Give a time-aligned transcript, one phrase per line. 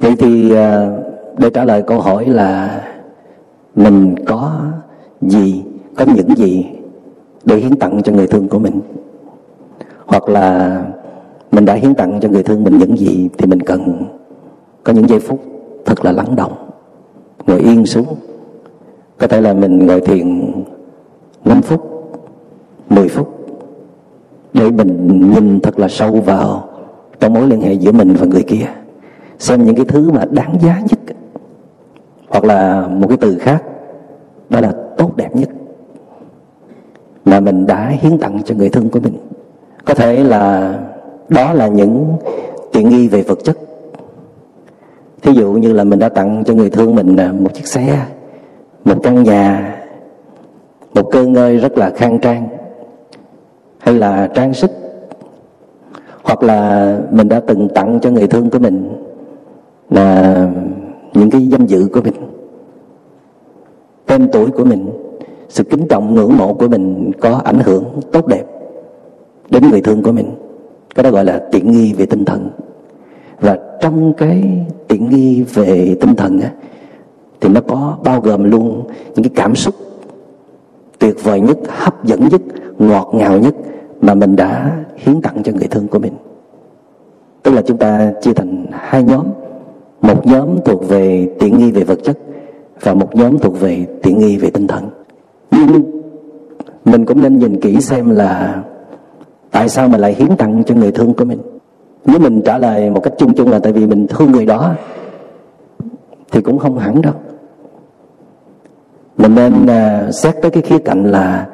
[0.00, 0.90] vậy thì à,
[1.38, 2.80] để trả lời câu hỏi là
[3.74, 4.60] mình có
[5.20, 5.62] gì,
[5.96, 6.66] có những gì
[7.44, 8.80] để hiến tặng cho người thương của mình?
[10.06, 10.82] Hoặc là
[11.52, 14.04] mình đã hiến tặng cho người thương mình những gì thì mình cần?
[14.84, 15.40] Có những giây phút
[15.84, 16.52] thật là lắng động,
[17.46, 18.06] ngồi yên xuống.
[19.18, 20.52] Có thể là mình ngồi thiền
[21.44, 21.80] 5 phút
[22.90, 23.38] 10 phút
[24.52, 26.68] để mình nhìn thật là sâu vào
[27.20, 28.66] trong mối liên hệ giữa mình và người kia
[29.38, 31.16] xem những cái thứ mà đáng giá nhất.
[32.28, 33.62] Hoặc là một cái từ khác,
[34.50, 35.48] đó là tốt đẹp nhất.
[37.24, 39.18] Mà mình đã hiến tặng cho người thân của mình.
[39.84, 40.74] Có thể là
[41.28, 42.16] đó là những
[42.72, 43.56] tiện nghi về vật chất.
[45.22, 48.06] Thí dụ như là mình đã tặng cho người thương mình à, một chiếc xe,
[48.84, 49.76] một căn nhà,
[50.94, 52.48] một cơ ngơi rất là khang trang,
[53.78, 54.70] hay là trang sức.
[56.22, 59.07] Hoặc là mình đã từng tặng cho người thương của mình
[59.90, 60.50] là
[61.14, 62.14] những cái danh dự của mình
[64.06, 64.88] tên tuổi của mình
[65.48, 68.44] sự kính trọng ngưỡng mộ của mình có ảnh hưởng tốt đẹp
[69.50, 70.30] đến người thương của mình.
[70.94, 72.50] Cái đó gọi là tiện nghi về tinh thần.
[73.40, 76.50] Và trong cái tiện nghi về tinh thần á,
[77.40, 78.82] thì nó có bao gồm luôn
[79.14, 79.74] những cái cảm xúc
[80.98, 82.40] tuyệt vời nhất hấp dẫn nhất
[82.78, 83.54] ngọt ngào nhất
[84.00, 86.12] mà mình đã hiến tặng cho người thương của mình.
[87.42, 89.26] Tức là chúng ta chia thành hai nhóm
[90.00, 92.18] một nhóm thuộc về tiện nghi về vật chất
[92.80, 94.88] và một nhóm thuộc về tiện nghi về tinh thần.
[95.50, 95.82] Nhưng
[96.84, 98.62] mình cũng nên nhìn kỹ xem là
[99.50, 101.38] tại sao mình lại hiến tặng cho người thương của mình.
[102.06, 104.74] Nếu mình trả lời một cách chung chung là tại vì mình thương người đó
[106.32, 107.14] thì cũng không hẳn đâu.
[109.16, 111.46] Mình nên uh, xét tới cái khía cạnh là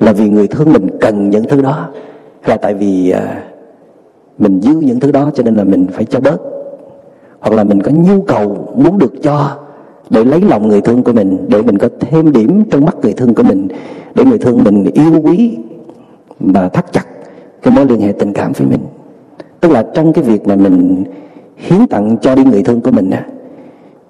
[0.00, 1.88] là vì người thương mình cần những thứ đó
[2.40, 3.20] hay là tại vì uh,
[4.38, 6.59] mình dư những thứ đó cho nên là mình phải cho bớt
[7.40, 9.56] hoặc là mình có nhu cầu muốn được cho
[10.10, 13.12] để lấy lòng người thương của mình, để mình có thêm điểm trong mắt người
[13.12, 13.68] thương của mình,
[14.14, 15.58] để người thương mình yêu quý
[16.40, 17.04] và thắt chặt
[17.62, 18.80] cái mối liên hệ tình cảm với mình.
[19.60, 21.04] Tức là trong cái việc mà mình
[21.56, 23.10] hiến tặng cho đi người thương của mình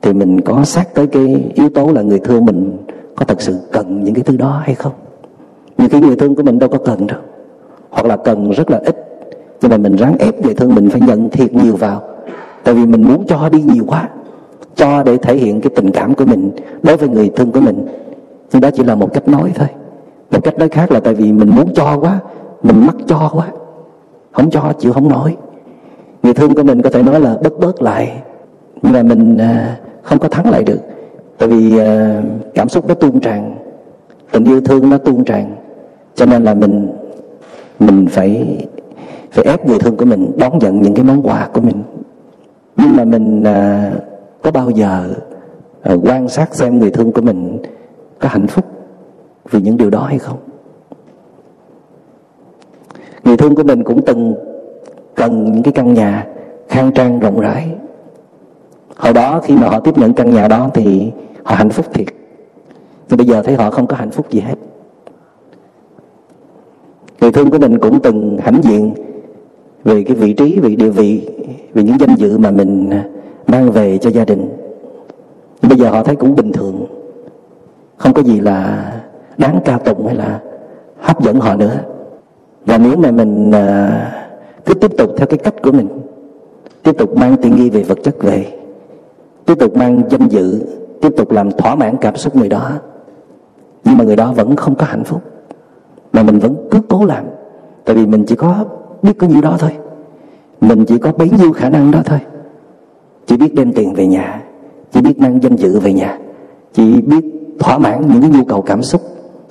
[0.02, 2.76] thì mình có xét tới cái yếu tố là người thương mình
[3.16, 4.92] có thật sự cần những cái thứ đó hay không?
[5.78, 7.18] Nhiều khi người thương của mình đâu có cần đâu,
[7.90, 8.96] hoặc là cần rất là ít,
[9.62, 12.02] nhưng mà mình ráng ép người thương mình phải nhận thiệt nhiều vào
[12.64, 14.08] tại vì mình muốn cho đi nhiều quá,
[14.74, 16.50] cho để thể hiện cái tình cảm của mình
[16.82, 17.86] đối với người thương của mình.
[18.52, 19.68] Nhưng đó chỉ là một cách nói thôi.
[20.30, 22.20] Một cách nói khác là tại vì mình muốn cho quá,
[22.62, 23.48] mình mắc cho quá.
[24.32, 25.36] Không cho chịu không nổi.
[26.22, 28.12] Người thương của mình có thể nói là bớt bớt lại,
[28.82, 30.80] nhưng mà mình à, không có thắng lại được.
[31.38, 32.22] Tại vì à,
[32.54, 33.56] cảm xúc nó tuôn tràn,
[34.30, 35.54] tình yêu thương nó tuôn tràn,
[36.14, 36.88] cho nên là mình
[37.80, 38.58] mình phải
[39.30, 41.82] phải ép người thương của mình đón nhận những cái món quà của mình
[42.80, 43.92] nhưng mà mình à,
[44.42, 45.14] có bao giờ
[45.82, 47.58] à, quan sát xem người thương của mình
[48.18, 48.64] có hạnh phúc
[49.50, 50.38] vì những điều đó hay không?
[53.24, 54.34] Người thương của mình cũng từng
[55.14, 56.26] cần những cái căn nhà
[56.68, 57.74] khang trang rộng rãi.
[58.96, 61.12] Hồi đó khi mà họ tiếp nhận căn nhà đó thì
[61.44, 62.06] họ hạnh phúc thiệt.
[63.08, 64.54] Nhưng bây giờ thấy họ không có hạnh phúc gì hết.
[67.20, 68.94] Người thương của mình cũng từng hãnh diện
[69.84, 71.28] về cái vị trí, về địa vị,
[71.74, 73.04] về những danh dự mà mình à,
[73.46, 74.48] mang về cho gia đình.
[75.62, 76.86] Bây giờ họ thấy cũng bình thường.
[77.96, 78.92] Không có gì là
[79.38, 80.40] đáng ca tụng hay là
[81.00, 81.76] hấp dẫn họ nữa.
[82.66, 84.12] Và nếu mà mình à,
[84.64, 85.88] cứ tiếp tục theo cái cách của mình,
[86.82, 88.46] tiếp tục mang tiện nghi về vật chất về,
[89.46, 90.60] tiếp tục mang danh dự,
[91.00, 92.70] tiếp tục làm thỏa mãn cảm xúc người đó,
[93.84, 95.20] nhưng mà người đó vẫn không có hạnh phúc,
[96.12, 97.24] mà mình vẫn cứ cố làm.
[97.84, 98.64] Tại vì mình chỉ có
[99.02, 99.76] biết có nhiêu đó thôi.
[100.60, 102.18] Mình chỉ có bấy nhiêu khả năng đó thôi.
[103.26, 104.42] Chỉ biết đem tiền về nhà
[104.92, 106.18] chỉ biết mang danh dự về nhà
[106.72, 107.24] chỉ biết
[107.58, 109.00] thỏa mãn những cái nhu cầu cảm xúc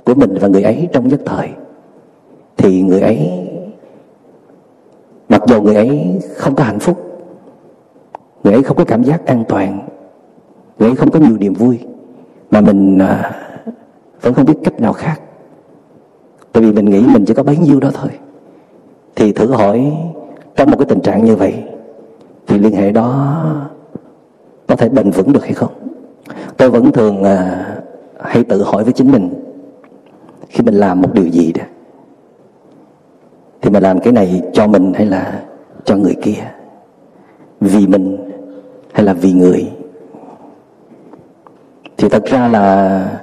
[0.05, 1.49] của mình và người ấy trong nhất thời.
[2.57, 3.31] Thì người ấy
[5.29, 6.97] mặc dù người ấy không có hạnh phúc
[8.43, 9.79] người ấy không có cảm giác an toàn
[10.79, 11.79] người ấy không có nhiều niềm vui
[12.52, 13.31] mà mình à,
[14.22, 15.22] vẫn không biết cách nào khác.
[16.52, 18.09] Tại vì mình nghĩ mình chỉ có bấy nhiêu đó thôi
[19.19, 19.91] thì thử hỏi
[20.55, 21.53] trong một cái tình trạng như vậy
[22.47, 23.43] thì liên hệ đó
[24.67, 25.71] có thể bền vững được hay không?
[26.57, 27.66] Tôi vẫn thường à,
[28.19, 29.29] hay tự hỏi với chính mình
[30.49, 31.63] khi mình làm một điều gì đó.
[33.61, 35.41] Thì mình làm cái này cho mình hay là
[35.85, 36.51] cho người kia?
[37.61, 38.17] Vì mình
[38.93, 39.71] hay là vì người?
[41.97, 43.19] Thì thật ra là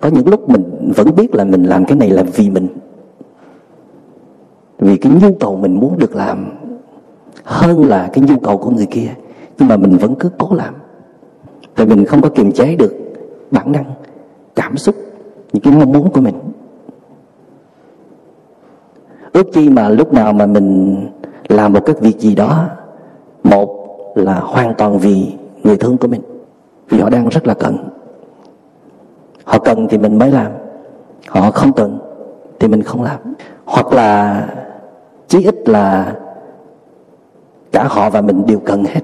[0.00, 2.68] có những lúc mình vẫn biết là mình làm cái này là vì mình
[4.78, 6.50] vì cái nhu cầu mình muốn được làm
[7.44, 9.08] hơn là cái nhu cầu của người kia,
[9.58, 10.74] nhưng mà mình vẫn cứ cố làm.
[11.74, 12.94] Tại mình không có kiềm chế được
[13.50, 13.84] bản năng,
[14.54, 14.94] cảm xúc,
[15.52, 16.34] những cái mong muốn của mình.
[19.32, 20.96] Ước chi mà lúc nào mà mình
[21.48, 22.66] làm một cái việc gì đó,
[23.42, 25.32] một là hoàn toàn vì
[25.62, 26.22] người thương của mình,
[26.88, 27.76] vì họ đang rất là cần.
[29.44, 30.52] Họ cần thì mình mới làm,
[31.28, 31.98] họ không cần
[32.60, 33.18] thì mình không làm.
[33.64, 34.46] Hoặc là
[35.28, 36.16] chí ít là
[37.72, 39.00] cả họ và mình đều cần hết.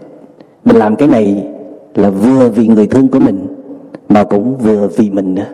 [0.64, 1.48] Mình làm cái này
[1.94, 3.46] là vừa vì người thương của mình,
[4.08, 5.46] mà cũng vừa vì mình nữa.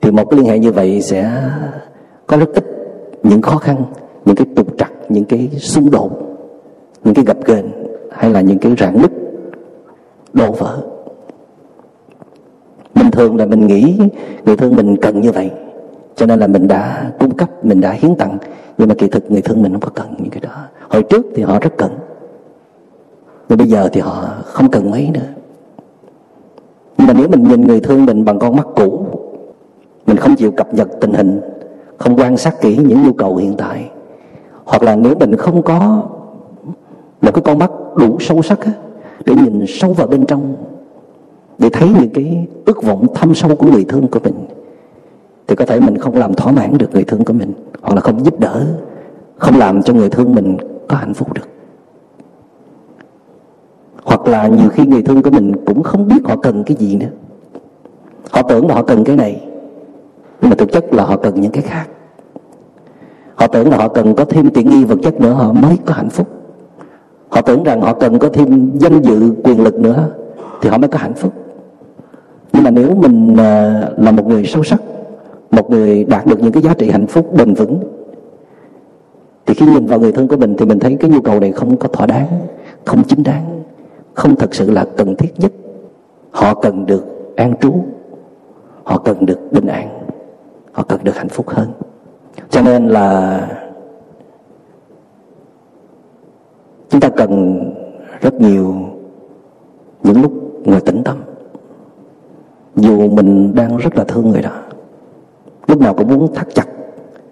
[0.00, 1.42] Thì một cái liên hệ như vậy sẽ
[2.26, 2.64] có rất ít
[3.22, 3.76] những khó khăn,
[4.24, 6.10] những cái trục trặc, những cái xung đột,
[7.04, 7.66] những cái gập ghềnh
[8.10, 9.10] hay là những cái rạn nứt,
[10.32, 10.78] đổ vỡ.
[12.94, 13.98] Bình thường là mình nghĩ
[14.44, 15.50] người thương mình cần như vậy
[16.18, 18.38] cho nên là mình đã cung cấp mình đã hiến tặng.
[18.78, 20.64] Nhưng mà kỳ thực người thương mình không có cần những cái đó.
[20.88, 21.90] Hồi trước thì họ rất cần.
[23.48, 25.28] Nhưng bây giờ thì họ không cần mấy nữa.
[26.98, 29.06] Nhưng mà nếu mình nhìn người thương mình bằng con mắt cũ
[30.06, 31.40] mình không chịu cập nhật tình hình
[31.98, 33.90] không quan sát kỹ những nhu cầu hiện tại
[34.64, 36.02] hoặc là nếu mình không có
[37.20, 38.72] một cái con mắt đủ sâu sắc á,
[39.24, 40.54] để nhìn sâu vào bên trong
[41.58, 44.34] để thấy những cái ước vọng thâm sâu của người thương của mình
[45.48, 47.52] thì có thể mình không làm thỏa mãn được người thương của mình,
[47.82, 48.66] hoặc là không giúp đỡ,
[49.36, 50.56] không làm cho người thương mình
[50.88, 51.48] có hạnh phúc được.
[54.04, 56.96] Hoặc là nhiều khi người thương của mình cũng không biết họ cần cái gì
[56.96, 57.06] nữa.
[58.30, 59.42] Họ tưởng là họ cần cái này,
[60.40, 61.86] nhưng mà thực chất là họ cần những cái khác.
[63.34, 65.94] Họ tưởng là họ cần có thêm tiện nghi vật chất nữa, họ mới có
[65.94, 66.26] hạnh phúc.
[67.28, 70.08] Họ tưởng rằng họ cần có thêm danh dự, quyền lực nữa,
[70.60, 71.32] thì họ mới có hạnh phúc.
[72.52, 74.80] Nhưng mà nếu mình à, là một người sâu sắc
[75.50, 77.80] một người đạt được những cái giá trị hạnh phúc bền vững,
[79.46, 81.52] thì khi nhìn vào người thân của mình thì mình thấy cái nhu cầu này
[81.52, 82.26] không có thỏa đáng,
[82.84, 83.62] không chính đáng,
[84.14, 85.52] không thật sự là cần thiết nhất.
[86.30, 87.74] Họ cần được an trú,
[88.84, 89.88] họ cần được bình an,
[90.72, 91.68] họ cần được hạnh phúc hơn.
[92.50, 93.40] Cho nên là
[96.88, 97.60] chúng ta cần
[98.20, 98.74] rất nhiều
[100.02, 100.32] những lúc
[100.64, 101.16] ngồi tĩnh tâm.
[102.76, 104.62] Dù mình đang rất là thương người đó
[105.68, 106.66] lúc nào cũng muốn thắt chặt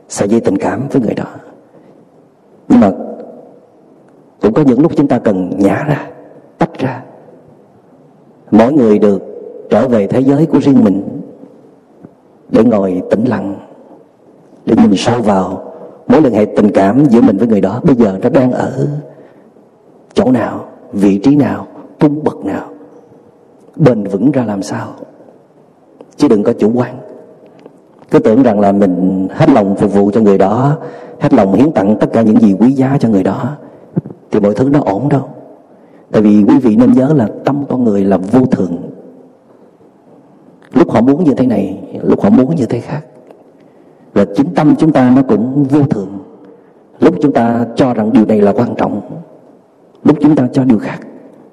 [0.09, 1.27] sợi dây tình cảm với người đó.
[2.69, 2.93] Nhưng mà
[4.41, 6.11] cũng có những lúc chúng ta cần nhả ra,
[6.59, 7.03] tách ra.
[8.51, 9.23] Mỗi người được
[9.71, 11.21] trở về thế giới của riêng mình
[12.49, 13.57] để ngồi tĩnh lặng,
[14.67, 15.73] để nhìn sâu vào
[16.07, 18.89] mối liên hệ tình cảm giữa mình với người đó bây giờ nó đang ở
[20.15, 21.67] chỗ nào, vị trí nào,
[22.01, 22.71] cung bậc nào,
[23.77, 24.89] bền vững ra làm sao.
[26.17, 26.99] Chứ đừng có chủ quan
[28.11, 30.77] cứ tưởng rằng là mình hết lòng phục vụ cho người đó,
[31.21, 33.57] hết lòng hiến tặng tất cả những gì quý giá cho người đó,
[34.31, 35.29] thì mọi thứ nó ổn đâu.
[36.13, 38.77] Tại vì quý vị nên nhớ là tâm con người là vô thường.
[40.73, 43.01] Lúc họ muốn như thế này, lúc họ muốn như thế khác.
[44.13, 46.19] Và chính tâm chúng ta nó cũng vô thường.
[47.01, 49.01] Lúc chúng ta cho rằng điều này là quan trọng,
[50.05, 50.99] lúc chúng ta cho điều khác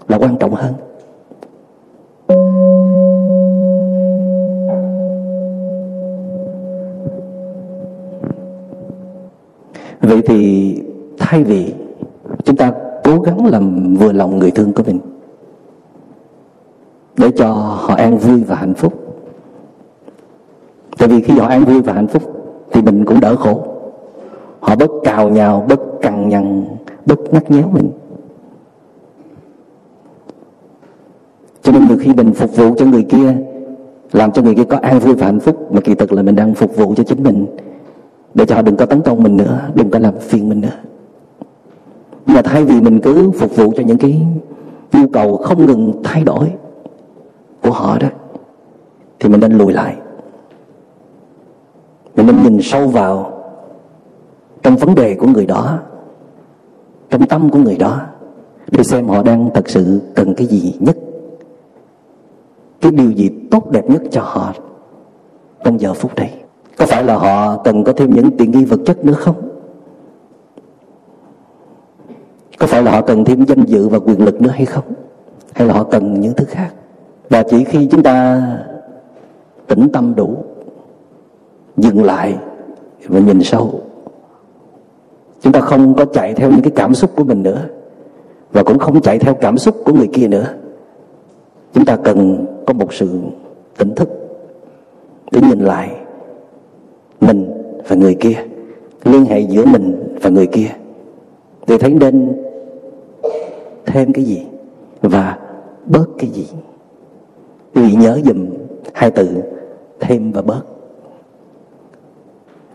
[0.08, 0.74] là quan trọng hơn.
[10.10, 10.82] Vậy thì
[11.18, 11.74] thay vì
[12.44, 12.72] chúng ta
[13.04, 15.00] cố gắng làm vừa lòng người thương của mình
[17.18, 18.94] để cho họ an vui và hạnh phúc.
[20.98, 22.24] Tại vì khi họ an vui và hạnh phúc
[22.72, 23.68] thì mình cũng đỡ khổ.
[24.60, 26.66] Họ bớt cào nhào, bớt cằn nhằn,
[27.06, 27.92] bớt ngắt nhéo mình.
[31.62, 33.36] Cho nên nhiều khi mình phục vụ cho người kia,
[34.12, 36.36] làm cho người kia có an vui và hạnh phúc, mà kỳ thực là mình
[36.36, 37.46] đang phục vụ cho chính mình
[38.34, 40.78] để cho họ đừng có tấn công mình nữa, đừng có làm phiền mình nữa.
[42.25, 44.28] Mà thay vì mình cứ phục vụ cho những cái
[44.94, 46.52] nhu cầu không ngừng thay đổi
[47.62, 48.08] của họ đó,
[49.20, 49.96] thì mình nên lùi lại.
[52.16, 53.42] Mình nên nhìn sâu vào
[54.62, 55.80] trong vấn đề của người đó,
[57.10, 58.02] trong tâm của người đó,
[58.72, 60.98] để xem họ đang thật sự cần cái gì nhất,
[62.82, 64.54] cái điều gì tốt đẹp nhất cho họ
[65.63, 66.43] trong giờ phút này
[66.77, 69.50] có phải là họ cần có thêm những tiện nghi vật chất nữa không?
[72.60, 74.84] Có phải là họ cần thêm danh dự và quyền lực nữa hay không?
[75.53, 76.70] Hay là họ cần những thứ khác?
[77.30, 78.42] Và chỉ khi chúng ta
[79.68, 80.38] tĩnh tâm đủ,
[81.77, 82.38] dừng lại
[83.08, 83.82] và nhìn sâu,
[85.42, 87.62] chúng ta không có chạy theo những cái cảm xúc của mình nữa,
[88.51, 90.48] và cũng không chạy theo cảm xúc của người kia nữa,
[91.74, 93.20] chúng ta cần có một sự
[93.77, 94.10] tỉnh thức
[95.32, 95.96] để nhìn lại
[97.27, 97.51] mình
[97.88, 98.38] và người kia,
[99.03, 100.70] liên hệ giữa mình và người kia
[101.68, 102.44] thì thấy nên
[103.86, 104.46] thêm cái gì
[105.01, 105.38] và
[105.86, 106.48] bớt cái gì.
[107.75, 108.48] Quý vị nhớ dùm
[108.94, 109.30] hai từ,
[110.00, 110.62] thêm và bớt.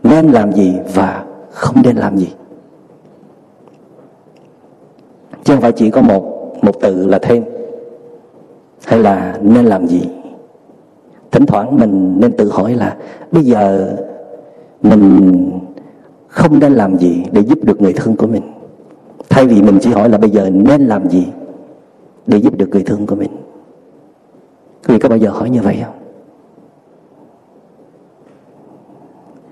[0.02, 2.28] Nên làm gì và không nên làm gì.
[5.45, 7.45] Chứ không phải chỉ có một một từ là thêm,
[8.85, 10.00] hay là nên làm gì.
[11.31, 12.97] Thỉnh thoảng mình nên tự hỏi là,
[13.33, 13.97] bây giờ
[14.82, 15.50] mình
[16.28, 18.42] không nên làm gì để giúp được người thân của mình.
[19.28, 21.26] Thay vì mình chỉ hỏi là bây giờ nên làm gì
[22.26, 23.30] để giúp được người thương của mình.
[24.87, 25.94] Quý vị có bao giờ hỏi như vậy không?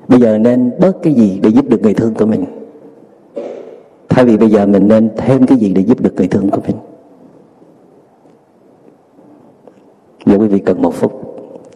[0.09, 2.45] Bây giờ nên bớt cái gì để giúp được người thương của mình?
[4.09, 6.61] Thay vì bây giờ mình nên thêm cái gì để giúp được người thương của
[6.67, 6.77] mình?
[10.27, 11.13] Giờ quý vị cần một phút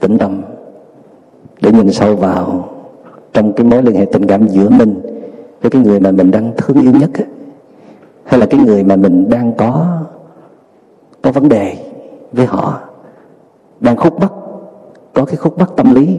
[0.01, 0.43] tĩnh tâm
[1.61, 2.69] để nhìn sâu vào
[3.33, 5.01] trong cái mối liên hệ tình cảm giữa mình
[5.61, 7.27] với cái người mà mình đang thương yêu nhất ấy,
[8.25, 9.99] hay là cái người mà mình đang có
[11.23, 11.77] có vấn đề
[12.33, 12.81] với họ
[13.81, 14.33] đang khúc mắc
[15.13, 16.19] có cái khúc mắc tâm lý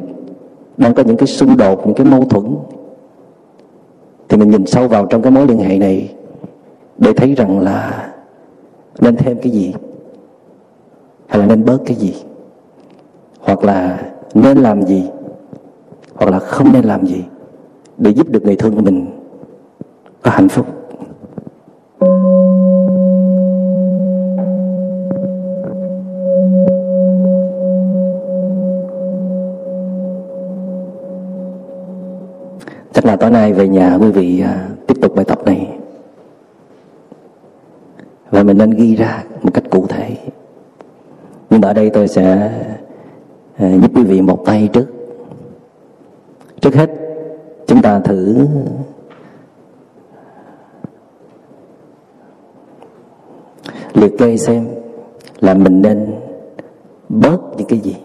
[0.78, 2.56] đang có những cái xung đột những cái mâu thuẫn
[4.30, 6.14] thì mình nhìn sâu vào trong cái mối liên hệ này
[6.98, 8.10] để thấy rằng là
[9.00, 9.74] nên thêm cái gì
[11.28, 12.16] hay là nên bớt cái gì
[13.40, 14.00] hoặc là
[14.34, 15.04] nên làm gì
[16.22, 17.24] hoặc là không nên làm gì
[17.98, 19.06] để giúp được người thương của mình
[20.22, 20.66] có hạnh phúc.
[32.94, 35.78] Chắc là tối nay về nhà quý vị à, tiếp tục bài tập này.
[38.32, 40.18] Và mình nên ghi ra một cách cụ thể.
[41.50, 42.52] Nhưng mà ở đây tôi sẽ
[43.58, 45.01] à, giúp quý vị một tay trước
[47.72, 48.48] chúng ta thử.
[53.94, 54.68] Liệt kê xem
[55.40, 56.14] là mình nên
[57.10, 57.96] bớt những cái gì,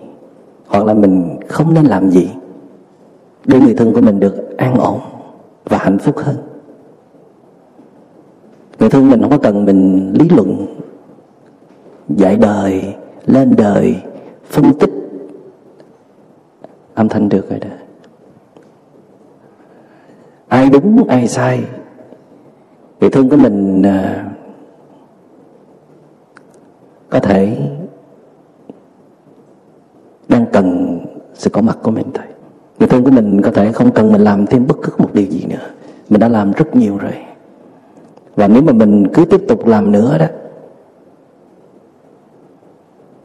[0.67, 2.31] hoặc là mình không nên làm gì
[3.45, 5.01] để người thân của mình được an ổn
[5.65, 6.37] và hạnh phúc hơn.
[8.79, 10.67] Người thân mình không có cần mình lý luận
[12.09, 12.95] dạy đời,
[13.27, 13.97] lên đời,
[14.45, 14.91] phân tích
[16.95, 17.86] âm thanh được rồi đó
[20.49, 21.65] ai đúng ai sai.
[23.01, 24.25] Người thương của mình à,
[27.11, 27.57] có thể
[30.29, 30.99] đang cần
[31.35, 32.27] sự có mặt của mình thôi.
[32.79, 35.27] Người thân của mình có thể không cần mình làm thêm bất cứ một điều
[35.27, 35.67] gì nữa.
[36.09, 37.15] Mình đã làm rất nhiều rồi.
[38.37, 40.27] Và nếu mà mình cứ tiếp tục làm nữa đó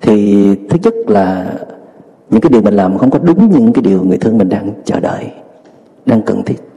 [0.01, 1.53] thì thứ nhất là
[2.29, 4.71] những cái điều mình làm không có đúng những cái điều người thương mình đang
[4.85, 5.31] chờ đợi
[6.05, 6.70] đang cần thiết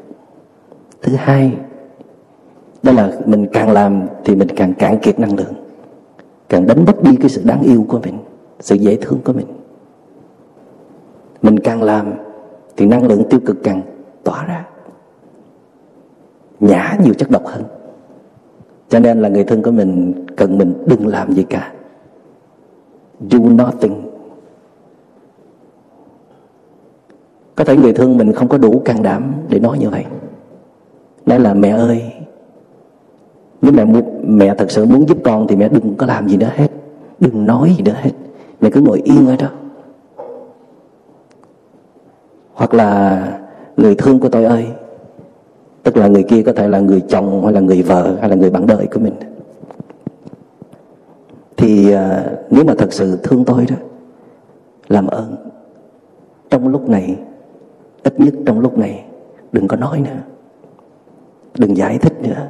[1.04, 1.56] thứ hai,
[2.82, 5.54] đó là mình càng làm thì mình càng cạn kiệt năng lượng,
[6.48, 8.18] càng đánh mất đi cái sự đáng yêu của mình,
[8.60, 9.46] sự dễ thương của mình.
[11.42, 12.12] Mình càng làm
[12.76, 13.82] thì năng lượng tiêu cực càng
[14.24, 14.66] tỏa ra,
[16.60, 17.62] nhả nhiều chất độc hơn.
[18.88, 21.72] Cho nên là người thân của mình cần mình đừng làm gì cả.
[23.20, 24.02] Do nothing.
[27.54, 30.04] Có thể người thương mình không có đủ can đảm để nói như vậy
[31.26, 32.12] nói là mẹ ơi
[33.62, 36.36] nếu mẹ muốn mẹ thật sự muốn giúp con thì mẹ đừng có làm gì
[36.36, 36.68] nữa hết.
[37.20, 38.10] Đừng nói gì nữa hết.
[38.60, 39.48] Mẹ cứ ngồi yên ở đó.
[42.54, 43.22] Hoặc là
[43.76, 44.66] người thương của tôi ơi
[45.82, 48.36] tức là người kia có thể là người chồng hay là người vợ hay là
[48.36, 49.14] người bạn đời của mình.
[51.56, 53.76] Thì à, nếu mà thật sự thương tôi đó
[54.88, 55.36] làm ơn.
[56.50, 57.16] Trong lúc này
[58.02, 59.04] ít nhất trong lúc này
[59.52, 60.20] đừng có nói nữa
[61.58, 62.48] đừng giải thích nữa.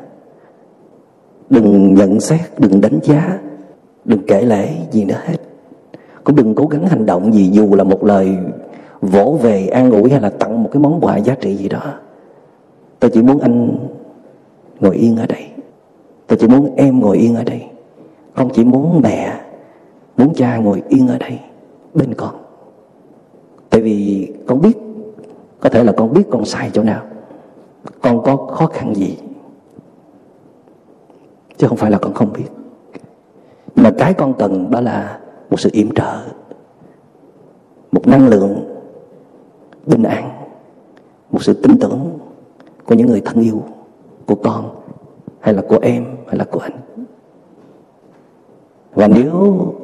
[1.50, 3.38] Đừng nhận xét, đừng đánh giá,
[4.04, 5.36] đừng kể lễ gì nữa hết.
[6.24, 8.36] Cũng đừng cố gắng hành động gì dù là một lời
[9.00, 11.94] vỗ về an ủi hay là tặng một cái món quà giá trị gì đó.
[13.00, 13.78] Tôi chỉ muốn anh
[14.80, 15.44] ngồi yên ở đây.
[16.26, 17.62] Tôi chỉ muốn em ngồi yên ở đây.
[18.34, 19.40] Con chỉ muốn mẹ,
[20.16, 21.38] muốn cha ngồi yên ở đây,
[21.94, 22.34] bên con.
[23.70, 24.78] Tại vì con biết,
[25.60, 27.02] có thể là con biết con sai chỗ nào
[28.02, 29.18] con có khó khăn gì?
[31.56, 32.46] Chứ không phải là con không biết.
[33.74, 36.26] Nhưng mà cái con cần đó là một sự yểm trợ,
[37.92, 38.64] một năng lượng
[39.86, 40.46] bình an,
[41.30, 42.18] một sự tin tưởng
[42.84, 43.62] của những người thân yêu,
[44.26, 44.76] của con,
[45.40, 46.72] hay là của em, hay là của anh.
[48.92, 49.74] Và nếu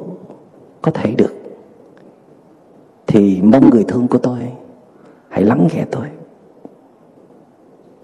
[0.81, 1.33] có thể được,
[3.07, 4.39] thì mong người thương của tôi
[5.29, 6.05] hãy lắng nghe tôi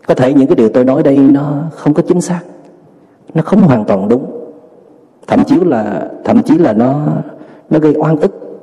[0.08, 2.42] có thể những cái điều tôi nói đây nó không có chính xác.
[3.34, 4.26] Nó không hoàn toàn đúng.
[5.28, 7.06] Thậm chí là, thậm chí là nó
[7.70, 8.60] nó gây oan ức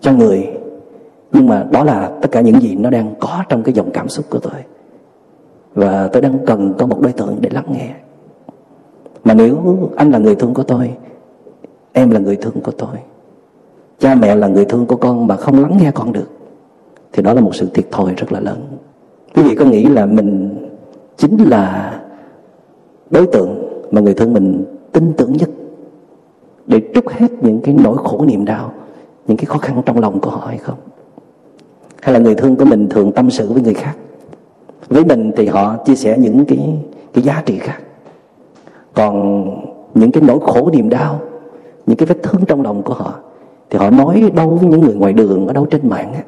[0.00, 0.46] cho người.
[1.32, 4.08] Nhưng mà đó là tất cả những gì nó đang có trong cái dòng cảm
[4.08, 4.62] xúc của tôi.
[5.74, 7.90] Và tôi đang cần có một đối tượng để lắng nghe.
[9.24, 10.90] Mà nếu anh là người thương của tôi,
[11.92, 12.96] em là người thương của tôi,
[13.98, 16.28] cha mẹ là người thương của con mà không lắng nghe con được,
[17.12, 18.75] thì đó là một sự thiệt thòi rất là lớn
[19.36, 20.56] quý vị có nghĩ là mình
[21.16, 21.94] chính là
[23.10, 25.50] đối tượng mà người thương mình tin tưởng nhất
[26.66, 28.72] để trút hết những cái nỗi khổ niềm đau,
[29.26, 30.78] những cái khó khăn trong lòng của họ hay không?
[32.02, 33.94] Hay là người thương của mình thường tâm sự với người khác?
[34.88, 36.78] Với mình thì họ chia sẻ những cái
[37.12, 37.78] cái giá trị khác.
[38.94, 39.44] Còn
[39.94, 41.20] những cái nỗi khổ niềm đau,
[41.86, 43.14] những cái vết thương trong lòng của họ
[43.70, 46.22] thì họ nói đâu với những người ngoài đường, ở đâu trên mạng á.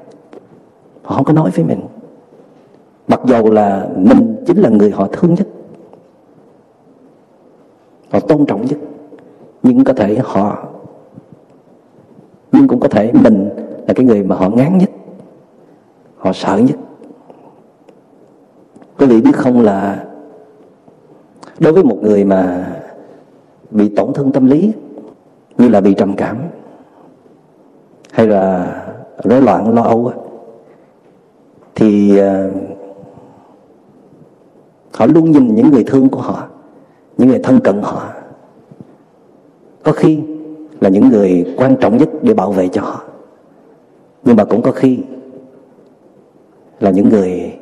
[1.02, 1.80] Họ không có nói với mình
[3.08, 5.46] mặc dầu là mình chính là người họ thương nhất,
[8.10, 8.78] họ tôn trọng nhất,
[9.62, 10.66] nhưng có thể họ,
[12.52, 13.48] nhưng cũng có thể mình
[13.86, 14.90] là cái người mà họ ngán nhất,
[16.16, 16.76] họ sợ nhất.
[18.98, 20.04] Quý vị biết không là
[21.58, 22.66] đối với một người mà
[23.70, 24.72] bị tổn thương tâm lý,
[25.58, 26.36] như là bị trầm cảm,
[28.12, 28.74] hay là
[29.24, 30.12] rối loạn lo âu
[31.74, 32.48] thì à,
[34.92, 36.47] họ luôn nhìn những người thương của họ,
[37.18, 38.09] những người thân cận họ.
[39.83, 40.21] Có khi
[40.80, 43.02] là những người quan trọng nhất để bảo vệ cho họ.
[44.25, 44.99] Nhưng mà cũng có khi
[46.80, 47.59] là những người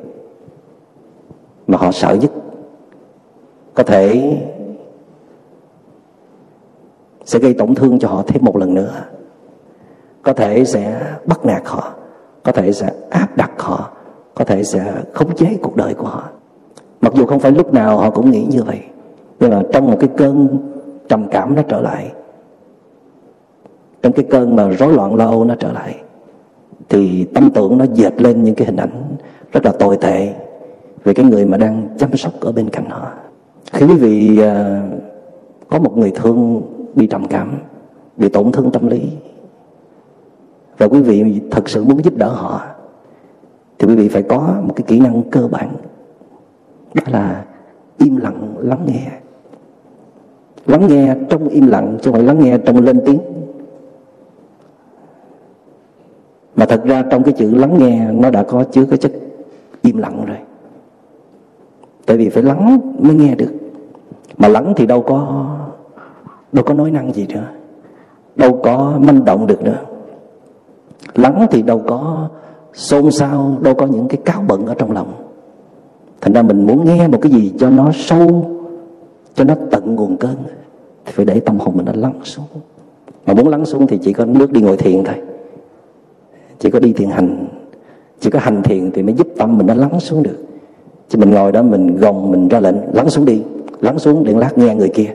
[1.67, 2.31] mà họ sợ nhất
[3.73, 4.37] có thể
[7.25, 8.93] sẽ gây tổn thương cho họ thêm một lần nữa.
[10.23, 11.93] Có thể sẽ bắt nạt họ,
[12.43, 13.89] có thể sẽ áp đặt họ,
[14.35, 16.23] có thể sẽ khống chế cuộc đời của họ
[17.01, 18.79] mặc dù không phải lúc nào họ cũng nghĩ như vậy,
[19.39, 20.47] nhưng mà trong một cái cơn
[21.09, 22.11] trầm cảm nó trở lại,
[24.01, 25.95] trong cái cơn mà rối loạn lo âu nó trở lại,
[26.89, 29.03] thì tâm tưởng nó dệt lên những cái hình ảnh
[29.51, 30.33] rất là tồi tệ
[31.03, 33.07] về cái người mà đang chăm sóc ở bên cạnh họ.
[33.73, 34.83] Khi quý vị à,
[35.69, 36.61] có một người thương
[36.95, 37.51] bị trầm cảm,
[38.17, 39.01] bị tổn thương tâm lý,
[40.77, 42.61] và quý vị thật sự muốn giúp đỡ họ,
[43.79, 45.69] thì quý vị phải có một cái kỹ năng cơ bản
[46.97, 47.45] đó là
[47.97, 49.11] im lặng lắng nghe.
[50.65, 53.19] Lắng nghe trong im lặng chứ không phải lắng nghe trong lên tiếng.
[56.55, 59.11] Mà thật ra trong cái chữ lắng nghe nó đã có chứa cái chất
[59.81, 60.37] im lặng rồi.
[62.05, 63.51] Tại vì phải lắng mới nghe được.
[64.37, 65.45] Mà lắng thì đâu có
[66.51, 67.47] đâu có nói năng gì nữa.
[68.35, 69.77] Đâu có manh động được nữa.
[71.15, 72.29] Lắng thì đâu có
[72.73, 75.26] xôn xao, đâu có những cái cáo bận ở trong lòng
[76.21, 78.51] thành ra mình muốn nghe một cái gì cho nó sâu,
[79.35, 80.35] cho nó tận nguồn cơn,
[81.05, 82.45] thì phải để tâm hồn mình nó lắng xuống.
[83.25, 85.15] Mà muốn lắng xuống thì chỉ có nước đi ngồi thiền thôi.
[86.59, 87.47] Chỉ có đi thiền hành.
[88.19, 90.37] Chỉ có hành thiền thì mới giúp tâm mình nó lắng xuống được.
[91.09, 93.41] Chứ mình ngồi đó mình gồng mình ra lệnh, lắng xuống đi,
[93.81, 95.13] lắng xuống để lát nghe người kia.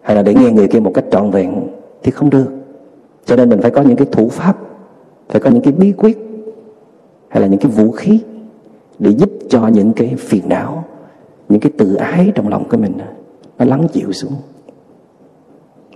[0.00, 1.54] Hay là để nghe người kia một cách trọn vẹn
[2.02, 2.46] thì không được.
[3.24, 4.58] Cho nên mình phải có những cái thủ pháp,
[5.28, 6.18] phải có những cái bí quyết,
[7.28, 8.20] hay là những cái vũ khí
[9.00, 10.84] để giúp cho những cái phiền não
[11.48, 12.92] những cái tự ái trong lòng của mình
[13.58, 14.32] nó lắng chịu xuống.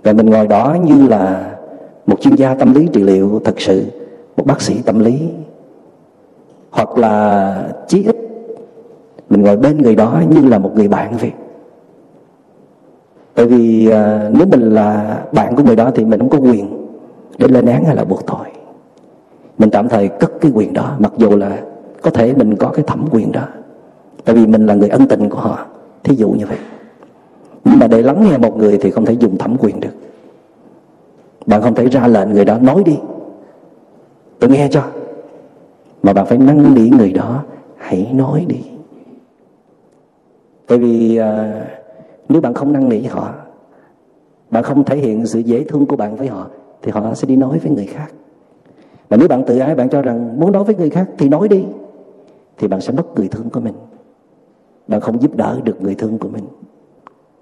[0.03, 1.51] Và mình ngồi đó như là
[2.05, 3.85] một chuyên gia tâm lý trị liệu thật sự
[4.37, 5.19] một bác sĩ tâm lý.
[6.71, 8.15] Hoặc là chí ít
[9.29, 11.31] mình ngồi bên người đó như là một người bạn vậy.
[13.35, 16.87] Tại vì à, nếu mình là bạn của người đó thì mình không có quyền
[17.37, 18.47] để lên án hay là buộc tội.
[19.57, 21.57] Mình tạm thời cất cái quyền đó mặc dù là
[22.05, 23.47] có thể mình có cái thẩm quyền đó.
[24.25, 25.65] Tại vì mình là người ân tình của họ.
[26.03, 26.57] Thí dụ như vậy.
[27.63, 29.89] Nhưng mà để lắng nghe một người thì không thể dùng thẩm quyền được.
[31.45, 32.97] Bạn không thể ra lệnh người đó nói đi.
[34.39, 34.83] Tôi nghe cho.
[36.03, 37.43] Mà bạn phải năn nỉ người đó.
[37.77, 38.59] Hãy nói đi.
[40.67, 41.61] Tại vì à,
[42.29, 43.33] nếu bạn không năn nỉ họ
[44.51, 46.47] bạn không thể hiện sự dễ thương của bạn với họ
[46.81, 48.07] thì họ sẽ đi nói với người khác.
[49.09, 51.47] Mà nếu bạn tự ái bạn cho rằng muốn nói với người khác thì nói
[51.47, 51.65] đi
[52.57, 53.73] thì bạn sẽ mất người thương của mình.
[54.87, 56.45] Bạn không giúp đỡ được người thương của mình.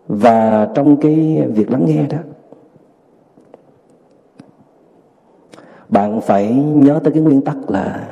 [0.07, 2.17] Và trong cái việc lắng nghe đó,
[5.89, 8.09] bạn phải nhớ tới cái nguyên tắc là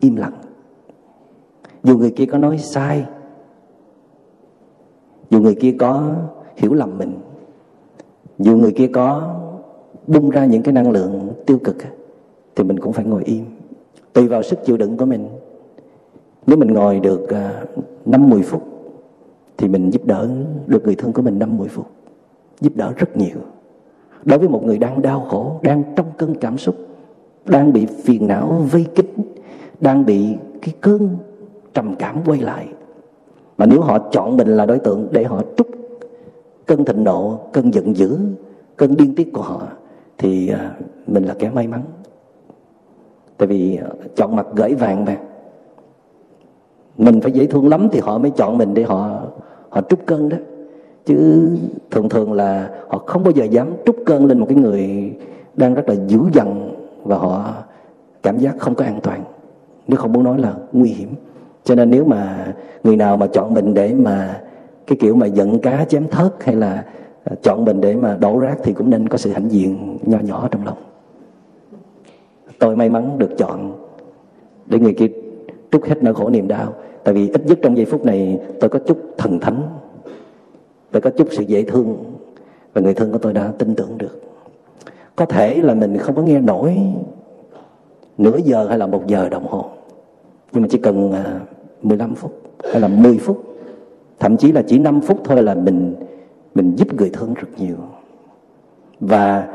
[0.00, 0.32] im lặng.
[1.82, 3.06] Dù người kia có nói sai,
[5.30, 6.12] dù người kia có
[6.56, 7.18] hiểu lầm mình,
[8.38, 9.36] dù người kia có
[10.06, 11.76] bung ra những cái năng lượng tiêu cực
[12.56, 13.44] thì mình cũng phải ngồi im,
[14.12, 15.28] tùy vào sức chịu đựng của mình
[16.46, 17.64] nếu mình ngồi được à,
[18.06, 18.62] năm mười phút
[19.56, 20.28] thì mình giúp đỡ
[20.66, 21.86] được người thân của mình năm mười phút,
[22.60, 23.36] giúp đỡ rất nhiều.
[24.24, 26.76] Đối với một người đang đau khổ, đang trong cơn cảm xúc,
[27.46, 29.06] đang bị phiền não, vây kín,
[29.80, 31.08] đang bị cái cơn
[31.74, 32.66] trầm cảm quay lại,
[33.58, 35.68] mà nếu họ chọn mình là đối tượng để họ trút
[36.66, 38.18] cơn thịnh nộ, cơn giận dữ,
[38.76, 39.62] cơn điên tiết của họ,
[40.18, 40.76] thì à,
[41.06, 41.82] mình là kẻ may mắn.
[43.36, 45.16] Tại vì à, chọn mặt gửi vàng mà
[46.98, 49.20] mình phải dễ thương lắm thì họ mới chọn mình để họ
[49.68, 50.36] họ trút cơn đó.
[51.06, 51.48] Chứ
[51.90, 55.12] thường thường là họ không bao giờ dám trút cơn lên một cái người
[55.56, 56.70] đang rất là dữ dằn
[57.02, 57.54] và họ
[58.22, 59.20] cảm giác không có an toàn.
[59.88, 61.08] Nếu không muốn nói là nguy hiểm.
[61.64, 64.40] Cho nên nếu mà người nào mà chọn mình để mà
[64.86, 66.84] cái kiểu mà giận cá chém thớt hay là
[67.24, 70.18] à, chọn mình để mà đổ rác thì cũng nên có sự hãnh diện nho
[70.18, 70.78] nhỏ trong lòng.
[72.58, 73.72] Tôi may mắn được chọn
[74.66, 75.08] để người kia
[75.70, 76.74] trút hết nỗi khổ niềm đau.
[77.04, 79.62] Tại vì ít nhất trong giây phút này, tôi có chút thần thánh
[80.90, 81.96] tôi có chút sự dễ thương,
[82.72, 84.20] và người thân của tôi đã tin tưởng được.
[85.16, 86.76] Có thể là mình không có nghe nổi
[88.18, 89.64] nửa giờ hay là một giờ đồng hồ,
[90.52, 91.40] nhưng mà chỉ cần à,
[91.82, 92.32] 15 phút
[92.72, 93.44] hay là 10 phút,
[94.18, 95.94] thậm chí là chỉ 5 phút thôi là mình
[96.54, 97.76] mình giúp người thân rất nhiều.
[99.00, 99.48] Và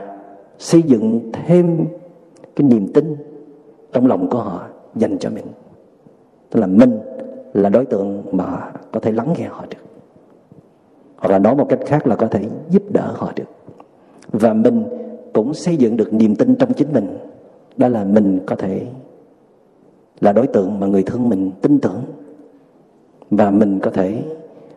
[0.59, 1.85] xây dựng thêm
[2.55, 3.15] cái niềm tin
[3.93, 4.63] trong lòng của họ
[4.95, 5.45] dành cho mình
[6.49, 6.99] tức là mình
[7.53, 9.77] là đối tượng mà có thể lắng nghe họ được.
[11.17, 13.77] Hoặc là nói một cách khác là có thể giúp đỡ họ được.
[14.31, 14.83] Và mình
[15.33, 17.17] cũng xây dựng được niềm tin trong chính mình.
[17.77, 18.87] Đó là mình có thể
[20.19, 22.01] là đối tượng mà người thương mình tin tưởng.
[23.31, 24.23] Và mình có thể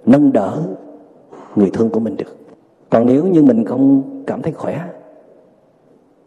[0.07, 0.63] nâng đỡ
[1.57, 2.37] người thương của mình được.
[2.91, 4.85] Còn nếu như mình không cảm thấy khỏe,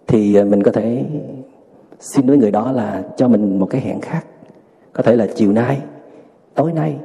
[0.08, 1.06] thì mình có thể
[2.00, 4.26] xin với người đó là cho mình một cái hẹn khác
[4.94, 5.82] có thể là chiều nay,
[6.56, 6.96] tối nay,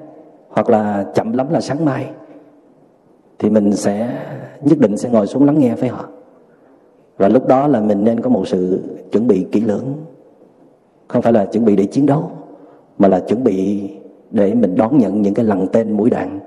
[0.49, 2.11] hoặc là chậm lắm là sáng mai,
[3.39, 4.19] thì mình sẽ
[4.63, 6.09] nhất định sẽ ngồi xuống lắng nghe với họ.
[7.17, 8.81] Và lúc đó là mình nên có một sự
[9.13, 9.95] chuẩn bị kỹ lưỡng.
[11.09, 12.31] Không phải là chuẩn bị để chiến đấu,
[12.99, 13.91] mà là chuẩn bị
[14.31, 16.41] để mình đón nhận những cái lần tên mũi đạn,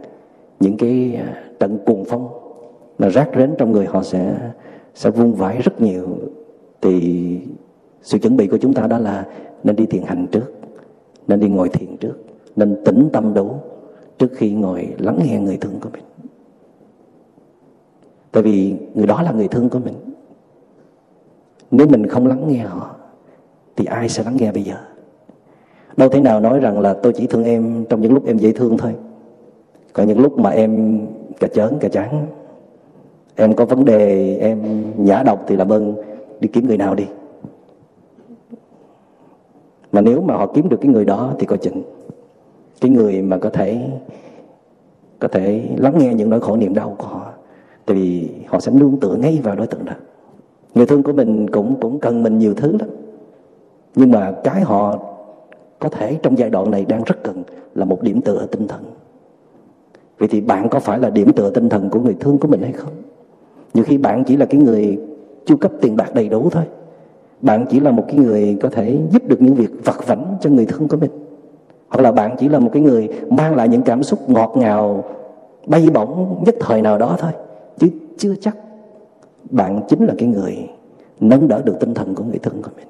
[0.60, 2.28] những cái à, trận cuồng phong
[3.00, 4.36] mà rác rến trong người họ sẽ
[4.96, 6.08] sẽ vung vãi rất nhiều.
[6.82, 7.40] Thì
[8.02, 9.26] sự chuẩn bị của chúng ta đó là
[9.64, 10.59] nên đi thiền hành trước
[11.30, 12.14] nên đi ngồi thiền trước,
[12.56, 13.52] nên tĩnh tâm đủ
[14.18, 16.04] trước khi ngồi lắng nghe người thương của mình.
[18.32, 19.94] Tại vì người đó là người thương của mình.
[21.72, 22.96] Nếu mình không lắng nghe họ,
[23.76, 24.76] thì ai sẽ lắng nghe bây giờ?
[25.98, 28.52] Đâu thể nào nói rằng là tôi chỉ thương em trong những lúc em dễ
[28.52, 28.96] thương thôi.
[29.94, 31.02] Còn những lúc mà em
[31.40, 32.28] cà chớn, cà chán,
[33.36, 35.96] em có vấn đề, em nhã độc thì làm ơn
[36.40, 37.06] đi kiếm người nào đi
[39.92, 41.82] mà nếu mà họ kiếm được cái người đó thì coi chừng.
[42.82, 43.90] Cái người mà có thể
[45.20, 47.32] có thể lắng nghe những nỗi khổ niềm đau của họ.
[47.86, 49.94] Tại vì họ sẽ nương tựa ngay vào đối tượng đó.
[50.76, 52.90] Người thương của mình cũng cũng cần mình nhiều thứ lắm.
[53.96, 55.00] Nhưng mà cái họ
[55.80, 57.44] có thể trong giai đoạn này đang rất cần
[57.76, 58.84] là một điểm tựa tinh thần.
[60.20, 62.62] Vậy thì bạn có phải là điểm tựa tinh thần của người thương của mình
[62.62, 62.94] hay không?
[63.74, 65.00] Nhiều khi bạn chỉ là cái người
[65.46, 66.64] chu cấp tiền bạc đầy đủ thôi
[67.42, 70.50] bạn chỉ là một cái người có thể giúp được những việc vặt vảnh cho
[70.50, 71.12] người thân của mình.
[71.90, 75.04] Hoặc là bạn chỉ là một cái người mang lại những cảm xúc ngọt ngào,
[75.68, 77.32] bay bổng nhất thời nào đó thôi.
[77.78, 78.58] Chứ chưa chắc
[79.50, 80.70] bạn chính là cái người
[81.20, 82.88] nâng đỡ được tinh thần của người thân của mình.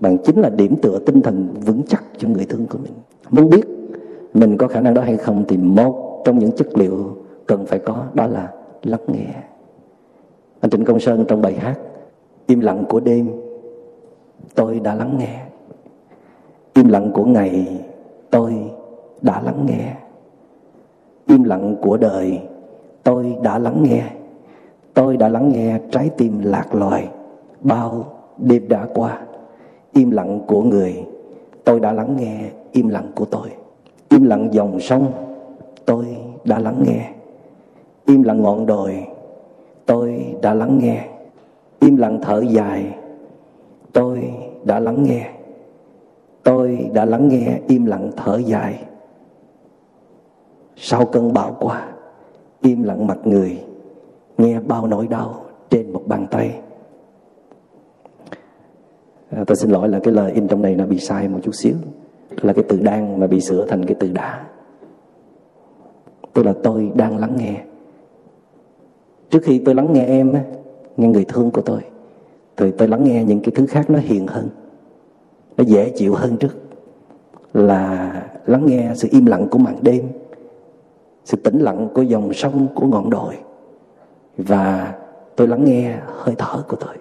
[0.00, 2.92] Bạn chính là điểm tựa tinh thần vững chắc cho người thân của mình.
[3.30, 3.66] Muốn biết
[4.34, 7.78] mình có khả năng đó hay không thì một trong những chất liệu cần phải
[7.78, 8.48] có đó là
[8.82, 9.26] lắng nghe.
[10.60, 11.78] Anh Trịnh Công Sơn trong bài hát
[12.46, 13.30] im lặng của đêm
[14.58, 15.40] tôi đã lắng nghe.
[16.74, 17.80] Im lặng của ngày
[18.30, 18.54] tôi
[19.22, 19.94] đã lắng nghe.
[21.26, 22.40] Im lặng của đời
[23.02, 24.02] tôi đã lắng nghe.
[24.94, 27.08] Tôi đã lắng nghe trái tim lạc loài
[27.60, 28.04] bao
[28.38, 29.18] đêm đã qua.
[29.92, 31.04] Im lặng của người
[31.64, 32.40] tôi đã lắng nghe.
[32.72, 33.48] Im lặng của tôi.
[34.08, 35.12] Im lặng dòng sông
[35.84, 37.10] tôi đã lắng nghe.
[38.06, 39.06] Im lặng ngọn đồi
[39.86, 41.08] tôi đã lắng nghe.
[41.80, 42.94] Im lặng thở dài
[43.92, 44.30] tôi
[44.64, 45.30] đã lắng nghe.
[46.42, 48.84] Tôi đã lắng nghe im lặng thở dài.
[50.76, 51.88] Sau cơn bão qua
[52.60, 53.58] im lặng mặt người
[54.38, 56.60] nghe bao nỗi đau trên một bàn tay.
[59.30, 61.54] À, tôi xin lỗi là cái lời in trong này nó bị sai một chút
[61.54, 61.74] xíu.
[62.42, 64.46] Là cái từ đang mà bị sửa thành cái từ đã.
[66.32, 67.62] Tức là tôi đang lắng nghe.
[69.30, 70.34] Trước khi tôi lắng nghe em
[70.96, 71.80] nghe người thương của tôi
[72.58, 74.48] thì tôi lắng nghe những cái thứ khác nó hiền hơn,
[75.56, 76.56] nó dễ chịu hơn trước.
[77.54, 78.12] Là
[78.46, 80.08] lắng nghe sự im lặng của màn đêm,
[81.24, 83.34] sự tĩnh lặng của dòng sông, của ngọn đồi.
[84.36, 84.94] Và
[85.36, 86.94] tôi lắng nghe hơi thở của tôi.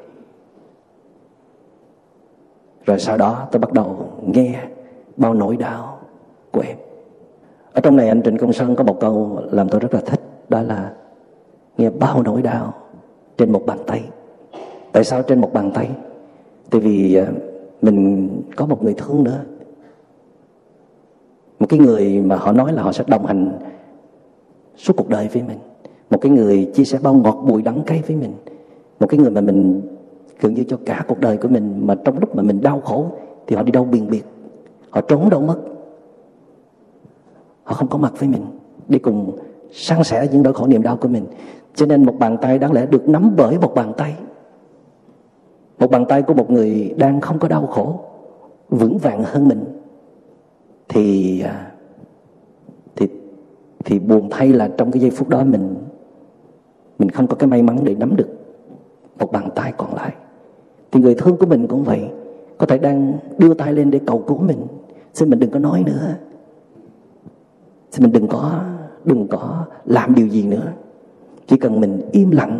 [2.85, 4.63] Rồi sau đó tôi bắt đầu nghe
[5.17, 5.99] bao nỗi đau
[6.51, 6.77] của em.
[7.73, 10.21] Ở trong này anh Trịnh Công Sơn có một câu làm tôi rất là thích,
[10.49, 10.93] đó là
[11.77, 12.73] nghe bao nỗi đau
[13.37, 14.03] trên một bàn tay
[14.97, 15.89] tại sao trên một bàn tay?
[16.69, 17.27] Tại vì à,
[17.81, 19.39] mình có một người thương nữa.
[21.59, 23.59] Một cái người mà họ nói là họ sẽ đồng hành
[24.75, 25.57] suốt cuộc đời với mình.
[26.09, 28.33] Một cái người chia sẻ bao ngọt bùi đắng cay với mình.
[28.99, 29.81] Một cái người mà mình,
[30.39, 33.11] gần như cho cả cuộc đời của mình, mà trong lúc mà mình đau khổ
[33.47, 34.23] thì họ đi đâu biền biệt.
[34.89, 35.57] Họ trốn đâu mất.
[37.63, 38.45] Họ không có mặt với mình.
[38.87, 39.37] Đi cùng
[39.71, 41.25] san sẻ những nỗi khổ niềm đau của mình.
[41.75, 44.15] Cho nên một bàn tay đáng lẽ được nắm bởi một bàn tay
[45.79, 47.99] một bàn tay của một người đang không có đau khổ,
[48.69, 49.63] vững vàng hơn mình,
[50.87, 51.71] thì à,
[52.95, 53.07] thì
[53.85, 55.75] thì buồn thay là trong cái giây phút đó mình
[56.99, 58.29] mình không có cái may mắn để nắm được
[59.19, 60.13] một bàn tay còn lại.
[60.91, 62.01] Thì người thương của mình cũng vậy,
[62.57, 64.67] có thể đang đưa tay lên để cầu cứu mình.
[65.13, 66.15] Xin mình đừng có nói nữa.
[67.91, 68.61] Xin mình đừng có
[69.05, 70.71] đừng có làm điều gì nữa.
[71.47, 72.59] Chỉ cần mình im lặng,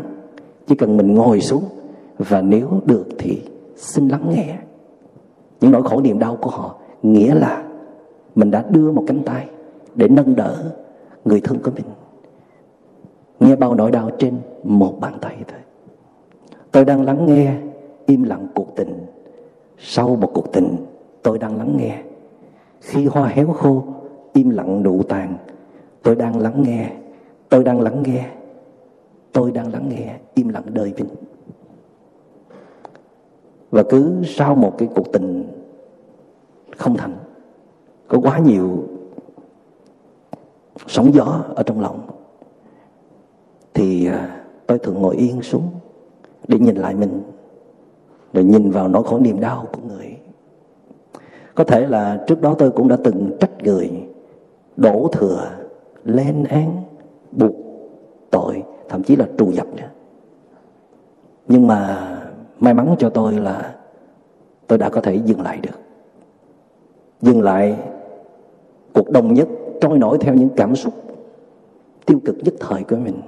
[0.67, 1.63] chỉ cần mình ngồi xuống
[2.17, 3.41] và nếu được thì
[3.75, 4.57] xin lắng nghe.
[5.61, 7.63] Những nỗi khổ niềm đau của họ nghĩa là
[8.35, 9.47] mình đã đưa một cánh tay
[9.95, 10.63] để nâng đỡ
[11.25, 11.85] người thân của mình.
[13.39, 15.59] Nghe bao nỗi đau trên một bàn tay thôi.
[16.71, 17.53] Tôi đang lắng nghe
[18.05, 19.05] im lặng cuộc tình.
[19.77, 20.75] Sau một cuộc tình,
[21.23, 22.01] tôi đang lắng nghe.
[22.81, 23.83] Khi hoa héo khô,
[24.33, 25.37] im lặng nụ tàn,
[26.03, 26.91] tôi đang lắng nghe.
[27.49, 28.29] Tôi đang lắng nghe.
[29.31, 31.07] Tôi đang lắng nghe im lặng đời mình
[33.77, 35.43] và cứ sau một cái cuộc tình
[36.77, 37.13] không thành,
[38.07, 38.83] có quá nhiều
[40.87, 41.99] sóng gió ở trong lòng,
[43.73, 45.69] thì à, tôi thường ngồi yên xuống
[46.47, 47.21] để nhìn lại mình,
[48.33, 50.17] rồi nhìn vào nỗi khổ niềm đau của người.
[51.55, 53.91] Có thể là trước đó tôi cũng đã từng trách người,
[54.77, 55.51] đổ thừa,
[56.03, 56.83] lên án,
[57.31, 57.55] buộc
[58.31, 59.89] tội, thậm chí là trù dập nữa.
[61.47, 62.13] Nhưng mà
[62.59, 63.75] may mắn cho tôi là
[64.67, 65.79] tôi đã có thể dừng lại được.
[67.21, 67.77] Dừng lại
[68.93, 69.47] cuộc đồng nhất,
[69.81, 70.93] trôi nổi theo những cảm xúc
[72.05, 73.21] tiêu cực nhất thời của mình.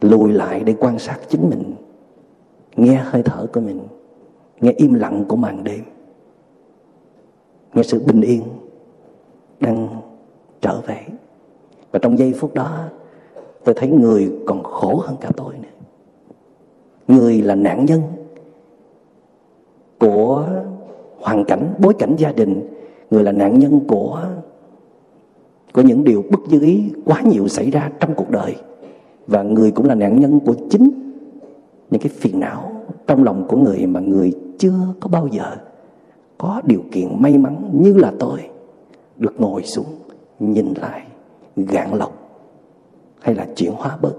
[0.00, 1.74] Lùi lại để quan sát chính mình,
[2.76, 3.80] nghe hơi thở của mình,
[4.60, 5.84] nghe im lặng của màn đêm.
[7.74, 8.42] Nghe sự bình yên
[9.60, 9.88] đang
[10.60, 11.00] trở về.
[11.92, 12.78] Và trong giây phút đó,
[13.64, 15.75] tôi thấy người còn khổ hơn cả tôi nữa
[17.08, 18.02] người là nạn nhân
[19.98, 20.48] của
[21.20, 22.68] hoàn cảnh, bối cảnh gia đình.
[23.10, 24.22] Người là nạn nhân của
[25.72, 28.56] của những điều bất như ý quá nhiều xảy ra trong cuộc đời.
[29.26, 30.90] Và người cũng là nạn nhân của chính
[31.90, 32.72] những cái phiền não
[33.06, 35.56] trong lòng của người mà người chưa có bao giờ
[36.38, 38.40] có điều kiện may mắn như là tôi
[39.16, 39.86] được ngồi xuống,
[40.38, 41.02] nhìn lại,
[41.56, 42.12] gạn lọc
[43.20, 44.14] hay là chuyển hóa bớt.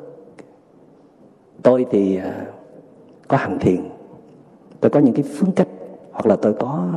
[1.61, 2.45] Tôi thì à,
[3.27, 3.79] có hành thiền,
[4.81, 5.67] tôi có những cái phương cách,
[6.11, 6.87] hoặc là tôi có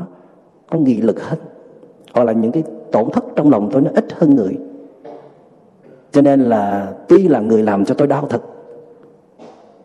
[0.70, 1.38] có nghị lực hơn,
[2.14, 2.62] hoặc là những cái
[2.92, 4.58] tổn thất trong lòng tôi nó ít hơn người.
[6.12, 8.42] Cho nên là tuy là người làm cho tôi đau thật,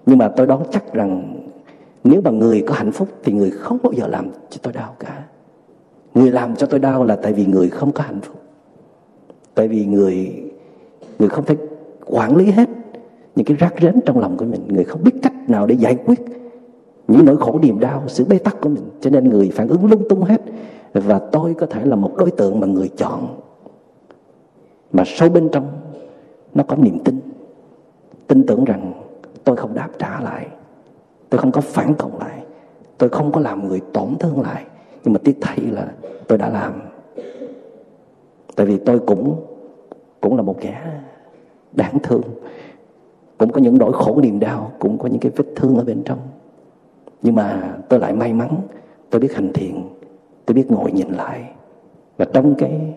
[0.06, 1.42] nhưng mà tôi đoán chắc rằng
[2.04, 4.96] nếu mà người có hạnh phúc thì người không bao giờ làm cho tôi đau
[5.00, 5.24] cả.
[6.14, 8.36] Người làm cho tôi đau là tại vì người không có hạnh phúc.
[9.56, 10.44] Tại vì người
[11.20, 11.56] người không thể
[12.06, 12.70] quản lý hết
[13.36, 15.96] những cái rác rến trong lòng của mình, người không biết cách nào để giải
[16.06, 16.20] quyết
[17.08, 18.84] những nỗi khổ niềm đau, sự bế tắc của mình.
[19.02, 20.42] Cho nên người phản ứng lung tung hết.
[20.94, 23.28] Và tôi có thể là một đối tượng mà người chọn.
[24.92, 25.68] Mà sâu bên trong,
[26.54, 27.20] nó có niềm tin.
[28.28, 28.94] Tin tưởng rằng
[29.44, 30.48] tôi không đáp trả lại.
[31.30, 32.44] Tôi không có phản cộng lại.
[32.98, 34.66] Tôi không có làm người tổn thương lại.
[35.04, 35.92] Nhưng mà tiếc thay là
[36.28, 36.74] tôi đã làm.
[38.56, 39.46] Tại vì tôi cũng
[40.22, 40.82] cũng là một kẻ
[41.72, 42.22] đáng thương
[43.38, 46.04] cũng có những nỗi khổ niềm đau, cũng có những cái vết thương ở bên
[46.06, 46.20] trong.
[47.22, 48.56] Nhưng mà tôi lại may mắn,
[49.10, 49.84] tôi biết hành thiện,
[50.46, 51.52] tôi biết ngồi nhìn lại.
[52.18, 52.94] Và trong cái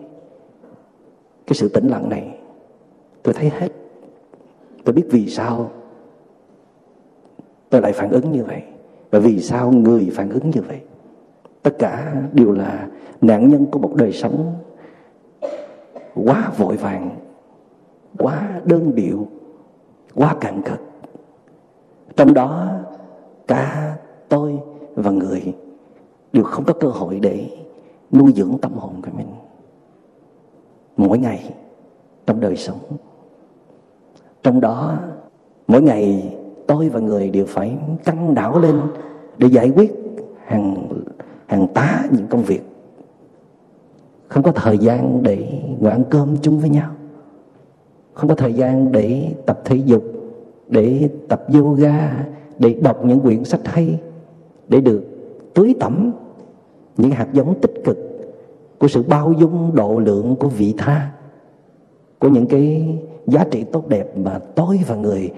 [1.47, 2.37] cái sự tĩnh lặng này,
[3.23, 3.69] tôi thấy hết.
[4.83, 5.71] Tôi biết vì sao
[7.69, 8.61] tôi lại phản ứng như vậy.
[9.11, 10.79] Và vì sao người phản ứng như vậy.
[11.61, 12.87] Tất cả đều là
[13.21, 14.53] nạn nhân của một đời sống
[16.15, 17.09] quá vội vàng,
[18.17, 19.27] quá đơn điệu
[20.15, 20.79] quá cạn cực
[22.19, 22.67] trong đó,
[23.47, 23.95] cả
[24.29, 24.59] tôi
[24.95, 25.53] và người
[26.33, 27.49] đều không có cơ hội để
[28.11, 29.27] nuôi dưỡng tâm hồn của mình.
[30.97, 31.53] Mỗi ngày
[32.25, 32.79] trong đời sống,
[34.43, 34.97] trong đó,
[35.67, 36.33] mỗi ngày
[36.67, 38.81] tôi và người đều phải căng đảo lên
[39.37, 39.93] để giải quyết
[40.45, 40.87] hàng
[41.47, 42.61] hàng tá những công việc.
[44.27, 46.89] Không có thời gian để ngồi ăn cơm chung với nhau
[48.13, 50.03] không có thời gian để tập thể dục,
[50.67, 52.25] để tập yoga,
[52.59, 53.99] để đọc những quyển sách hay
[54.67, 55.03] để được
[55.53, 56.11] tưới tẩm
[56.97, 57.97] những hạt giống tích cực
[58.79, 61.11] của sự bao dung độ lượng của vị tha,
[62.19, 65.31] của những cái giá trị tốt đẹp mà tôi và người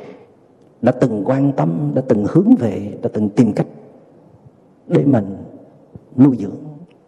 [0.82, 3.68] đã từng quan tâm, đã từng hướng về, đã từng tìm cách
[4.88, 5.38] để mình
[6.18, 6.56] nuôi dưỡng.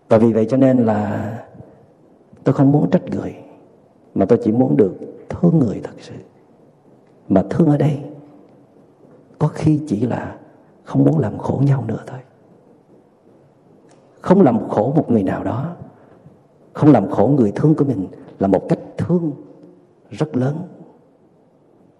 [0.10, 1.34] Và vì vậy cho nên là
[2.44, 3.36] tôi không muốn trách người,
[4.16, 4.94] mà tôi chỉ muốn được
[5.34, 6.14] thương người thật sự.
[7.30, 8.00] Mà thương ở đây,
[9.40, 10.38] có khi chỉ là
[10.84, 12.20] không muốn làm khổ nhau nữa thôi.
[14.22, 15.76] Không làm khổ một người nào đó,
[16.74, 18.08] không làm khổ người thương của mình
[18.40, 19.32] là một cách thương
[20.10, 20.58] rất lớn.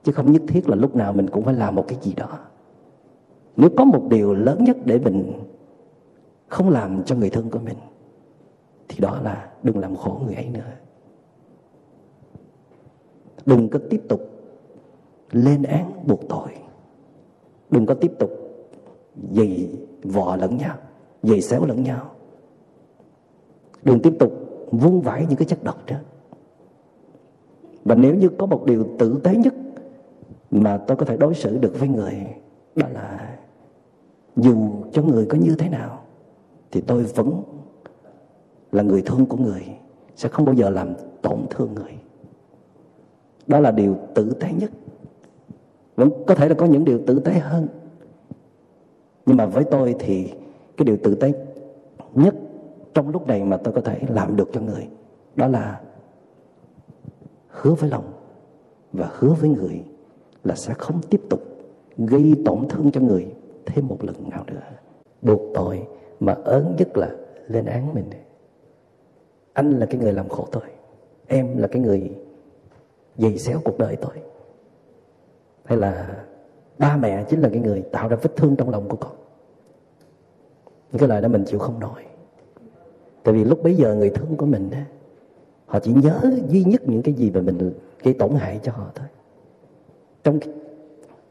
[0.04, 2.40] Chứ không nhất thiết là lúc nào mình cũng phải làm một cái gì đó.
[3.56, 5.34] Nếu có một điều lớn nhất để mình
[6.48, 7.78] không làm cho người thương của mình,
[8.90, 10.72] thì đó là đừng làm khổ người ấy nữa
[13.46, 14.22] đừng có tiếp tục
[15.32, 16.50] lên án buộc tội.
[17.70, 18.32] Đừng có tiếp tục
[19.32, 19.70] dày
[20.04, 20.76] vò lẫn nhau,
[21.24, 22.12] dày xéo lẫn nhau.
[23.84, 24.34] Đừng tiếp tục
[24.72, 25.96] vung vãi những cái chất độc đó.
[27.86, 29.54] Và nếu như có một điều tử tế nhất
[30.52, 32.28] mà tôi có thể đối xử được với người,
[32.76, 33.38] đó là
[34.36, 34.56] dù
[34.92, 36.02] cho người có như thế nào,
[36.72, 37.42] thì tôi vẫn
[38.72, 39.64] là người thương của người,
[40.16, 41.94] sẽ không bao giờ làm tổn thương người
[43.48, 44.72] đó là điều tử tế nhất.
[45.96, 47.68] Vẫn có thể là có những điều tử tế hơn.
[49.26, 50.34] Nhưng mà với tôi thì
[50.78, 51.34] cái điều tử tế
[52.14, 52.36] nhất
[52.94, 54.88] trong lúc này mà tôi có thể làm được cho người,
[55.36, 55.82] đó là
[57.50, 58.12] hứa với lòng.
[58.94, 59.84] Và hứa với người
[60.44, 61.42] là sẽ không tiếp tục
[61.98, 63.28] gây tổn thương cho người
[63.66, 64.62] thêm một lần nào nữa.
[65.22, 65.88] Buộc tội
[66.20, 67.10] mà ớn nhất là
[67.48, 68.10] lên án mình.
[69.54, 70.64] Anh là cái người làm khổ tôi,
[71.28, 72.12] em là cái người
[73.18, 74.14] dày xéo cuộc đời tôi.
[75.64, 76.24] Hay là
[76.78, 79.12] ba mẹ chính là cái người tạo ra vết thương trong lòng của con.
[80.92, 82.06] Những cái lời đó mình chịu không nổi.
[83.24, 84.70] Tại vì lúc bấy giờ người thương của mình
[85.66, 87.74] họ chỉ nhớ duy nhất những cái gì mà mình
[88.04, 89.08] gây tổn hại cho họ thôi.
[90.24, 90.54] Trong cái,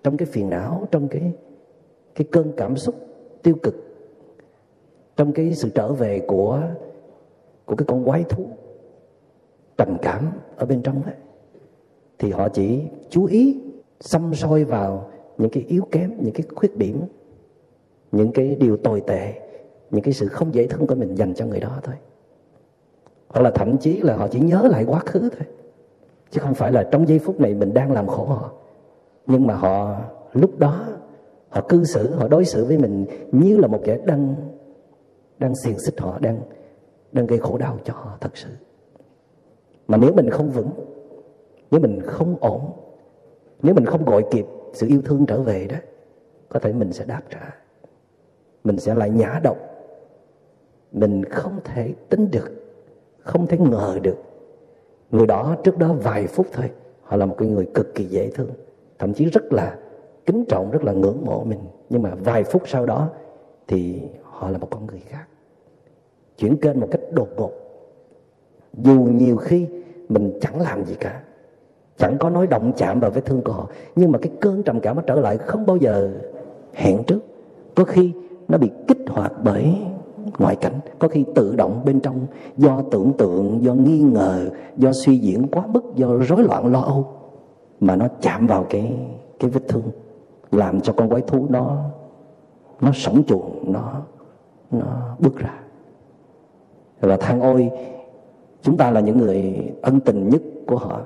[0.03, 1.33] trong cái phiền não trong cái
[2.14, 2.95] cái cơn cảm xúc
[3.42, 3.75] tiêu cực
[5.16, 6.62] trong cái sự trở về của
[7.66, 8.47] của cái con quái thú
[9.79, 11.14] trầm cảm ở bên trong ấy
[12.23, 13.61] thì họ chỉ chú ý
[14.01, 17.01] xăm soi vào những cái yếu kém, những cái khuyết điểm,
[18.13, 19.33] những cái điều tồi tệ,
[19.91, 21.95] những cái sự không dễ thương của mình dành cho người đó thôi.
[23.29, 25.47] Hoặc là thậm chí là họ chỉ nhớ lại quá khứ thôi.
[26.31, 28.53] Chứ không phải là trong giây phút này mình đang làm khổ họ.
[29.27, 30.01] Nhưng mà họ
[30.33, 30.87] lúc đó,
[31.49, 34.35] họ cư xử, họ đối xử với mình như là một kẻ đang
[35.39, 36.41] đang xiềng xích họ, đang
[37.13, 38.49] đang gây khổ đau cho họ thật sự.
[39.89, 40.71] Mà nếu mình không vững
[41.73, 42.73] nếu mình không ổn,
[43.63, 45.77] nếu mình không gọi kịp sự yêu thương trở về đó,
[46.49, 47.55] có thể mình sẽ đáp trả.
[48.65, 49.59] Mình sẽ lại nhã động
[50.93, 52.51] mình không thể tính được,
[53.19, 54.17] không thể ngờ được.
[55.11, 56.71] Người đó trước đó vài phút thôi,
[57.03, 58.51] họ là một cái người cực kỳ dễ thương.
[58.99, 59.79] Thậm chí rất là
[60.27, 61.61] kính trọng, rất là ngưỡng mộ mình.
[61.91, 63.11] Nhưng mà vài phút sau đó
[63.69, 65.25] thì họ là một con người khác.
[66.39, 67.53] Chuyển kênh một cách đột ngột.
[68.73, 69.67] Dù nhiều khi
[70.09, 71.23] mình chẳng làm gì cả
[72.03, 73.67] chẳng có nói động chạm vào vết thương của họ.
[73.97, 76.11] Nhưng mà cái cơn trầm cảm nó trở lại không bao giờ
[76.75, 77.21] hẹn trước.
[77.75, 78.12] Có khi
[78.49, 79.77] nó bị kích hoạt bởi
[80.38, 80.81] ngoại cảnh.
[80.99, 85.47] Có khi tự động bên trong, do tưởng tượng, do nghi ngờ, do suy diễn
[85.49, 87.07] quá mức, do rối loạn lo âu,
[87.81, 88.97] mà nó chạm vào cái
[89.41, 89.91] cái vết thương,
[90.53, 91.77] làm cho con quái thú nó
[92.81, 93.93] nó sống chuồng, nó
[94.71, 94.87] nó
[95.19, 95.55] bước ra.
[97.01, 97.71] Và than ôi,
[98.62, 101.00] chúng ta là những người ân tình nhất của họ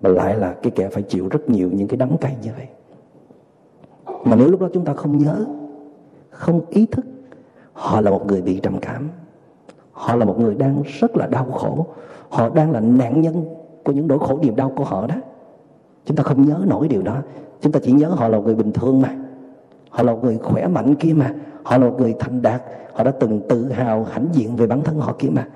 [0.00, 2.66] mà lại là cái kẻ phải chịu rất nhiều những cái đắng cay như vậy.
[4.24, 5.44] Mà nếu lúc đó chúng ta không nhớ,
[6.30, 7.04] không ý thức,
[7.72, 9.08] họ là một người bị trầm cảm.
[9.92, 11.86] Họ là một người đang rất là đau khổ.
[12.28, 13.44] Họ đang là nạn nhân
[13.84, 15.14] của những nỗi khổ niềm đau của họ đó.
[16.04, 17.16] Chúng ta không nhớ nổi điều đó.
[17.60, 19.16] Chúng ta chỉ nhớ họ là một người bình thường mà.
[19.90, 21.34] Họ là một người khỏe mạnh kia mà.
[21.62, 22.62] Họ là một người thành đạt.
[22.92, 25.48] Họ đã từng tự hào hãnh diện về bản thân họ kia mà.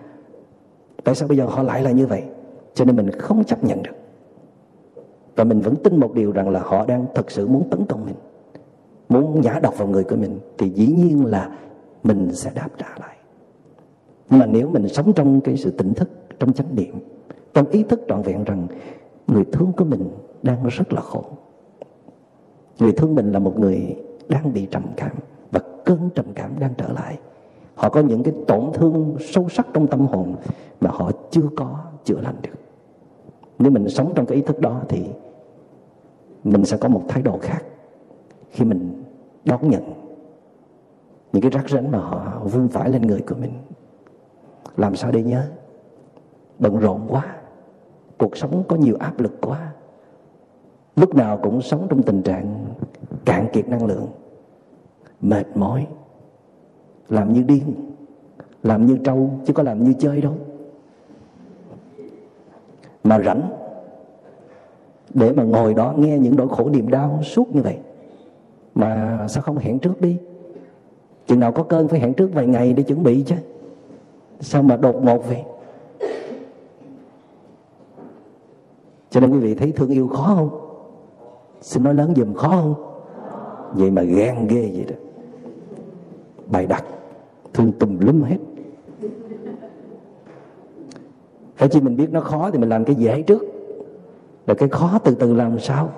[1.04, 2.22] Tại sao bây giờ họ lại là như vậy?
[2.74, 3.92] Cho nên mình không chấp nhận được
[5.40, 8.04] và mình vẫn tin một điều rằng là họ đang thật sự muốn tấn công
[8.04, 8.14] mình.
[9.08, 11.50] Muốn giả độc vào người của mình, thì dĩ nhiên là
[12.02, 13.16] mình sẽ đáp trả lại.
[14.30, 16.94] Nhưng mà nếu mình sống trong cái sự tỉnh thức, trong chánh niệm,
[17.54, 18.66] trong ý thức trọn vẹn rằng
[19.26, 20.10] người thương của mình
[20.42, 21.24] đang rất là khổ.
[22.78, 23.96] Người thương mình là một người
[24.28, 25.16] đang bị trầm cảm
[25.50, 27.18] và cơn trầm cảm đang trở lại.
[27.74, 30.34] Họ có những cái tổn thương sâu sắc trong tâm hồn
[30.80, 32.58] mà họ chưa có chữa lành được.
[33.58, 35.02] Nếu mình sống trong cái ý thức đó thì
[36.44, 37.62] mình sẽ có một thái độ khác
[38.50, 39.02] khi mình
[39.44, 39.82] đón nhận
[41.32, 43.52] những cái rắc rối mà họ vung vãi lên người của mình.
[44.76, 45.46] Làm sao để nhớ?
[46.58, 47.36] Bận rộn quá,
[48.18, 49.72] cuộc sống có nhiều áp lực quá,
[50.96, 52.66] lúc nào cũng sống trong tình trạng
[53.24, 54.06] cạn kiệt năng lượng,
[55.20, 55.86] mệt mỏi,
[57.08, 57.74] làm như điên,
[58.62, 60.34] làm như trâu chứ có làm như chơi đâu.
[63.04, 63.59] Mà rảnh
[65.14, 67.78] để mà ngồi đó nghe những nỗi khổ niềm đau suốt như vậy.
[68.74, 70.16] Mà sao không hẹn trước đi?
[71.26, 73.34] Chừng nào có cơn phải hẹn trước vài ngày để chuẩn bị chứ.
[74.40, 75.42] Sao mà đột ngột vậy?
[79.10, 80.50] Cho nên quý vị thấy thương yêu khó không?
[81.60, 82.74] Xin nói lớn dùm khó không?
[83.72, 84.96] Vậy mà gan ghê vậy đó.
[86.46, 86.84] Bài đặt,
[87.54, 88.38] thương tùm lum hết.
[91.56, 93.42] Phải chi mình biết nó khó thì mình làm cái dễ trước?
[94.46, 95.90] Rồi cái khó từ từ làm sao?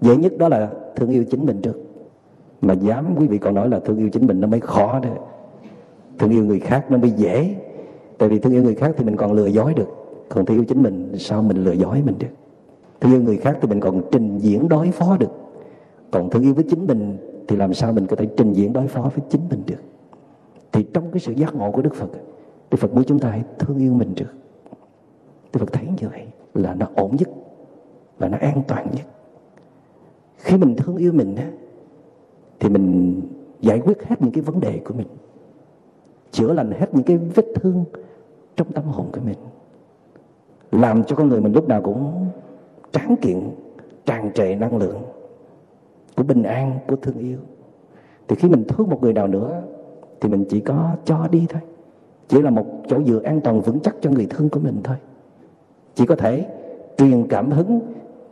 [0.00, 1.80] Dễ nhất đó là thương yêu chính mình trước
[2.60, 5.10] mà dám, quý vị còn nói là thương yêu chính mình nó mới khó đó.
[6.18, 7.54] Thương yêu người khác nó mới dễ.
[8.18, 9.88] Tại vì thương yêu người khác thì mình còn lừa dối được.
[10.28, 12.26] Còn thương yêu chính mình, sao mình lừa dối mình được?
[13.00, 15.30] Thương yêu người khác thì mình còn trình diễn đối phó được.
[16.10, 17.16] Còn thương yêu với chính mình
[17.48, 19.82] thì làm sao mình có thể trình diễn đối phó với chính mình được?
[20.72, 22.08] Thì trong cái sự giác ngộ của đức phật
[22.70, 24.32] đức phật muốn chúng ta hãy thương yêu mình trước
[25.52, 26.22] đức phật thấy như vậy
[26.54, 27.28] là nó ổn nhất
[28.18, 29.06] và nó an toàn nhất.
[30.36, 31.36] Khi mình thương yêu mình
[32.60, 33.20] thì mình
[33.60, 35.06] giải quyết hết những cái vấn đề của mình.
[36.30, 37.84] Chữa lành hết những cái vết thương
[38.56, 39.38] trong tâm hồn của mình.
[40.72, 42.26] Làm cho con người mình lúc nào cũng
[42.92, 43.50] tráng kiện,
[44.04, 45.02] tràn trề năng lượng
[46.16, 47.38] của bình an, của thương yêu.
[48.28, 49.62] Thì khi mình thương một người nào nữa,
[50.20, 51.60] thì mình chỉ có cho đi thôi.
[52.28, 54.96] Chỉ là một chỗ dựa an toàn vững chắc cho người thương của mình thôi.
[55.94, 56.46] Chỉ có thể
[56.98, 57.80] truyền cảm hứng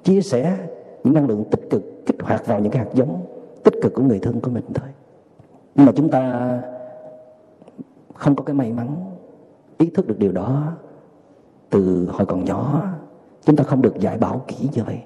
[0.04, 0.58] chia sẻ
[1.04, 3.26] những năng lượng tích cực, kích hoạt vào những cái hạt giống
[3.62, 4.88] tích cực của người thân của mình thôi.
[5.74, 6.52] Nhưng mà chúng ta
[8.14, 8.96] không có cái may mắn,
[9.78, 10.72] ý thức được điều đó
[11.70, 12.82] từ hồi còn nhỏ,
[13.44, 14.98] chúng ta không được dạy bảo kỹ như vậy.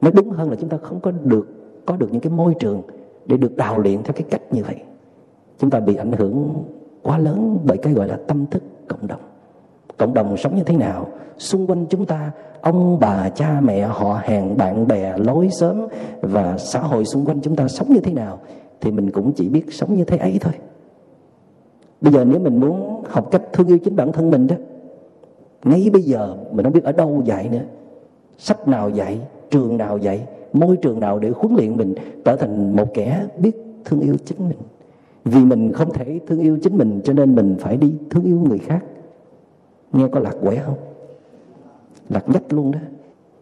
[0.00, 1.48] Nói đúng hơn là chúng ta không có được
[1.86, 2.82] có được những cái môi trường
[3.26, 4.76] để được đào luyện theo cái cách như vậy.
[5.58, 6.64] Chúng ta bị ảnh hưởng
[7.02, 9.20] quá lớn bởi cái gọi là tâm thức cộng đồng
[9.96, 11.08] cộng đồng sống như thế nào.
[11.38, 12.30] Xung quanh chúng ta,
[12.60, 15.86] ông bà, cha, mẹ, họ, hàng, bạn bè, lối xóm
[16.20, 18.38] và xã hội xung quanh chúng ta sống như thế nào
[18.80, 20.52] thì mình cũng chỉ biết sống như thế ấy thôi.
[22.00, 24.56] Bây giờ nếu mình muốn học cách thương yêu chính bản thân mình đó,
[25.64, 27.64] ngay bây giờ mình không biết ở đâu dạy nữa.
[28.38, 29.18] Sách nào dạy,
[29.50, 31.94] trường nào dạy, môi trường nào để huấn luyện mình
[32.24, 34.58] trở thành một kẻ biết thương yêu chính mình.
[35.24, 38.40] Vì mình không thể thương yêu chính mình cho nên mình phải đi thương yêu
[38.48, 38.84] người khác
[39.96, 40.78] nghe có lạc quẻ không?
[42.08, 42.78] Lạc nhất luôn đó.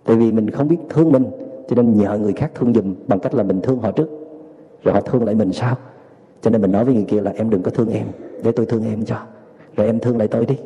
[0.05, 1.25] Tại vì mình không biết thương mình,
[1.69, 4.09] cho nên nhờ người khác thương giùm bằng cách là mình thương họ trước.
[4.85, 5.77] Rồi họ thương lại mình sao
[6.45, 8.07] cho nên mình nói với người kia là, em đừng có thương em,
[8.43, 9.17] để tôi thương em cho.
[9.77, 10.59] Rồi em thương lại tôi đi.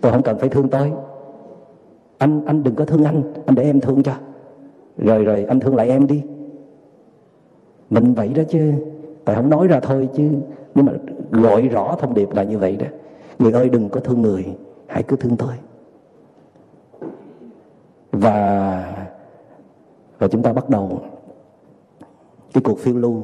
[0.00, 0.92] Tôi không cần phải thương tôi.
[2.18, 4.12] Anh anh đừng có thương anh anh để em thương cho.
[4.98, 6.22] Rồi rồi anh thương lại em đi.
[7.90, 8.72] Mình vậy đó chứ.
[9.24, 10.28] Tại không nói ra thôi chứ.
[10.74, 10.92] Nhưng mà
[11.30, 12.86] gọi rõ thông điệp là như vậy đó.
[13.38, 14.46] Người ơi, đừng có thương người
[14.88, 15.54] hãy cứ thương tôi.
[18.12, 19.08] Và
[20.18, 21.02] và chúng ta bắt đầu
[22.52, 23.22] cái cuộc phiêu lưu,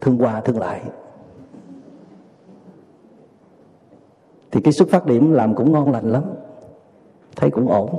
[0.00, 0.82] thương qua, thương lại.
[4.50, 6.22] Thì cái xuất phát điểm làm cũng ngon lành lắm,
[7.36, 7.90] thấy cũng ổn.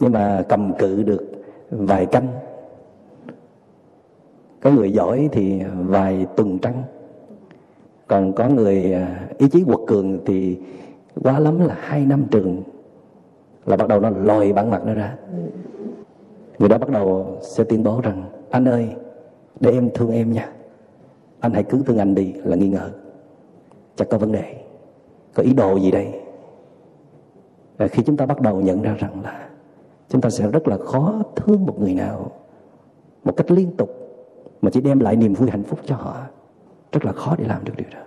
[0.00, 1.30] Nhưng mà cầm cự được
[1.70, 2.28] vài canh.
[4.60, 6.82] Có người giỏi thì vài tuần trăng.
[8.06, 10.58] Còn có người à, ý chí quật cường thì
[11.22, 12.62] quá lắm là hai năm trường
[13.66, 15.16] là bắt đầu nó lòi bản mặt nó ra.
[16.58, 18.88] Người đó bắt đầu sẽ tuyên bố rằng, anh ơi,
[19.60, 20.52] để em thương em nha.
[21.40, 22.90] Anh hãy cứ thương anh đi, là nghi ngờ.
[23.96, 24.64] Chắc có vấn đề.
[25.34, 26.20] Có ý đồ gì đây?
[27.76, 29.48] Và khi chúng ta bắt đầu nhận ra rằng là
[30.08, 32.30] chúng ta sẽ rất là khó thương một người nào
[33.24, 33.90] một cách liên tục,
[34.62, 36.16] mà chỉ đem lại niềm vui hạnh phúc cho họ,
[36.92, 38.00] rất là khó để làm được điều đó.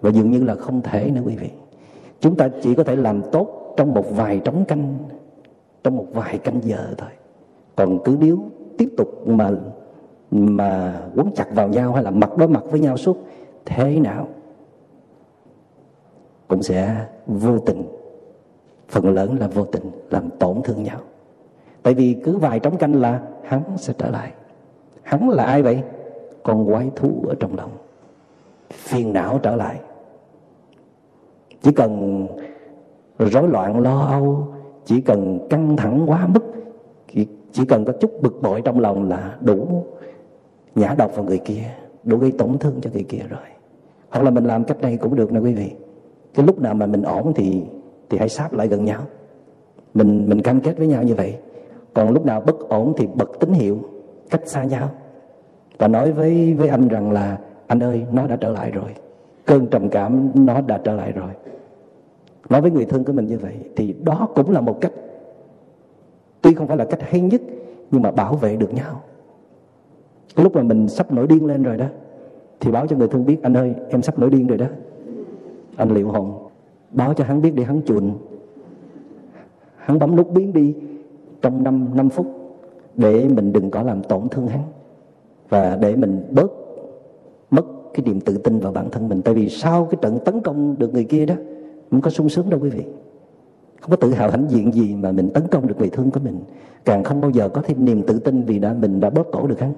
[0.00, 1.50] Và dường như là không thể nữa quý vị
[2.20, 4.98] chúng ta chỉ có thể làm tốt trong một vài trống canh,
[5.82, 7.10] trong một vài canh giờ thôi.
[7.76, 8.38] Còn cứ nếu
[8.78, 9.50] tiếp tục mà
[10.30, 13.18] mà quấn chặt vào nhau hay là mặt đối mặt với nhau suốt,
[13.64, 14.28] thế nào
[16.48, 17.82] cũng sẽ vô tình.
[18.88, 20.98] Phần lớn là vô tình, làm tổn thương nhau.
[21.82, 24.32] Tại vì cứ vài trống canh là hắn sẽ trở lại.
[25.02, 25.82] Hắn là ai vậy?
[26.42, 27.70] Con quái thú ở trong lòng.
[28.70, 29.80] Phiền não trở lại
[31.62, 32.26] chỉ cần
[33.18, 34.46] rối loạn lo âu,
[34.84, 36.44] chỉ cần căng thẳng quá mức,
[37.52, 39.84] chỉ cần có chút bực bội trong lòng là đủ
[40.74, 41.62] nhã độc vào người kia,
[42.04, 43.40] đủ gây tổn thương cho người kia rồi.
[44.10, 45.70] Hoặc là mình làm cách này cũng được nè quý vị.
[46.34, 47.62] Cái lúc nào mà mình ổn thì
[48.10, 49.00] thì hãy sáp lại gần nhau.
[49.94, 51.36] Mình mình cam kết với nhau như vậy.
[51.94, 53.78] Còn lúc nào bất ổn thì bật tín hiệu,
[54.30, 54.90] cách xa nhau.
[55.78, 58.90] Và nói với với anh rằng là, anh ơi, nó đã trở lại rồi.
[59.44, 61.30] Cơn trầm cảm nó đã trở lại rồi
[62.48, 64.92] nói với người thân của mình như vậy thì đó cũng là một cách.
[66.40, 67.40] Tuy không phải là cách hay nhất
[67.90, 69.02] nhưng mà bảo vệ được nhau.
[70.36, 71.86] Lúc mà mình sắp nổi điên lên rồi đó
[72.60, 74.66] thì báo cho người thân biết anh ơi em sắp nổi điên rồi đó.
[75.76, 76.32] Anh liệu hồn
[76.90, 78.12] báo cho hắn biết để hắn chuồn.
[79.76, 80.74] Hắn bấm nút biến đi
[81.42, 82.26] trong 5, 5 phút
[82.96, 84.62] để mình đừng có làm tổn thương hắn
[85.48, 86.50] và để mình bớt
[87.50, 87.64] mất
[87.94, 89.22] cái niềm tự tin vào bản thân mình.
[89.22, 91.34] Tại vì sau cái trận tấn công được người kia đó
[91.90, 92.84] không có sung sướng đâu quý vị.
[93.80, 96.20] Không có tự hào hãnh diện gì mà mình tấn công được người thương của
[96.20, 96.38] mình.
[96.84, 99.46] Càng không bao giờ có thêm niềm tự tin vì đã mình đã bóp cổ
[99.46, 99.72] được hắn.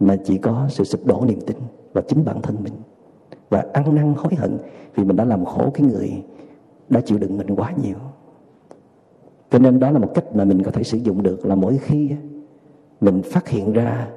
[0.00, 1.56] Mà chỉ có sự sụp đổ niềm tin
[1.92, 2.72] và chính bản thân mình.
[3.50, 4.58] Và ăn năn hối hận
[4.94, 6.22] vì mình đã làm khổ cái người
[6.88, 7.96] đã chịu đựng mình quá nhiều.
[9.50, 11.78] Cho nên đó là một cách mà mình có thể sử dụng được là mỗi
[11.78, 12.10] khi
[13.00, 14.08] mình phát hiện ra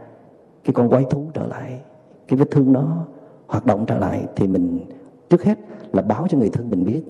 [0.64, 1.80] cái con quái thú trở lại,
[2.28, 3.06] cái vết thương nó
[3.48, 4.80] hoạt động trở lại thì mình
[5.32, 5.58] trước hết
[5.94, 7.04] là báo cho người thân mình biết.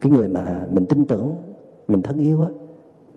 [0.00, 1.34] Cái người mà mình tin tưởng,
[1.88, 2.48] mình thân yêu á,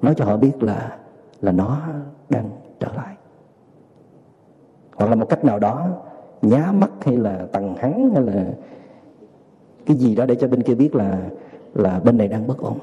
[0.02, 0.98] nói cho họ biết là
[1.42, 1.82] là nó
[2.30, 2.50] đang
[2.80, 3.16] trở lại.
[4.96, 5.88] Hoặc là một cách nào đó,
[6.42, 8.46] nhá mắt hay là tầng hắn hay là
[9.86, 11.30] cái gì đó để cho bên kia biết là
[11.74, 12.78] là bên này đang bất ổn.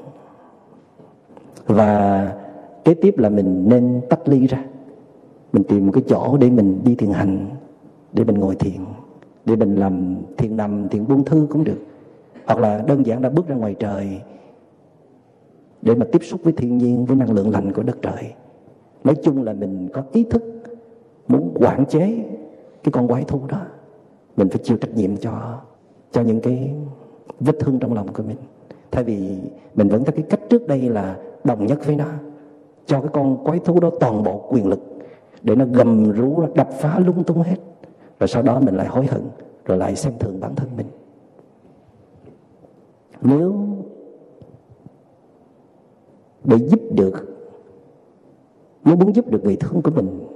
[1.65, 2.35] Và
[2.83, 4.65] kế tiếp là mình nên tách ly ra.
[5.53, 7.45] Mình tìm một cái chỗ để mình đi thiền hành,
[8.13, 8.85] để mình ngồi thiền
[9.47, 11.79] để mình làm thiền nằm, thiền buông thư cũng được.
[12.45, 14.21] Hoặc là đơn giản đã bước ra ngoài trời
[15.81, 18.33] để mà tiếp xúc với thiên nhiên, với năng lượng lành của đất trời.
[19.03, 20.43] Nói chung là mình có ý thức
[21.27, 22.25] muốn quản chế
[22.83, 23.61] cái con quái thú đó.
[24.37, 25.31] Mình phải chịu trách nhiệm cho
[26.11, 26.73] cho những cái
[27.39, 28.37] vết thương trong lòng của mình.
[28.91, 29.37] Thay vì
[29.75, 32.05] mình vẫn có cái cách trước đây là đồng nhất với nó,
[32.85, 34.79] cho cái con quái thú đó toàn bộ quyền lực
[35.43, 37.57] để nó gầm rú đập phá lung tung hết
[38.19, 39.21] rồi sau đó mình lại hối hận,
[39.65, 40.87] rồi lại xem thường bản thân mình.
[43.21, 43.55] Nếu
[46.43, 47.13] để giúp được,
[48.85, 50.27] nếu muốn giúp được người thương của mình,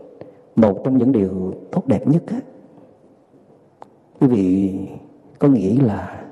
[0.55, 2.39] một trong những điều tốt đẹp nhất á,
[4.19, 4.79] quý vị
[5.39, 6.25] có nghĩ là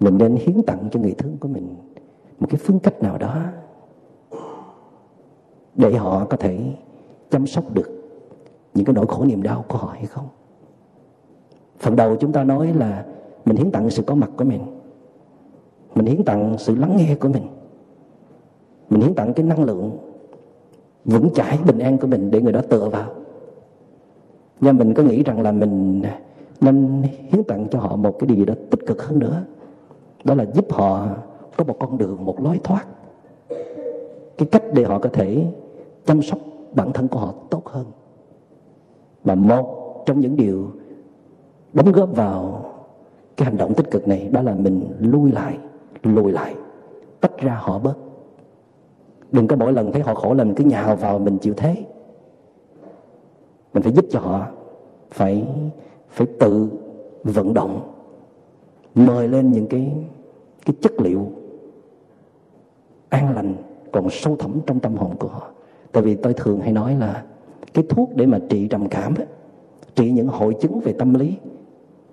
[0.00, 1.76] mình nên hiến tặng cho người thương của mình
[2.38, 3.42] một cái phương cách nào đó
[5.74, 6.72] để họ có thể
[7.30, 7.99] chăm sóc được
[8.74, 10.26] những cái nỗi khổ niềm đau của họ hay không?
[11.78, 13.04] Phần đầu chúng ta nói là
[13.44, 14.60] mình hiến tặng sự có mặt của mình.
[15.94, 17.46] Mình hiến tặng sự lắng nghe của mình.
[18.90, 19.98] Mình hiến tặng cái năng lượng
[21.04, 23.10] vững chãi, bình an của mình để người đó tựa vào.
[24.60, 26.02] Nhưng mình có nghĩ rằng là mình
[26.60, 29.42] nên hiến tặng cho họ một cái điều gì đó tích cực hơn nữa.
[30.24, 31.08] Đó là giúp họ
[31.56, 32.86] có một con đường, một lối thoát.
[34.38, 35.46] Cái cách để họ có thể
[36.06, 36.38] chăm sóc
[36.74, 37.84] bản thân của họ tốt hơn
[39.24, 40.70] và một trong những điều
[41.72, 42.64] đóng góp vào
[43.36, 45.58] cái hành động tích cực này đó là mình lui lại,
[46.02, 46.54] lùi lại,
[47.20, 47.94] tách ra họ bớt.
[49.32, 51.76] Đừng có mỗi lần thấy họ khổ là mình cứ nhào vào mình chịu thế.
[53.74, 54.46] Mình phải giúp cho họ
[55.10, 55.46] phải
[56.08, 56.68] phải tự
[57.24, 57.92] vận động,
[58.94, 59.92] mời lên những cái
[60.66, 61.26] cái chất liệu
[63.08, 63.54] an lành,
[63.92, 65.50] còn sâu thẳm trong tâm hồn của họ.
[65.92, 67.24] Tại vì tôi thường hay nói là
[67.74, 69.26] cái thuốc để mà trị trầm cảm ấy,
[69.94, 71.36] trị những hội chứng về tâm lý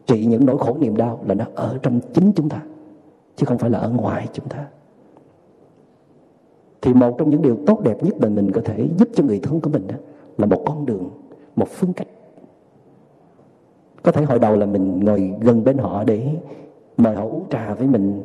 [0.06, 2.62] trị những nỗi khổ niềm đau là nó ở trong chính chúng ta
[3.36, 4.68] chứ không phải là ở ngoài chúng ta.
[6.82, 9.40] Thì một trong những điều tốt đẹp nhất mà mình có thể giúp cho người
[9.40, 9.96] thân của mình đó
[10.38, 11.10] là một con đường
[11.56, 12.08] một phương cách.
[14.04, 16.36] Có thể hồi đầu là mình ngồi gần bên họ để
[16.98, 18.24] mời họ uống trà với mình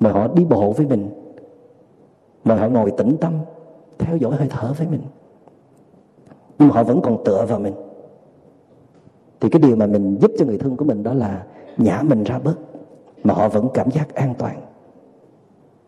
[0.00, 1.08] mời họ đi bộ với mình
[2.44, 3.32] mời họ ngồi tĩnh tâm
[3.98, 5.00] theo dõi hơi thở với mình
[6.58, 7.74] nhưng họ vẫn còn tựa vào mình.
[9.40, 11.44] Thì cái điều mà mình giúp cho người thân của mình đó là
[11.76, 12.54] nhả mình ra bớt,
[13.24, 14.60] mà họ vẫn cảm giác an toàn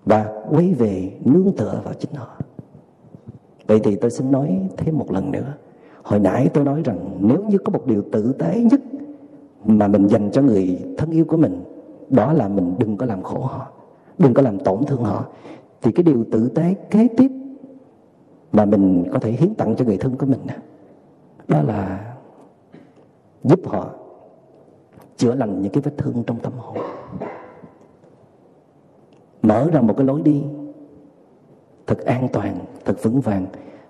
[0.04, 2.28] và quay về nương tựa vào chính họ.
[3.66, 5.54] Vậy thì tôi xin nói thêm một lần nữa.
[6.02, 8.80] Hồi nãy tôi nói rằng nếu như có một điều tử tế nhất
[9.64, 11.64] mà mình dành cho người thân yêu của mình,
[12.08, 13.66] đó là mình đừng có làm khổ họ,
[14.18, 15.24] đừng có làm tổn thương họ,
[15.82, 17.30] thì cái điều tử tế kế tiếp
[18.52, 20.40] mà mình có thể hiến tặng cho người thân của mình
[21.48, 22.14] đó là
[23.44, 23.90] giúp họ
[25.16, 26.76] chữa lành những cái vết thương trong tâm hồn.
[29.42, 30.42] Mở ra một cái lối đi
[31.86, 33.46] thật an toàn, thật vững vàng.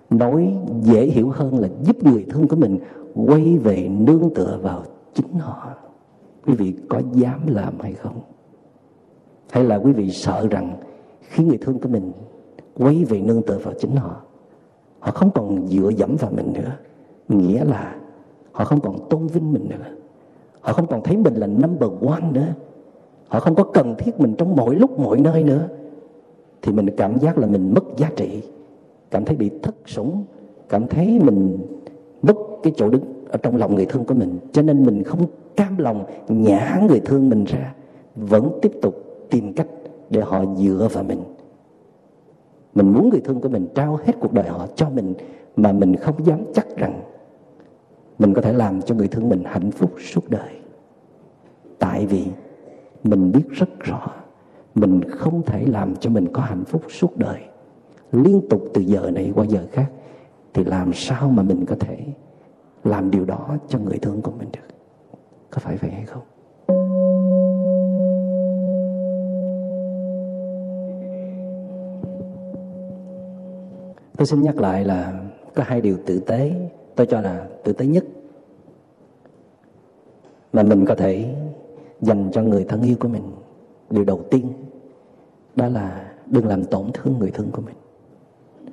[0.09, 2.79] Nói dễ hiểu hơn là giúp người thân của mình
[3.15, 4.83] quay về nương tựa vào
[5.13, 5.69] chính họ.
[6.45, 8.19] Quý vị có dám làm hay không?
[9.49, 10.77] Hay là quý vị sợ rằng
[11.21, 12.11] khi người thương của mình
[12.73, 14.21] quay về nương tựa vào chính họ
[15.01, 16.71] họ không còn dựa dẫm vào mình nữa.
[17.29, 17.95] Nghĩa là
[18.51, 19.85] họ không còn tôn vinh mình nữa.
[20.61, 22.47] Họ không còn thấy mình là number one nữa.
[23.27, 25.67] Họ không có cần thiết mình trong mọi lúc, mọi nơi nữa.
[26.61, 28.41] Thì mình cảm giác là mình mất giá trị.
[29.11, 30.23] Cảm thấy bị thất sủng.
[30.69, 31.57] Cảm thấy mình
[32.21, 34.39] mất cái chỗ đứng ở trong lòng người thương của mình.
[34.51, 35.25] Cho nên mình không
[35.55, 37.73] cam lòng nhả người thương mình ra.
[38.15, 38.95] Vẫn tiếp tục
[39.29, 39.67] tìm cách
[40.09, 41.21] để họ dựa vào mình
[42.73, 45.13] mình muốn người thương của mình trao hết cuộc đời họ cho mình
[45.55, 47.01] mà mình không dám chắc rằng
[48.19, 50.59] mình có thể làm cho người thương mình hạnh phúc suốt đời.
[51.79, 52.25] Tại vì
[53.03, 54.07] mình biết rất rõ
[54.75, 57.41] mình không thể làm cho mình có hạnh phúc suốt đời.
[58.11, 59.91] Liên tục từ giờ này qua giờ khác
[60.53, 61.97] thì làm sao mà mình có thể
[62.83, 64.75] làm điều đó cho người thương của mình được?
[65.49, 66.23] Có phải vậy hay không?
[74.21, 75.13] Tôi xin nhắc lại là
[75.55, 76.69] có hai điều tử tế.
[76.95, 78.03] Tôi cho là tử tế nhất
[80.53, 81.35] mà mình có thể
[82.01, 83.31] dành cho người thân yêu của mình.
[83.89, 84.53] Điều đầu tiên,
[85.55, 87.75] đó là đừng làm tổn thương người thân của mình.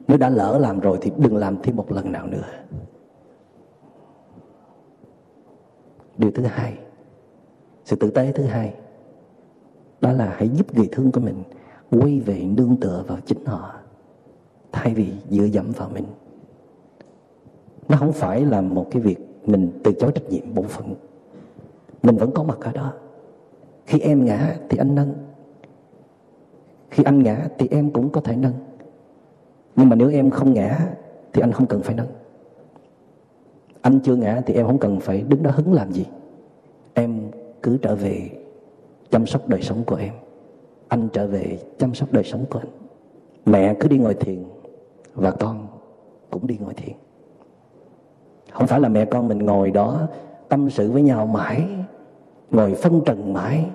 [0.09, 2.45] Nếu đã lỡ làm rồi thì đừng làm thêm một lần nào nữa.
[6.19, 6.79] Điều thứ hai,
[7.85, 8.75] sự tử tế thứ hai,
[10.01, 11.43] đó là hãy giúp người thương của mình
[11.91, 13.78] quay về nương tựa vào chính họ
[14.73, 16.05] thay vì dựa dẫm vào mình.
[17.89, 20.95] Nó không phải là một cái việc mình từ chối trách nhiệm bổn phận.
[22.03, 22.93] Mình vẫn có mặt ở đó.
[23.87, 25.15] Khi em ngã thì anh nâng.
[26.91, 28.53] Khi anh ngã thì em cũng có thể nâng.
[29.77, 30.79] Nhưng mà nếu em không ngã
[31.33, 32.09] thì anh không cần phải nâng.
[33.81, 36.07] Anh chưa ngã thì em không cần phải đứng đó hứng làm gì.
[36.95, 37.31] Em
[37.63, 38.31] cứ trở về
[39.11, 40.13] chăm sóc đời sống của em.
[40.89, 42.69] Anh trở về chăm sóc đời sống của anh.
[43.47, 44.45] Mẹ cứ đi ngồi thiền
[45.15, 45.67] và con
[46.31, 46.97] cũng đi ngồi thiền.
[48.53, 50.09] Không phải là mẹ con mình ngồi đó
[50.49, 51.69] tâm sự với nhau mãi,
[52.51, 53.67] ngồi phân trần mãi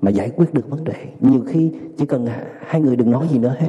[0.00, 1.06] mà giải quyết được vấn đề.
[1.20, 2.26] Nhiều khi chỉ cần
[2.60, 3.68] hai người đừng nói gì nữa hết.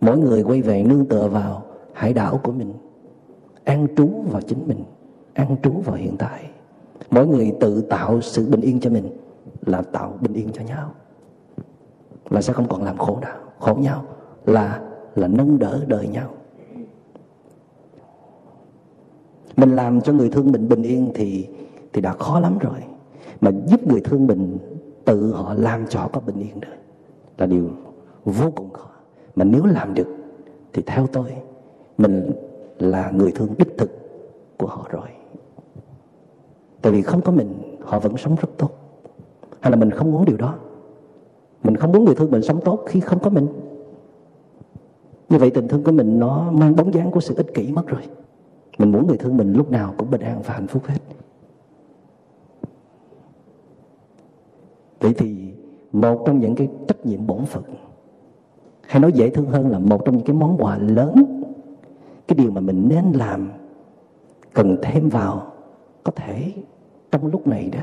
[0.00, 1.62] Mỗi người quay về nương tựa vào
[1.92, 2.72] hải đảo của mình,
[3.64, 4.84] an trú vào chính mình,
[5.34, 6.50] an trú vào hiện tại.
[7.10, 9.16] Mỗi người tự tạo sự bình yên cho mình
[9.66, 10.90] là tạo bình yên cho nhau.
[12.30, 14.04] Là sẽ không còn làm khổ nào khổ nhau
[14.46, 14.80] là
[15.14, 16.30] là nâng đỡ đời nhau.
[19.56, 21.48] Mình làm cho người thương mình bình yên thì
[21.92, 22.78] thì đã khó lắm rồi.
[23.40, 24.58] Mà giúp người thương mình,
[25.04, 26.74] tự họ làm cho họ có bình yên được
[27.38, 27.70] là điều
[28.24, 28.86] vô cùng khó.
[29.36, 30.16] Mà nếu làm được
[30.72, 31.32] thì theo tôi,
[31.98, 32.30] mình
[32.78, 33.90] là người thương đích thực
[34.58, 35.08] của họ rồi.
[36.82, 38.70] Tại vì không có mình, họ vẫn sống rất tốt.
[39.60, 40.54] Hay là mình không muốn điều đó?
[41.64, 43.46] Mình không muốn người thương mình sống tốt khi không có mình?
[45.34, 47.86] Như vậy tình thương của mình nó mang bóng dáng của sự ích kỷ mất
[47.86, 48.00] rồi.
[48.78, 50.98] Mình muốn người thương mình lúc nào cũng bình an và hạnh phúc hết.
[55.00, 55.52] Vậy thì
[55.92, 57.62] một trong những cái trách nhiệm bổn phận,
[58.82, 61.42] hay nói dễ thương hơn là một trong những cái món quà lớn,
[62.28, 63.52] cái điều mà mình nên làm,
[64.52, 65.52] cần thêm vào,
[66.02, 66.52] có thể
[67.10, 67.80] trong lúc này đó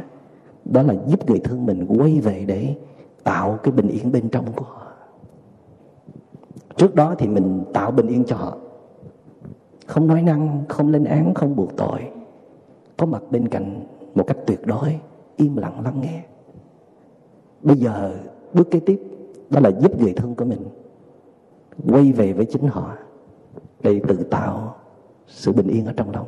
[0.66, 2.76] đó là giúp người thương mình quay về để
[3.24, 4.91] tạo cái bình yên bên trong của họ
[6.78, 8.58] trước đó thì mình tạo bình yên cho họ.
[9.86, 12.02] Không nói năng không lên án không buộc tội.
[12.98, 13.84] Có mặt bên cạnh
[14.16, 15.00] một cách tuyệt đối
[15.36, 16.24] im lặng lắng nghe.
[17.62, 18.16] Bây giờ
[18.54, 19.02] bước kế tiếp
[19.50, 20.62] đó là giúp người thương của mình
[21.88, 22.96] quay về với chính họ
[23.84, 24.76] để tự tạo
[25.28, 26.28] sự bình yên ở trong lòng.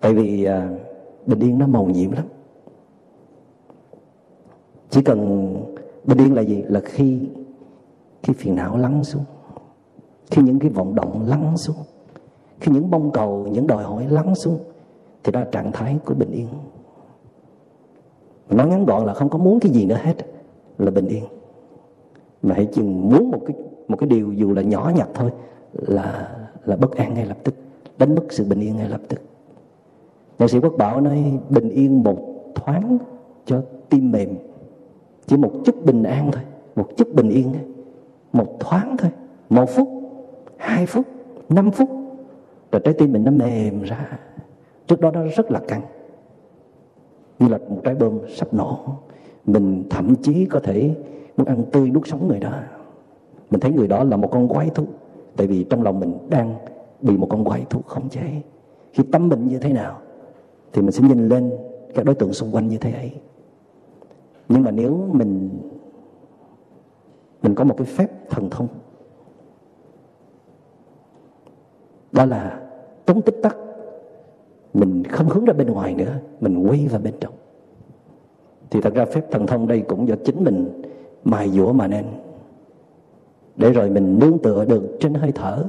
[0.00, 0.68] Tại vì à,
[1.26, 2.24] bình yên nó màu nhiệm lắm.
[4.90, 5.50] Chỉ cần
[6.04, 6.62] bình yên là gì?
[6.62, 7.28] Là khi
[8.24, 9.24] khi phiền não lắng xuống,
[10.30, 11.76] khi những cái vọng động lắng xuống,
[12.60, 14.58] khi những mong cầu, những đòi hỏi lắng xuống,
[15.24, 16.48] thì đó là trạng thái của bình yên.
[18.50, 20.14] Nói ngắn gọn là không có muốn cái gì nữa hết,
[20.78, 21.24] là bình yên.
[22.42, 23.56] Mà hãy chừng muốn một cái
[23.88, 25.30] một cái điều dù là nhỏ nhặt thôi,
[25.72, 27.54] là là bất an ngay lập tức
[27.98, 29.20] đánh mất sự bình yên ngay lập tức.
[30.38, 32.18] Nhạc sĩ quốc bảo nói, bình yên một
[32.54, 32.98] thoáng
[33.46, 34.28] cho tim mềm,
[35.26, 36.42] chỉ một chút bình an thôi,
[36.76, 37.52] một chút bình yên.
[37.52, 37.73] thôi
[38.34, 39.10] một thoáng thôi.
[39.50, 39.88] Một phút,
[40.56, 41.06] hai phút,
[41.48, 41.88] năm phút.
[42.72, 44.18] Rồi trái tim mình nó mềm ra.
[44.86, 45.82] Trước đó nó rất là căng.
[47.38, 48.78] Như là một trái bom sắp nổ.
[49.46, 50.94] Mình thậm chí có thể
[51.36, 52.52] muốn ăn tươi nuốt sống người đó.
[53.50, 54.84] Mình thấy người đó là một con quái thú.
[55.36, 56.54] Tại vì trong lòng mình đang
[57.00, 58.42] bị một con quái thú khống chế.
[58.92, 59.98] Khi tâm mình như thế nào,
[60.72, 61.52] thì mình sẽ nhìn lên
[61.94, 63.12] các đối tượng xung quanh như thế ấy.
[64.48, 65.50] Nhưng mà nếu mình
[67.44, 68.68] mình có một cái phép thần thông.
[72.12, 72.60] Đó là
[73.06, 73.56] tống tích tắc.
[74.74, 77.32] Mình không hướng ra bên ngoài nữa, mình quay vào bên trong.
[78.70, 80.82] Thì thật ra phép thần thông đây cũng do chính mình
[81.24, 82.04] mài dũa mà nên.
[83.56, 85.64] Để rồi mình nương tựa được trên hơi thở,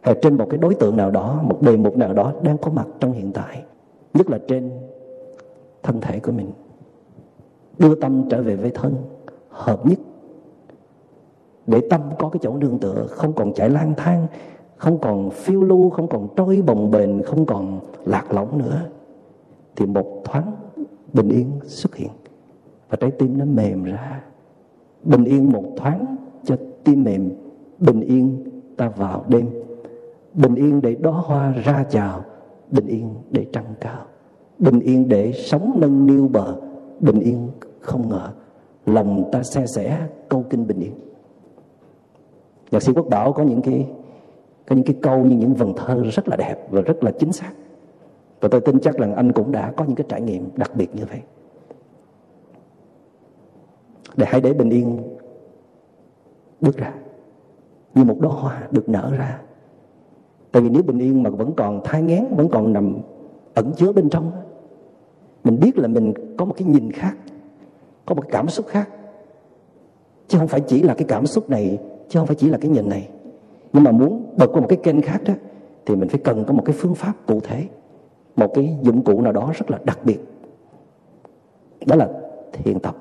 [0.00, 2.70] hay trên một cái đối tượng nào đó, một đề mục nào đó đang có
[2.70, 3.62] mặt trong hiện tại,
[4.14, 4.70] nhất là trên
[5.82, 6.50] thân thể của mình.
[7.78, 8.94] Đưa tâm trở về với thân,
[9.48, 9.98] hợp nhất
[11.66, 14.26] để tâm có cái chỗ nương tựa, không còn chạy lang thang,
[14.76, 18.80] không còn phiêu lưu, không còn trôi bồng bềnh, không còn lạc lõng nữa,
[19.76, 20.52] thì một thoáng
[21.12, 22.10] bình yên xuất hiện
[22.88, 24.22] và trái tim nó mềm ra.
[25.04, 27.30] Bình yên một thoáng cho tim mềm,
[27.78, 28.44] bình yên
[28.76, 29.48] ta vào đêm.
[30.34, 32.24] Bình yên để đóa hoa ra chào,
[32.70, 34.00] bình yên để trăng cao.
[34.58, 36.56] Bình yên để sống nâng niu bờ,
[37.00, 37.48] bình yên
[37.80, 38.28] không ngờ,
[38.86, 39.98] lòng ta xe sẻ
[40.28, 40.92] câu kinh bình yên
[42.72, 43.88] nhạc sĩ quốc bảo có những cái,
[44.68, 47.32] có những cái câu như những vần thơ rất là đẹp và rất là chính
[47.32, 47.52] xác.
[48.40, 50.94] Và tôi tin chắc là anh cũng đã có những cái trải nghiệm đặc biệt
[50.94, 51.20] như vậy.
[54.16, 54.98] Để hãy để bình yên
[56.60, 56.94] bước ra.
[57.94, 59.40] Như một đóa hoa được nở ra.
[60.52, 62.98] Tại vì nếu bình yên mà vẫn còn thai ngán, vẫn còn nằm
[63.54, 64.32] ẩn chứa bên trong,
[65.44, 67.16] mình biết là mình có một cái nhìn khác,
[68.06, 68.88] có một cái cảm xúc khác.
[70.28, 71.78] Chứ không phải chỉ là cái cảm xúc này
[72.12, 73.08] chứ không phải chỉ là cái nhìn này.
[73.72, 75.34] Nhưng mà muốn bật qua một cái kênh khác đó,
[75.86, 77.66] thì mình phải cần có một cái phương pháp cụ thể.
[78.36, 80.18] Một cái dụng cụ nào đó rất là đặc biệt.
[81.86, 82.08] Đó là
[82.52, 82.96] thiền tập.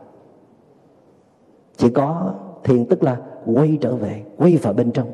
[1.78, 2.34] Chỉ có
[2.64, 5.07] thiền tức là quay trở về, quay vào bên trong.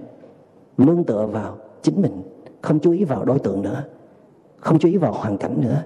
[0.78, 2.22] Nương tựa vào chính mình,
[2.62, 3.84] không chú ý vào đối tượng nữa.
[4.58, 5.84] Không chú ý vào hoàn cảnh nữa.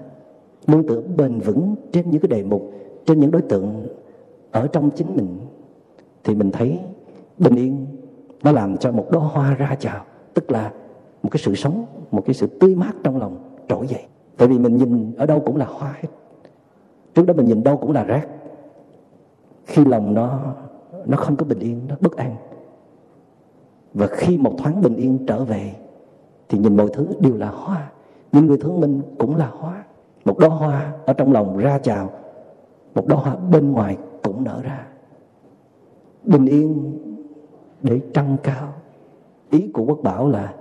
[0.66, 2.72] Nương tựa bền vững trên những cái đề mục,
[3.06, 3.86] trên những đối tượng
[4.50, 5.38] ở trong chính mình.
[6.24, 6.78] Thì mình thấy
[7.38, 7.86] bình yên
[8.42, 10.72] nó làm cho một đóa hoa ra chào, tức là
[11.22, 13.36] một cái sự sống, một cái sự tươi mát trong lòng
[13.68, 14.04] trỗi dậy.
[14.36, 16.08] Tại vì mình nhìn ở đâu cũng là hoa hết.
[17.14, 18.28] Trước đó mình nhìn đâu cũng là rác.
[19.64, 20.40] Khi lòng nó
[21.06, 22.36] nó không có bình yên, nó bất an.
[23.94, 25.74] Và khi một thoáng bình yên trở về,
[26.48, 27.90] thì nhìn mọi thứ đều là hoa.
[28.32, 29.84] Nhưng người thương mình cũng là hoa.
[30.24, 32.10] Một đóa hoa ở trong lòng ra chào,
[32.94, 34.86] một đóa hoa bên ngoài cũng nở ra.
[36.24, 36.98] Bình yên
[37.82, 38.72] để trăng cao.
[39.50, 40.54] Ý của quốc bảo là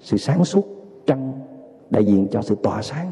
[0.00, 0.66] sự sáng suốt
[1.06, 1.32] trăng
[1.90, 3.06] đại diện cho sự tỏa sáng,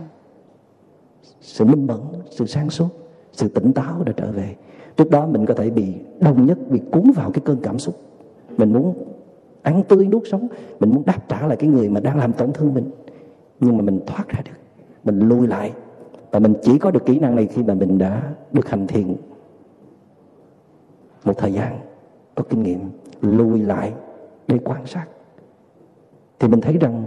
[1.41, 2.89] sự minh mẫn, sự sáng suốt,
[3.33, 4.57] sự tỉnh táo đã trở về.
[4.97, 7.95] Trước đó mình có thể bị đồng nhất bị cuốn vào cái cơn cảm xúc.
[8.57, 8.95] Mình muốn
[9.63, 10.49] ăn tươi nuốt sống,
[10.81, 12.91] mình muốn đáp trả lại cái người mà đang làm tổn thương mình.
[13.61, 14.59] Nhưng mà mình thoát ra được,
[15.05, 15.73] mình lui lại.
[16.31, 19.17] Và mình chỉ có được kỹ năng này khi mà mình đã được hành thiền
[21.25, 21.81] một thời gian,
[22.35, 22.81] có kinh nghiệm
[23.25, 23.93] lùi lại
[24.49, 25.07] để quan sát.
[26.39, 27.05] Thì mình thấy rằng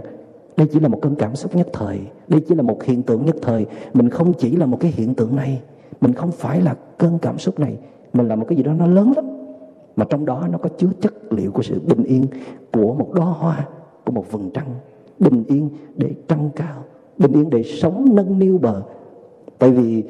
[0.56, 3.26] đây chỉ là một cơn cảm xúc nhất thời, đây chỉ là một hiện tượng
[3.26, 3.66] nhất thời.
[3.94, 5.62] Mình không chỉ là một cái hiện tượng này,
[6.00, 7.78] mình không phải là cơn cảm xúc này,
[8.12, 9.24] mình là một cái gì đó nó lớn lắm.
[9.96, 12.26] Mà trong đó nó có chứa chất liệu của sự bình yên
[12.72, 13.66] của một đóa hoa,
[14.04, 14.66] của một vầng trăng.
[15.18, 16.82] Bình yên để trăng cao,
[17.18, 18.82] bình yên để sống nâng niu bờ.
[19.58, 20.04] Tại vì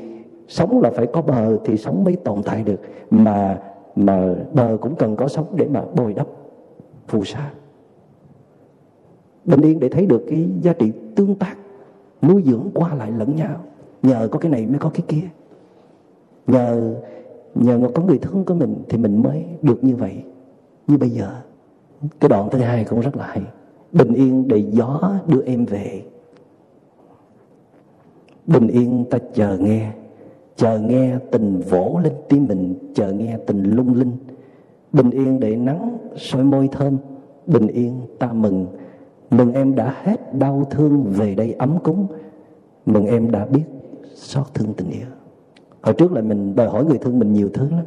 [0.48, 2.80] sống là phải có bờ thì sống mới tồn tại được,
[3.10, 3.58] mà
[3.98, 6.26] mà bờ cũng cần có sống để mà bồi đắp,
[7.08, 7.52] phù sa.
[9.44, 11.56] Bình yên để thấy được cái giá trị tương tác,
[12.22, 13.60] nuôi dưỡng qua lại lẫn nhau.
[14.02, 15.28] Nhờ có cái này mới có cái kia.
[16.46, 16.94] Nhờ
[17.54, 20.22] nhờ có người thương của mình thì mình mới được như vậy.
[20.86, 21.30] Như bây giờ,
[22.20, 23.42] cái đoạn thứ hai cũng rất là hay.
[23.92, 26.02] Bình yên để gió đưa em về.
[28.46, 29.92] Bình yên ta chờ nghe
[30.58, 34.12] chờ nghe tình vỗ lên tim mình, chờ nghe tình lung linh.
[34.92, 36.96] Bình yên để nắng, soi môi thơm.
[37.46, 38.66] Bình yên ta mừng.
[39.30, 42.06] Mừng em đã hết đau thương về đây ấm cúng.
[42.86, 43.64] Mừng em đã biết
[44.14, 45.06] xót thương tình yêu.
[45.82, 47.84] Hồi trước là mình đòi hỏi người thương mình nhiều thứ lắm.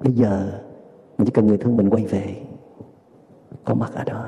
[0.00, 0.52] Bây giờ,
[1.18, 2.36] mình chỉ cần người thương mình quay về,
[3.64, 4.26] có mặt ở đó.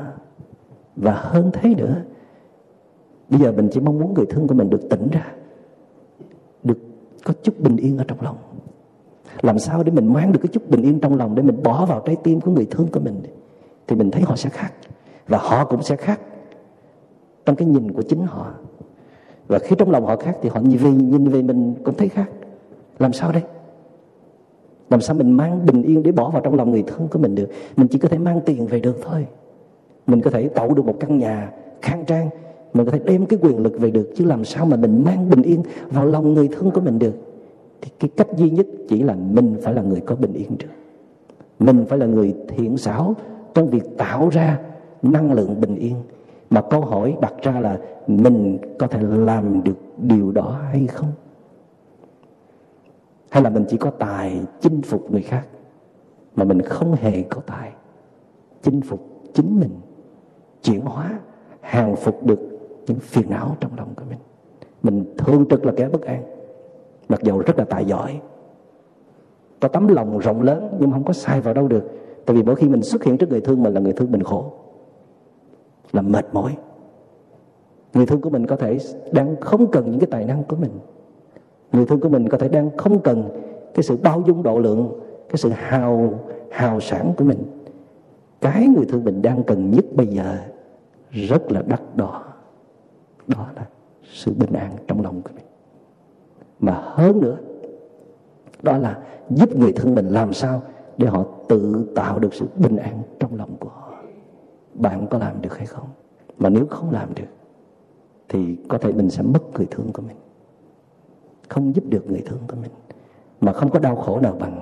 [0.96, 1.96] Và hơn thế nữa,
[3.30, 5.32] bây giờ mình chỉ mong muốn người thương của mình được tỉnh ra
[7.24, 8.36] có chút bình yên ở trong lòng.
[9.42, 11.86] Làm sao để mình mang được cái chút bình yên trong lòng để mình bỏ
[11.86, 13.22] vào trái tim của người thương của mình
[13.86, 14.72] thì mình thấy họ sẽ khác.
[15.28, 16.20] Và họ cũng sẽ khác
[17.46, 18.54] trong cái nhìn của chính họ.
[19.48, 22.08] Và khi trong lòng họ khác thì họ nhìn về nhìn về mình cũng thấy
[22.08, 22.30] khác.
[22.98, 23.42] Làm sao đây?
[24.90, 27.34] Làm sao mình mang bình yên để bỏ vào trong lòng người thân của mình
[27.34, 27.48] được?
[27.76, 29.26] Mình chỉ có thể mang tiền về được thôi.
[30.06, 31.50] Mình có thể tạo được một căn nhà
[31.82, 32.30] khang trang
[32.74, 35.30] mình có thể đem cái quyền lực về được, chứ làm sao mà mình mang
[35.30, 37.14] bình yên vào lòng người thân của mình được?
[37.80, 40.68] Thì cái cách duy nhất chỉ là mình phải là người có bình yên trước.
[41.58, 43.14] Mình phải là người thiện xảo
[43.54, 44.60] trong việc tạo ra
[45.02, 45.94] năng lượng bình yên.
[46.50, 51.12] Mà câu hỏi đặt ra là mình có thể làm được điều đó hay không?
[53.30, 55.46] Hay là mình chỉ có tài chinh phục người khác,
[56.36, 57.72] mà mình không hề có tài
[58.62, 59.00] chinh phục
[59.34, 59.70] chính mình,
[60.62, 61.18] chuyển hóa,
[61.60, 62.53] hàng phục được
[62.86, 64.18] những phiền não trong lòng của mình.
[64.82, 66.22] Mình thương trực là kẻ bất an.
[67.08, 68.20] Mặc dầu rất là tài giỏi.
[69.60, 71.90] Có tấm lòng rộng lớn, nhưng không có sai vào đâu được.
[72.26, 74.22] Tại vì mỗi khi mình xuất hiện trước người thương mình là người thương mình
[74.22, 74.52] khổ.
[75.92, 76.56] Là mệt mỏi.
[77.94, 78.78] Người thương của mình có thể
[79.12, 80.70] đang không cần những cái tài năng của mình.
[81.72, 83.28] Người thương của mình có thể đang không cần
[83.74, 86.18] cái sự bao dung độ lượng, cái sự hào
[86.50, 87.38] hào sản của mình.
[88.40, 90.36] Cái người thương mình đang cần nhất bây giờ
[91.10, 92.23] rất là đắt đỏ
[93.28, 93.66] đó là
[94.12, 95.44] sự bình an trong lòng của mình.
[96.60, 97.36] Mà hơn nữa,
[98.62, 100.62] đó là giúp người thân mình làm sao
[100.98, 103.92] để họ tự tạo được sự bình an trong lòng của họ.
[104.74, 105.88] Bạn có làm được hay không?
[106.38, 107.30] Mà nếu không làm được,
[108.28, 110.16] thì có thể mình sẽ mất người thương của mình.
[111.48, 112.70] Không giúp được người thương của mình.
[113.40, 114.60] Mà không có đau khổ nào bằng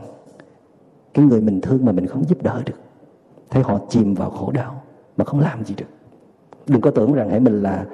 [1.15, 2.79] cái người mình thương mà mình không giúp đỡ được.
[3.51, 4.83] Thấy họ chìm vào khổ đau
[5.17, 5.87] mà không làm gì được.
[6.67, 7.87] Đừng có tưởng rằng hãy mình là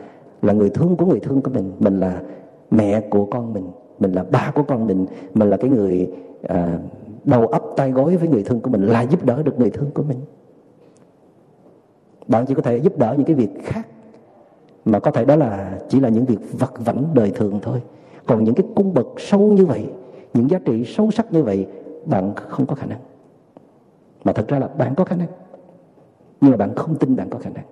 [0.42, 1.72] là người thương của người thương của mình.
[1.78, 2.22] Mình là
[2.70, 3.64] mẹ của con mình.
[3.98, 5.06] Mình là ba của con mình.
[5.34, 6.10] Mình là cái người
[6.42, 6.78] à,
[7.24, 9.90] đầu ấp tay gối với người thương của mình là giúp đỡ được người thương
[9.94, 10.18] của mình.
[12.26, 13.86] Bạn chỉ có thể giúp đỡ những cái việc khác
[14.84, 17.82] mà có thể đó là chỉ là những việc vặt vãnh đời thường thôi.
[18.26, 19.86] Còn những cái cung bậc sâu như vậy
[20.34, 21.66] những giá trị sâu sắc như vậy
[22.06, 22.98] bạn không có khả năng.
[24.24, 25.28] Mà thật ra là bạn có khả năng
[26.40, 27.64] nhưng mà bạn không tin bạn có khả năng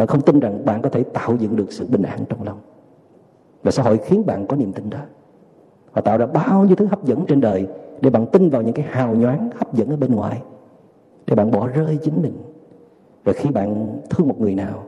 [0.00, 2.58] bạn không tin rằng bạn có thể tạo dựng được sự bình an trong lòng.
[3.62, 4.98] Và xã hội khiến bạn có niềm tin đó.
[5.92, 7.68] Họ tạo ra bao nhiêu thứ hấp dẫn trên đời
[8.00, 10.42] để bạn tin vào những cái hào nhoáng hấp dẫn ở bên ngoài.
[11.26, 12.32] Để bạn bỏ rơi chính mình.
[13.24, 14.84] Và khi bạn thương một người nào,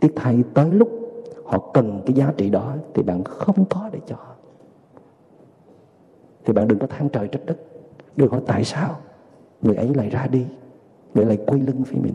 [0.00, 0.88] tiếc thay tới lúc
[1.44, 4.16] họ cần cái giá trị đó thì bạn không có để cho.
[6.44, 7.56] Thì bạn đừng có than trời trách đất.
[8.16, 8.96] Đừng hỏi tại sao.
[9.62, 10.46] Người ấy lại ra đi.
[11.14, 12.14] Người lại quay lưng với mình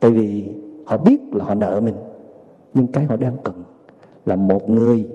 [0.00, 0.48] tại vì
[0.86, 1.94] họ biết là họ nợ mình
[2.74, 3.62] nhưng cái họ đang cần
[4.26, 5.08] là một người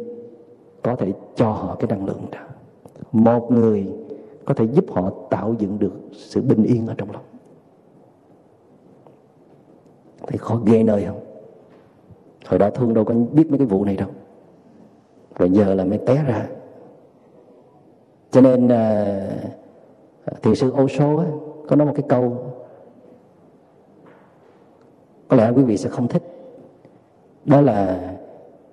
[0.83, 2.39] có thể cho họ cái năng lượng đó.
[3.11, 3.87] Một người
[4.45, 7.23] có thể giúp họ tạo dựng được sự bình yên ở trong lòng.
[10.27, 11.19] Thấy khó ghê nơi không?
[12.45, 14.09] Hồi đó thương đâu có biết mấy cái vụ này đâu.
[15.35, 16.47] Rồi giờ là mới té ra.
[18.31, 19.27] Cho nên à,
[20.41, 21.25] thiền sư Osho á,
[21.67, 22.50] có nói một cái câu
[25.31, 26.23] có lẽ quý vị sẽ không thích.
[27.45, 27.99] Đó là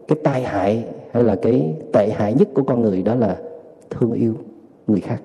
[0.09, 3.37] cái tai hại hay là cái tệ hại nhất của con người, đó là
[3.91, 4.35] thương yêu
[4.87, 5.23] người khác.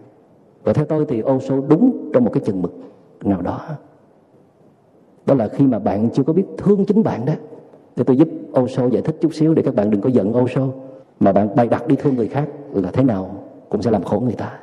[0.64, 2.74] Và theo tôi thì Osho đúng trong một cái chừng mực
[3.24, 3.62] nào đó.
[5.26, 7.34] Đó là khi mà bạn chưa có biết thương chính bạn đó
[7.96, 8.28] thì tôi giúp
[8.60, 10.68] Osho giải thích chút xíu để các bạn đừng có giận Osho
[11.20, 13.36] mà bạn bày đặt đi thương người khác là thế nào
[13.70, 14.60] cũng sẽ làm khổ người ta.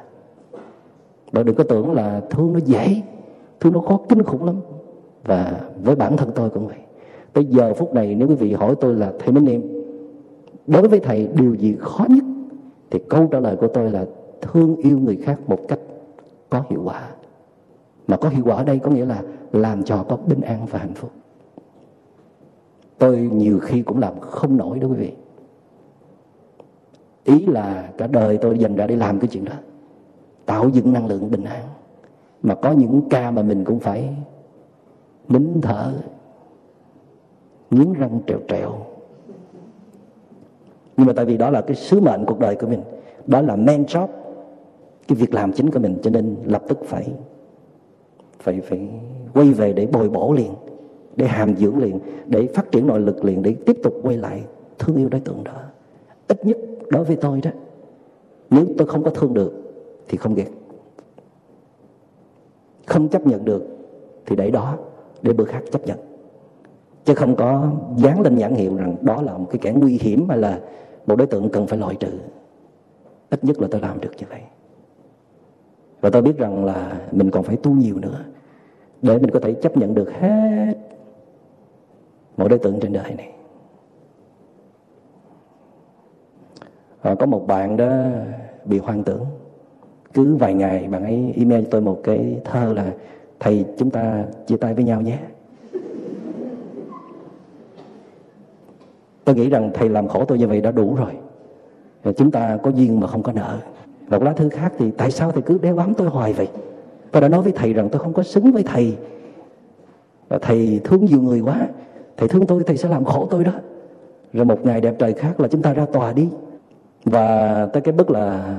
[1.32, 3.02] Bạn đừng có tưởng là thương nó dễ,
[3.60, 4.60] thương nó khó, kinh khủng lắm
[5.24, 6.78] và với bản thân tôi cũng vậy.
[7.32, 9.62] Tới giờ phút này nếu quý vị hỏi tôi là, thầy Minh Niệm,
[10.66, 12.24] đối với thầy điều gì khó nhất?
[12.90, 14.04] Thì câu trả lời của tôi là,
[14.40, 15.78] thương yêu người khác một cách
[16.50, 17.08] có hiệu quả.
[18.08, 20.78] Mà có hiệu quả ở đây có nghĩa là làm cho có bình an và
[20.78, 21.10] hạnh phúc.
[22.98, 25.12] Tôi nhiều khi cũng làm không nổi đó quý vị.
[27.24, 29.52] Ý là cả đời tôi dành ra để làm cái chuyện đó.
[30.46, 31.64] Tạo dựng năng lượng bình an.
[32.42, 34.14] Mà có những ca mà mình cũng phải
[35.30, 35.92] nín thở,
[37.70, 38.72] nghiến răng trèo trèo.
[40.96, 42.82] Nhưng mà tại vì đó là cái sứ mệnh cuộc đời của mình,
[43.26, 44.08] đó là main job,
[45.08, 47.12] cái việc làm chính của mình, cho nên lập tức phải
[48.38, 48.88] phải phải
[49.34, 50.54] quay về để bồi bổ liền,
[51.16, 54.44] để hàm dưỡng liền, để phát triển nội lực liền, để tiếp tục quay lại
[54.78, 55.60] thương yêu đối tượng đó.
[56.28, 56.56] Ít nhất
[56.90, 57.50] đối với tôi đó,
[58.50, 59.52] nếu tôi không có thương được
[60.08, 60.48] thì không ghét.
[62.86, 63.66] Không chấp nhận được
[64.26, 64.76] thì để đó
[65.22, 65.98] để bữa khác chấp nhận.
[67.04, 70.28] Chứ không có dán lên nhãn hiệu rằng đó là một cái kẻ nguy hiểm
[70.28, 70.60] hay là
[71.06, 72.18] một đối tượng cần phải loại trừ.
[73.30, 74.40] Ít nhất là tôi làm được như vậy.
[76.00, 78.24] Và tôi biết rằng là mình còn phải tu nhiều nữa
[79.02, 80.74] để mình có thể chấp nhận được hết
[82.36, 83.32] mọi đối tượng trên đời này.
[87.00, 87.92] À, có một bạn đó
[88.64, 89.24] bị hoang tưởng.
[90.14, 92.92] Cứ vài ngày bạn ấy email cho tôi một cái thơ là
[93.40, 95.18] thầy, chúng ta chia tay với nhau nhé.
[99.24, 101.12] Tôi nghĩ rằng thầy làm khổ tôi như vậy đã đủ rồi.
[102.16, 103.58] Chúng ta có duyên mà không có nợ.
[104.08, 106.48] Một lá thư khác thì tại sao thầy cứ đeo bám tôi hoài vậy?
[107.10, 108.96] Tôi đã nói với thầy rằng tôi không có xứng với thầy.
[110.28, 111.68] Và thầy thương nhiều người quá.
[112.16, 113.52] Thầy thương tôi, thầy sẽ làm khổ tôi đó.
[114.32, 116.28] Rồi một ngày đẹp trời khác là chúng ta ra tòa đi.
[117.04, 118.56] Và tới cái bức là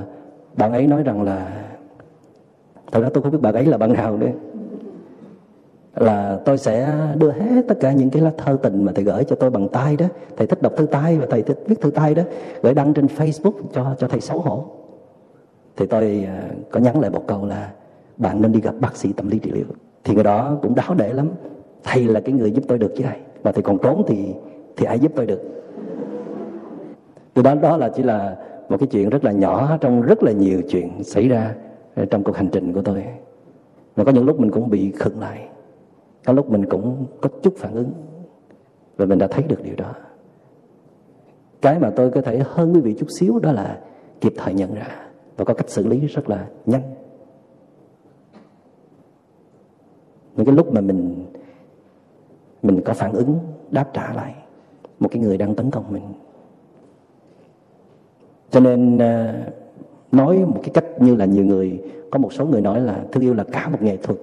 [0.56, 1.64] bạn ấy nói rằng là,
[2.92, 4.30] thật ra tôi không biết bạn ấy là bạn nào nữa
[5.96, 9.24] là tôi sẽ đưa hết tất cả những cái lá thơ tình mà thầy gửi
[9.24, 10.06] cho tôi bằng tay đó.
[10.36, 12.22] Thầy thích đọc thư tay và thầy thích viết thư tay đó,
[12.62, 14.64] gửi đăng trên facebook cho cho thầy xấu hổ.
[15.76, 17.70] Thì tôi à, có nhắn lại một câu là,
[18.16, 19.64] bạn nên đi gặp bác sĩ tâm lý trị liệu.
[20.04, 21.30] Thì người đó cũng đáo để lắm.
[21.84, 24.34] Thầy là cái người giúp tôi được chứ ai mà thầy còn trốn thì
[24.76, 25.40] thì ai giúp tôi được?
[27.34, 28.36] Từ đó đó là chỉ là
[28.68, 31.54] một cái chuyện rất là nhỏ trong rất là nhiều chuyện xảy ra
[32.10, 33.04] trong cuộc hành trình của tôi.
[33.96, 35.48] Mà có những lúc mình cũng bị khựng lại
[36.24, 37.92] có lúc mình cũng có chút phản ứng
[38.96, 39.92] và mình đã thấy được điều đó.
[41.60, 43.80] Cái mà tôi có thể hơn quý vị chút xíu đó là
[44.20, 44.88] kịp thời nhận ra
[45.36, 46.82] và có cách xử lý rất là nhanh.
[50.36, 51.24] Những cái lúc mà mình
[52.62, 53.38] mình có phản ứng,
[53.70, 54.34] đáp trả lại
[55.00, 56.02] một cái người đang tấn công mình.
[58.50, 59.44] Cho nên à,
[60.12, 63.22] nói một cái cách như là nhiều người, có một số người nói là thương
[63.22, 64.18] yêu là cả một nghệ thuật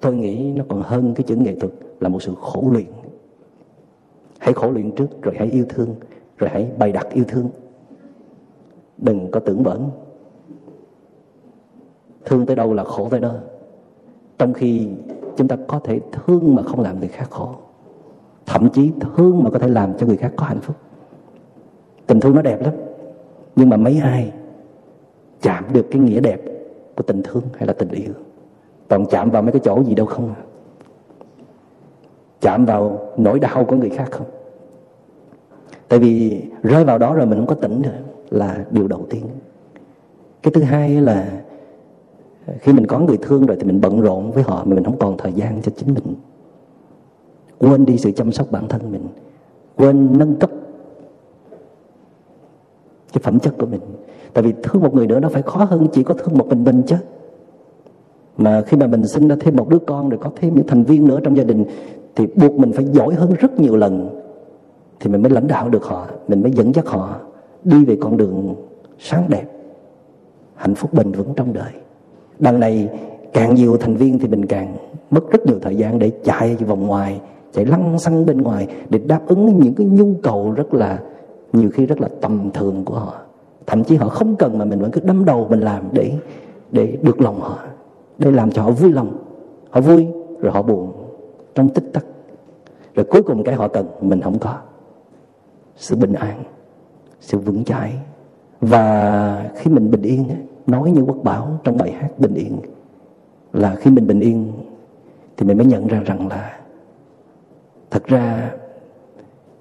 [0.00, 2.86] tôi nghĩ nó còn hơn cái chữ nghệ thuật là một sự khổ luyện.
[4.38, 5.94] Hãy khổ luyện trước rồi hãy yêu thương,
[6.36, 7.48] rồi hãy bày đặt yêu thương.
[8.98, 9.90] Đừng có tưởng bẩn.
[12.24, 13.34] Thương tới đâu là khổ tới đó.
[14.38, 14.88] Trong khi
[15.36, 17.54] chúng ta có thể thương mà không làm người khác khổ,
[18.46, 20.76] thậm chí thương mà có thể làm cho người khác có hạnh phúc.
[22.06, 22.74] Tình thương nó đẹp lắm,
[23.56, 24.32] nhưng mà mấy ai
[25.42, 26.40] chạm được cái nghĩa đẹp
[26.96, 28.12] của tình thương hay là tình yêu?
[28.88, 30.34] Còn chạm vào mấy cái chỗ gì đâu không?
[32.40, 34.26] Chạm vào nỗi đau của người khác không?
[35.88, 37.98] Tại vì rơi vào đó rồi mình không có tỉnh nữa,
[38.30, 39.22] là điều đầu tiên.
[40.42, 41.42] Cái thứ hai là
[42.60, 44.98] khi mình có người thương rồi thì mình bận rộn với họ mà mình không
[44.98, 46.14] còn thời gian cho chính mình.
[47.58, 49.06] Quên đi sự chăm sóc bản thân mình.
[49.76, 50.50] Quên nâng cấp
[53.12, 53.80] cái phẩm chất của mình.
[54.32, 56.64] Tại vì thương một người nữa nó phải khó hơn chỉ có thương một mình
[56.64, 56.96] mình chứ
[58.36, 60.84] mà khi mà mình sinh ra thêm một đứa con rồi có thêm những thành
[60.84, 61.64] viên nữa trong gia đình,
[62.14, 64.08] thì buộc mình phải giỏi hơn rất nhiều lần,
[65.00, 67.16] thì mình mới lãnh đạo được họ, mình mới dẫn dắt họ
[67.64, 68.54] đi về con đường
[68.98, 69.44] sáng đẹp,
[70.54, 71.72] hạnh phúc bền vững trong đời.
[72.38, 72.88] Đằng này
[73.32, 74.76] càng nhiều thành viên thì mình càng
[75.10, 77.20] mất rất nhiều thời gian để chạy vòng ngoài,
[77.52, 80.98] chạy lăng xăng bên ngoài để đáp ứng những cái nhu cầu rất là,
[81.52, 83.14] nhiều khi rất là tầm thường của họ.
[83.66, 86.12] Thậm chí họ không cần mà mình vẫn cứ đâm đầu mình làm để
[86.72, 87.58] để được lòng họ
[88.18, 89.24] để làm cho họ vui lòng,
[89.70, 90.06] họ vui,
[90.40, 90.92] rồi họ buồn
[91.54, 92.04] trong tích tắc.
[92.94, 94.58] Rồi cuối cùng cái họ cần, mình không có.
[95.76, 96.42] Sự bình an,
[97.20, 97.92] sự vững chãi.
[98.60, 100.24] Và khi mình bình yên
[100.66, 102.58] nói như quốc bảo trong bài hát bình yên,
[103.52, 104.52] là khi mình bình yên
[105.36, 106.60] thì mình mới nhận ra rằng là
[107.90, 108.52] thật ra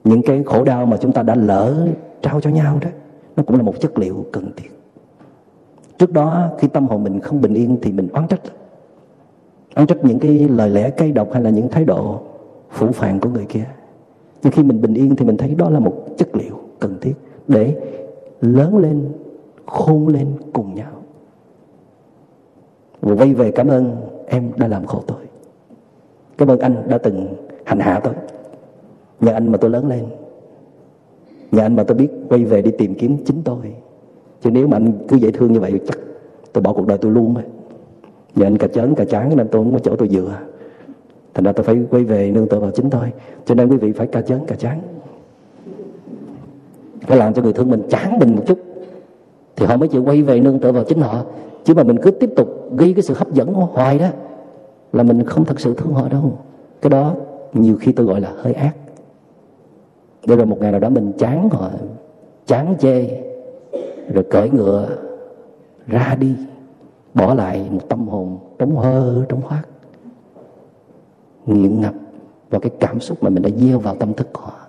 [0.04, 1.88] những cái khổ đau mà chúng ta đã lỡ
[2.22, 2.90] trao cho nhau đó,
[3.36, 4.73] nó cũng là một chất liệu cần thiết
[6.04, 8.42] trước đó, khi tâm hồn mình không bình yên thì mình oán trách.
[9.76, 12.20] Oán trách những cái lời lẽ cay độc hay là những thái độ
[12.70, 13.66] phủ phàng của người kia.
[14.44, 17.14] Nhưng khi mình bình yên thì mình thấy đó là một chất liệu cần thiết
[17.48, 17.76] để
[18.42, 19.10] lớn lên,
[19.66, 20.92] khôn lên cùng nhau.
[23.02, 23.96] Và quay về cảm ơn,
[24.28, 25.22] em đã làm khổ tôi.
[26.38, 27.36] Cảm ơn anh đã từng
[27.66, 28.14] hành hạ tôi.
[29.20, 30.06] Nhờ anh mà tôi lớn lên.
[31.52, 33.74] Nhờ anh mà tôi biết quay về đi tìm kiếm chính tôi
[34.44, 35.98] chứ nếu mà anh cứ dễ thương như vậy, chắc
[36.54, 37.44] tôi bỏ cuộc đời tôi luôn rồi
[38.36, 40.38] giờ anh cà chớn, cà chán, nên tôi không có chỗ tôi dựa.
[41.34, 43.12] Thành ra tôi phải quay về nương tựa vào chính tôi.
[43.46, 44.82] Cho nên quý vị phải cà chớn, cà chán.
[47.02, 48.60] Phải làm cho người thương mình chán mình một chút.
[49.56, 51.24] Thì họ mới chịu quay về nương tựa vào chính họ.
[51.64, 54.08] Chứ mà mình cứ tiếp tục gây cái sự hấp dẫn hoài đó,
[54.94, 56.38] là mình không thật sự thương họ đâu.
[56.82, 57.16] Cái đó
[57.54, 58.76] nhiều khi tôi gọi là hơi ác.
[60.26, 61.70] Để rồi một ngày nào đó mình chán họ,
[62.48, 63.22] chán chê
[64.10, 64.98] rồi cởi ngựa
[65.88, 66.36] ra đi,
[67.14, 69.68] bỏ lại một tâm hồn trống hơ, trống hoác,
[71.46, 71.94] nghiện ngập
[72.50, 74.60] vào cái cảm xúc mà mình đã gieo vào tâm thức của họ.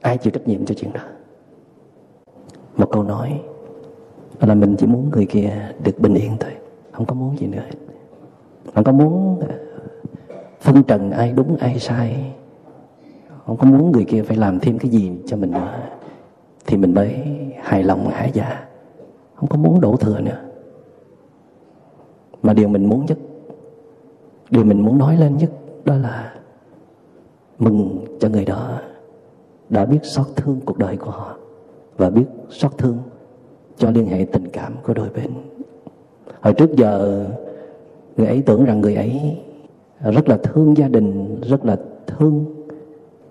[0.00, 1.00] Ai chịu trách nhiệm cho chuyện đó?
[2.76, 3.40] Một câu nói
[4.40, 6.52] là mình chỉ muốn người kia được bình yên thôi,
[6.92, 7.62] không có muốn gì nữa
[8.74, 9.56] không có muốn ờ,
[10.60, 12.32] phân trần ai đúng, ai sai.
[13.46, 15.80] Không có muốn người kia phải làm thêm cái gì cho mình nữa,
[16.66, 17.24] thì mình mới
[17.68, 18.64] hài lòng hả dạ
[19.34, 20.40] không có muốn đổ thừa nữa.
[22.42, 23.18] Mà điều mình muốn nhất,
[24.50, 25.50] điều mình muốn nói lên nhất
[25.84, 26.34] đó là
[27.58, 28.80] mừng cho người đó
[29.68, 31.36] đã biết xót thương cuộc đời của họ
[31.96, 32.98] và biết xót thương
[33.76, 35.30] cho liên hệ tình cảm của đôi bên.
[36.40, 37.24] Hồi trước giờ,
[38.16, 39.38] người ấy tưởng rằng người ấy
[40.00, 42.44] rất là thương gia đình, rất là thương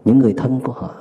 [0.05, 0.95] những người thân của họ.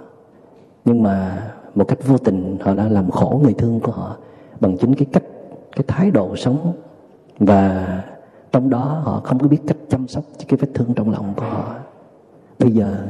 [0.84, 4.16] Nhưng mà một cách vô tình, họ đã làm khổ người thương của họ
[4.61, 5.24] bằng chính cái cách,
[5.77, 6.72] cái thái độ sống.
[7.39, 7.87] Và
[8.53, 11.45] trong đó họ không có biết cách chăm sóc cái vết thương trong lòng của
[11.45, 11.74] họ.
[12.59, 13.07] Bây giờ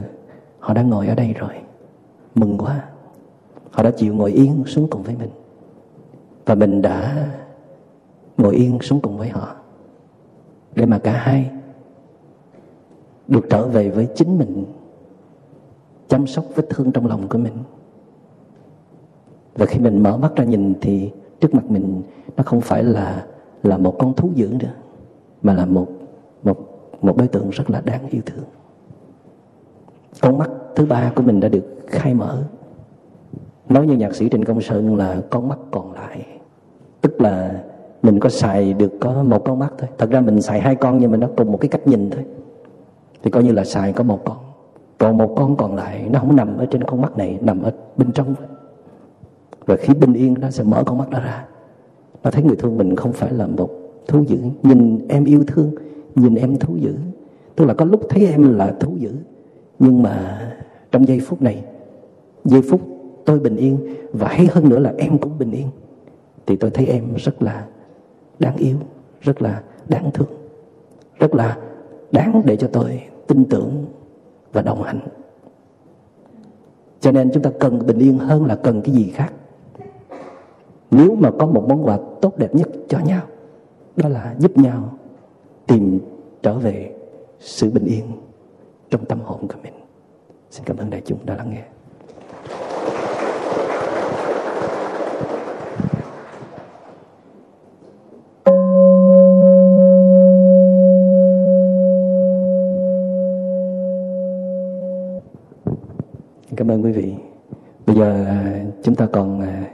[0.59, 1.55] họ đang ngồi ở đây rồi.
[2.35, 2.85] Mừng quá.
[3.71, 5.31] Họ đã chịu ngồi yên xuống cùng với mình.
[6.47, 7.29] Và mình đã
[8.37, 9.55] ngồi yên xuống cùng với họ.
[10.75, 11.51] Để mà cả hai
[13.29, 14.65] được trở về với chính mình,
[16.09, 17.53] chăm sóc vết thương trong lòng của mình
[19.57, 22.03] và khi mình mở mắt ra nhìn thì trước mặt mình
[22.37, 23.25] nó không phải là
[23.63, 24.75] là một con thú dữ nữa,
[25.43, 25.87] mà là một
[26.43, 26.59] một
[27.03, 28.45] một đối tượng rất là đáng yêu thương.
[30.21, 32.43] Con mắt thứ ba của mình đã được khai mở.
[33.69, 36.27] Nói như nhạc sĩ trịnh công sơn là con mắt còn lại.
[37.01, 37.63] Tức là
[38.03, 39.89] mình có xài được có một con mắt thôi.
[39.99, 42.25] Thật ra mình xài hai con nhưng mà nó cùng một cái cách nhìn thôi.
[43.23, 44.37] Thì coi như là xài có một con.
[44.99, 47.73] Còn một con còn lại nó không nằm ở trên con mắt này, nằm ở
[47.97, 48.35] bên trong
[49.67, 51.47] và khi bình yên nó sẽ mở con mắt đó ra.
[52.25, 53.71] Nó thấy người thương mình không phải là một
[54.09, 54.39] thú dữ.
[54.63, 55.75] Nhìn em yêu thương,
[56.15, 56.95] nhìn em thú dữ.
[57.57, 59.13] Tức là có lúc thấy em là thú dữ.
[59.79, 60.43] Nhưng mà
[60.93, 61.65] trong giây phút này,
[62.45, 62.81] giây phút
[63.25, 63.79] tôi bình yên
[64.13, 65.67] và hay hơn nữa là em cũng bình yên,
[66.47, 67.67] thì tôi thấy em rất là
[68.39, 68.77] đáng yêu,
[69.21, 70.29] rất là đáng thương,
[71.19, 71.59] rất là
[72.13, 73.85] đáng để cho tôi tin tưởng
[74.53, 75.01] và đồng hành.
[77.01, 79.33] Cho nên chúng ta cần bình yên hơn là cần cái gì khác
[80.91, 83.23] nếu mà có một món quà tốt đẹp nhất cho nhau,
[83.97, 84.95] đó là giúp nhau
[85.67, 86.01] tìm
[86.43, 86.95] trở về
[87.39, 88.05] sự bình yên
[88.91, 89.73] trong tâm hồn của mình.
[90.51, 91.63] Xin cảm ơn đại chúng đã lắng nghe.
[106.57, 107.15] Cảm ơn quý vị.
[107.87, 109.71] Bây giờ à, chúng ta còn à,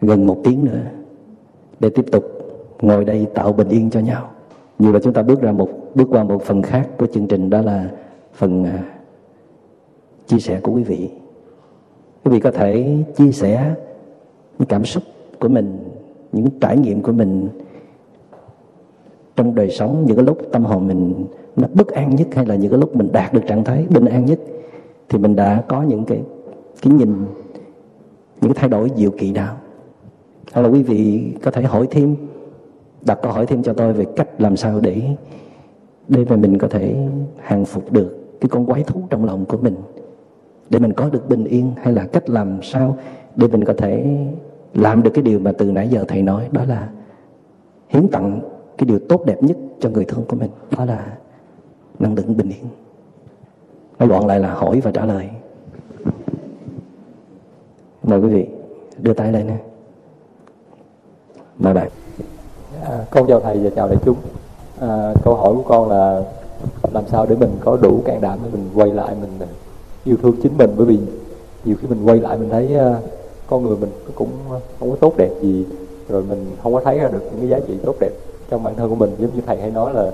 [0.00, 0.80] gần một tiếng nữa
[1.80, 2.24] để tiếp tục
[2.82, 4.30] ngồi đây tạo bình yên cho nhau.
[4.78, 7.50] Như là chúng ta bước ra một, bước qua một phần khác của chương trình,
[7.50, 7.90] đó là
[8.34, 8.84] phần à,
[10.26, 11.10] chia sẻ của quý vị.
[12.24, 13.74] Quý vị có thể chia sẻ
[14.58, 15.02] những cảm xúc
[15.40, 15.78] của mình,
[16.32, 17.48] những trải nghiệm của mình
[19.36, 21.26] trong đời sống, những cái lúc tâm hồn mình
[21.56, 24.04] nó bất an nhất hay là những cái lúc mình đạt được trạng thái bình
[24.04, 24.38] an nhất,
[25.08, 26.22] thì mình đã có những cái
[26.82, 27.14] cái nhìn,
[28.40, 29.56] những cái thay đổi diệu kỳ nào
[30.52, 32.16] hoặc là quý vị có thể hỏi thêm,
[33.02, 35.02] đặt câu hỏi thêm cho tôi về cách làm sao để
[36.08, 37.08] để mà mình có thể
[37.40, 39.74] hàng phục được cái con quái thú trong lòng của mình.
[40.70, 42.96] Để mình có được bình yên, hay là cách làm sao
[43.36, 44.16] để mình có thể
[44.74, 46.88] làm được cái điều mà từ nãy giờ thầy nói, đó là
[47.88, 48.40] hiến tặng
[48.78, 51.16] cái điều tốt đẹp nhất cho người thương của mình, đó là
[51.98, 52.68] năng lượng bình yên.
[53.98, 55.28] Nói gọn lại là hỏi và trả lời.
[58.02, 58.46] Mời quý vị
[59.02, 59.56] đưa tay lên nè
[61.60, 61.88] nơi đây
[62.82, 64.16] à, con chào thầy và chào đại chúng.
[64.80, 66.22] À, câu hỏi của con là
[66.92, 69.48] làm sao để mình có đủ can đảm để mình quay lại mình
[70.04, 70.70] yêu thương chính mình?
[70.76, 70.98] Bởi vì
[71.64, 72.96] nhiều khi mình quay lại mình thấy uh,
[73.46, 74.28] con người mình cũng
[74.80, 75.66] không có tốt đẹp gì
[76.08, 78.10] rồi mình không có thấy ra được những cái giá trị tốt đẹp
[78.50, 79.10] trong bản thân của mình.
[79.18, 80.10] Giống như thầy hay nói là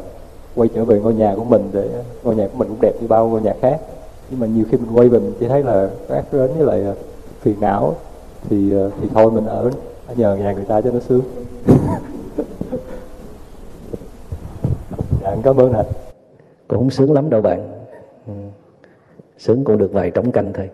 [0.55, 1.89] quay trở về ngôi nhà của mình để
[2.24, 3.81] ngôi nhà của mình cũng đẹp như bao ngôi nhà khác.
[4.31, 6.85] Nhưng mà nhiều khi mình quay về mình chỉ thấy là rác rến với lại
[6.85, 6.93] à,
[7.40, 7.94] phiền não
[8.48, 9.70] thì à, thì thôi mình ở
[10.15, 11.23] nhờ nhà người ta cho nó sướng.
[15.23, 15.85] Dạ cảm ơn thầy
[16.69, 17.69] cũng không sướng lắm đâu bạn.
[18.27, 18.33] Ừ.
[19.39, 20.70] sướng cũng được vài trống canh thôi.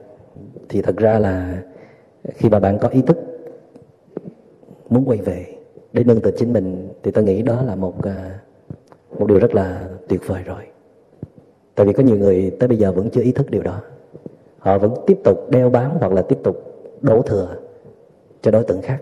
[0.69, 1.63] Thì thật ra là
[2.35, 3.19] khi mà bạn có ý thức
[4.89, 5.47] muốn quay về
[5.93, 8.39] để nâng tựa chính mình thì tôi nghĩ đó là một à,
[9.19, 10.63] một điều rất là tuyệt vời rồi.
[11.75, 13.81] Tại vì có nhiều người tới bây giờ vẫn chưa ý thức điều đó.
[14.59, 16.57] Họ vẫn tiếp tục đeo bám hoặc là tiếp tục
[17.01, 17.57] đổ thừa
[18.43, 18.99] cho đối tượng khác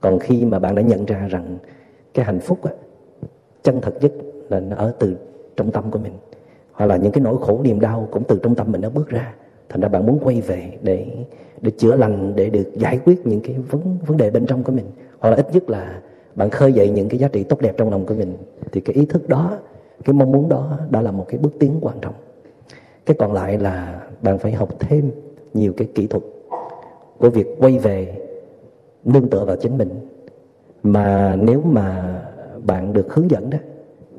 [0.00, 1.58] còn khi mà bạn đã nhận ra rằng
[2.14, 2.72] cái hạnh phúc á,
[3.62, 4.12] chân thật nhất
[4.48, 5.16] là nó ở từ
[5.56, 6.12] trong tâm của mình
[6.72, 9.08] hoặc là những cái nỗi khổ niềm đau cũng từ trong tâm mình nó bước
[9.08, 9.34] ra
[9.68, 11.06] thành ra bạn muốn quay về để
[11.60, 14.72] để chữa lành để được giải quyết những cái vấn vấn đề bên trong của
[14.72, 14.86] mình.
[15.18, 16.00] Hoặc là ít nhất là
[16.34, 18.36] bạn khơi dậy những cái giá trị tốt đẹp trong lòng của mình.
[18.72, 19.58] Thì cái ý thức đó
[20.04, 22.14] cái mong muốn đó đã là một cái bước tiến quan trọng.
[23.06, 25.10] Cái còn lại là bạn phải học thêm
[25.54, 26.22] nhiều cái kỹ thuật
[27.18, 28.27] của việc quay về
[29.08, 29.90] nương tựa vào chính mình.
[30.82, 32.18] Mà nếu mà
[32.66, 33.58] bạn được hướng dẫn đó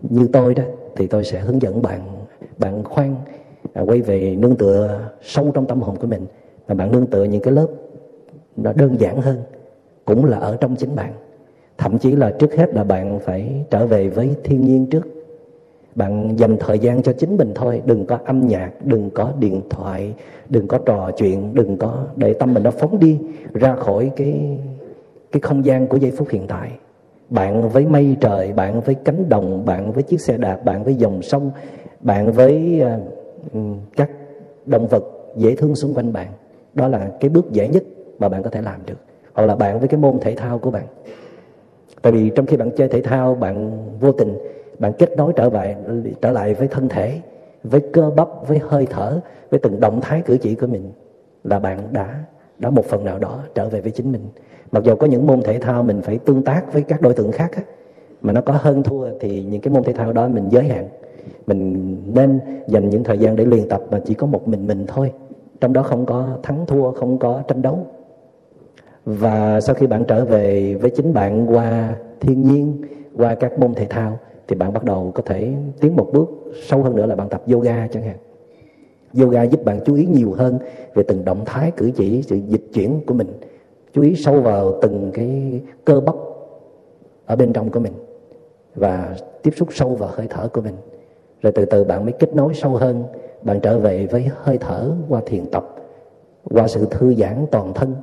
[0.01, 0.63] như tôi đó
[0.95, 2.01] thì tôi sẽ hướng dẫn bạn
[2.57, 3.15] bạn khoan
[3.73, 6.25] à, quay về nương tựa sâu trong tâm hồn của mình.
[6.67, 7.67] Và bạn nương tựa những cái lớp
[8.57, 9.37] nó đơn giản hơn
[10.05, 11.13] cũng là ở trong chính bạn.
[11.77, 15.07] Thậm chí là trước hết là bạn phải trở về với thiên nhiên trước.
[15.95, 19.61] Bạn dành thời gian cho chính mình thôi đừng có âm nhạc đừng có điện
[19.69, 20.13] thoại
[20.49, 23.17] đừng có trò chuyện đừng có để tâm mình nó phóng đi
[23.53, 24.59] ra khỏi cái
[25.31, 26.71] cái không gian của giây phút hiện tại.
[27.29, 30.95] Bạn với mây trời, bạn với cánh đồng, bạn với chiếc xe đạp, bạn với
[30.95, 31.51] dòng sông,
[31.99, 32.99] bạn với ờ,
[33.95, 34.09] các
[34.65, 35.03] động vật
[35.35, 36.27] dễ thương xung quanh bạn,
[36.73, 37.83] đó là cái bước dễ nhất
[38.19, 38.97] mà bạn có thể làm được.
[39.33, 40.85] Hoặc là bạn với cái môn thể thao của bạn.
[42.01, 44.37] Tại vì trong khi bạn chơi thể thao, bạn vô tình,
[44.79, 45.75] bạn kết nối trở lại
[46.21, 47.19] trở lại với thân thể,
[47.63, 49.19] với cơ bắp, với hơi thở,
[49.49, 50.91] với từng động thái cử chỉ của mình
[51.43, 52.23] là bạn đã
[52.59, 54.27] đã một phần nào đó trở về với chính mình
[54.71, 57.31] mặc dù có những môn thể thao mình phải tương tác với các đối tượng
[57.31, 57.61] khác á,
[58.21, 60.87] mà nó có hơn thua thì những cái môn thể thao đó mình giới hạn.
[61.47, 64.85] Mình nên dành những thời gian để luyện tập mà chỉ có một mình mình
[64.87, 65.11] thôi.
[65.61, 67.87] Trong đó không có thắng thua không có tranh đấu.
[69.05, 72.81] Và sau khi bạn trở về với chính bạn qua thiên nhiên
[73.15, 76.29] qua các môn thể thao thì bạn bắt đầu có thể tiến một bước
[76.63, 78.15] sâu hơn nữa là bạn tập yoga chẳng hạn.
[79.19, 80.59] Yoga giúp bạn chú ý nhiều hơn
[80.93, 83.27] về từng động thái cử chỉ sự dịch chuyển của mình
[83.93, 86.15] chú ý sâu vào từng cái cơ bắp
[87.25, 87.93] ở bên trong của mình
[88.75, 90.75] và tiếp xúc sâu vào hơi thở của mình.
[91.41, 93.03] Rồi từ từ bạn mới kết nối sâu hơn
[93.41, 95.75] bạn trở về với hơi thở qua thiền tập
[96.43, 97.95] qua sự thư giãn toàn thân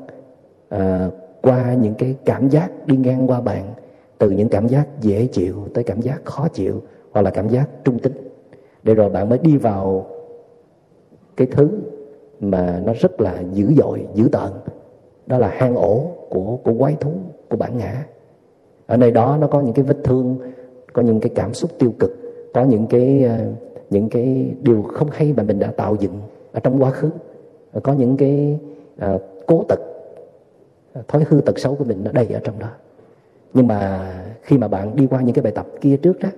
[0.68, 1.10] à,
[1.42, 3.74] qua những cái cảm giác đi ngang qua bạn
[4.18, 6.82] từ những cảm giác dễ chịu tới cảm giác khó chịu
[7.12, 8.12] hoặc là cảm giác trung tính.
[8.82, 10.06] Để rồi bạn mới đi vào
[11.36, 11.68] cái thứ
[12.40, 14.50] mà nó rất là dữ dội dữ tợn
[15.26, 17.10] đó là hang ổ của của quái thú
[17.48, 18.04] của bản ngã.
[18.86, 20.38] Ở nơi đó nó có những cái vết thương
[20.92, 22.10] có những cái cảm xúc tiêu cực
[22.54, 23.38] có những cái ờ,
[23.90, 26.20] những cái điều không hay mà mình đã tạo dựng
[26.52, 27.10] ở trong quá khứ.
[27.82, 28.58] Có những cái
[28.98, 29.78] à, cố tật
[30.92, 32.68] ờ, thói hư tật xấu của mình nó đầy ở trong đó.
[33.54, 34.12] Nhưng mà
[34.42, 36.28] khi mà bạn đi qua những cái bài tập kia trước đó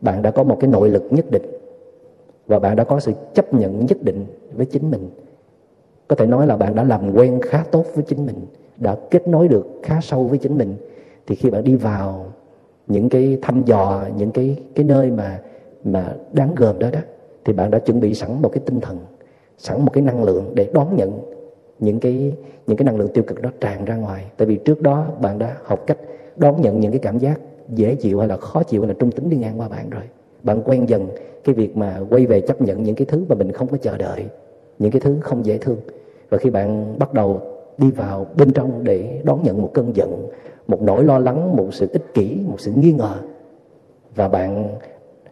[0.00, 1.42] bạn đã có một cái nội lực nhất định
[2.46, 5.10] và bạn đã có sự chấp nhận nhất định với chính mình
[6.08, 8.36] có thể nói là bạn đã làm quen khá tốt với chính mình,
[8.76, 10.74] đã kết nối được khá sâu với chính mình.
[11.26, 12.26] Thì khi bạn đi vào
[12.86, 15.40] những cái thăm dò, những cái cái nơi mà
[15.84, 17.00] mà đáng gờm đó đó,
[17.44, 18.98] thì bạn đã chuẩn bị sẵn một cái tinh thần,
[19.58, 21.20] sẵn một cái năng lượng để đón nhận
[21.78, 22.32] những cái
[22.66, 24.24] những cái năng lượng tiêu cực đó tràn ra ngoài.
[24.36, 25.98] Tại vì trước đó bạn đã học cách
[26.36, 29.10] đón nhận những cái cảm giác dễ chịu hay là khó chịu hay là trung
[29.10, 30.02] tính đi ngang qua bạn rồi.
[30.42, 31.08] Bạn quen dần
[31.44, 33.96] cái việc mà quay về chấp nhận những cái thứ mà mình không có chờ
[33.96, 34.24] đợi,
[34.78, 35.76] những cái thứ không dễ thương
[36.30, 37.40] và khi bạn bắt đầu
[37.78, 40.26] đi vào bên trong để đón nhận một cơn giận,
[40.66, 43.14] một nỗi lo lắng, một sự ích kỷ, một sự nghi ngờ,
[44.14, 44.68] và bạn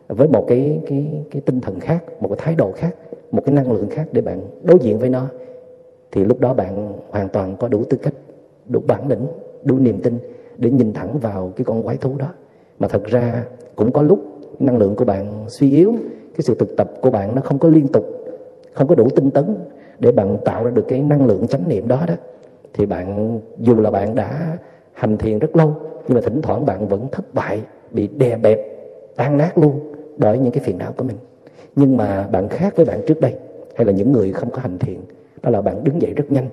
[0.08, 2.96] với một cái cái cái tinh thần khác, một cái thái độ khác,
[3.30, 5.26] một cái năng lượng khác để bạn đối diện với nó,
[6.12, 8.14] thì lúc đó bạn hoàn toàn có đủ tư cách,
[8.68, 9.26] đủ bản lĩnh,
[9.64, 10.18] đủ niềm tin
[10.58, 12.28] để nhìn thẳng vào cái con quái thú đó.
[12.78, 13.44] Mà thật ra
[13.76, 14.20] cũng có lúc
[14.58, 15.94] năng lượng của bạn suy yếu,
[16.34, 18.04] cái sự thực tập của bạn nó không có liên tục,
[18.72, 19.56] không có đủ tinh tấn
[20.02, 22.14] để bạn tạo ra được cái năng lượng chánh niệm đó đó,
[22.74, 24.58] thì bạn, dù là bạn đã
[24.92, 25.74] hành thiền rất lâu,
[26.08, 27.60] nhưng mà thỉnh thoảng bạn vẫn thất bại,
[27.90, 28.60] bị đè bẹp,
[29.16, 29.80] tan nát luôn
[30.16, 31.16] bởi những cái phiền não của mình.
[31.76, 33.34] Nhưng mà bạn khác với bạn trước đây,
[33.74, 34.96] hay là những người không có hành thiền,
[35.42, 36.46] đó là bạn đứng dậy rất nhanh.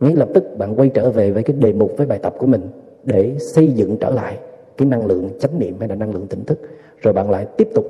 [0.00, 2.46] Ngay lập tức bạn quay trở về với cái đề mục, với bài tập của
[2.46, 2.62] mình
[3.04, 4.38] để xây dựng trở lại
[4.76, 6.60] cái năng lượng chánh niệm hay là năng lượng tỉnh thức.
[7.02, 7.84] Rồi bạn lại tiếp tục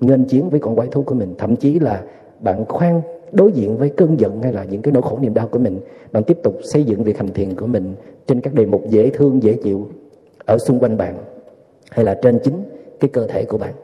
[0.00, 1.34] nghênh chiến với con quái thú của mình.
[1.38, 2.02] Thậm chí là
[2.40, 3.00] bạn khoan
[3.32, 5.80] đối diện với cơn giận hay là những cái nỗi khổ niềm đau của mình,
[6.12, 7.94] bạn tiếp tục xây dựng việc hành thiền của mình
[8.26, 9.86] trên các đề mục dễ thương, dễ chịu
[10.46, 11.14] ở xung quanh bạn
[11.90, 12.62] hay là trên chính
[13.00, 13.74] cái cơ thể của bạn.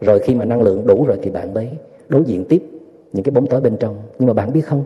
[0.00, 1.68] Rồi khi mà năng lượng đủ rồi thì bạn mới
[2.08, 2.62] đối diện tiếp
[3.12, 3.96] những cái bóng tối bên trong.
[4.18, 4.84] Nhưng mà bạn biết không,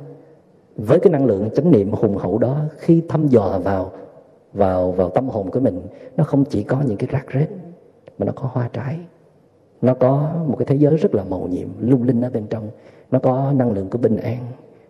[0.76, 3.93] với cái năng lượng chánh niệm hùng hậu đó, khi thăm dò vào
[4.52, 5.81] vào vào tâm hồn của mình,
[6.16, 7.48] nó không chỉ có những cái rác rết,
[8.18, 8.98] mà nó có hoa trái.
[9.82, 12.68] Nó có một cái thế giới rất là màu nhiệm, lung linh ở bên trong
[13.15, 14.39] nó có năng lượng của bình an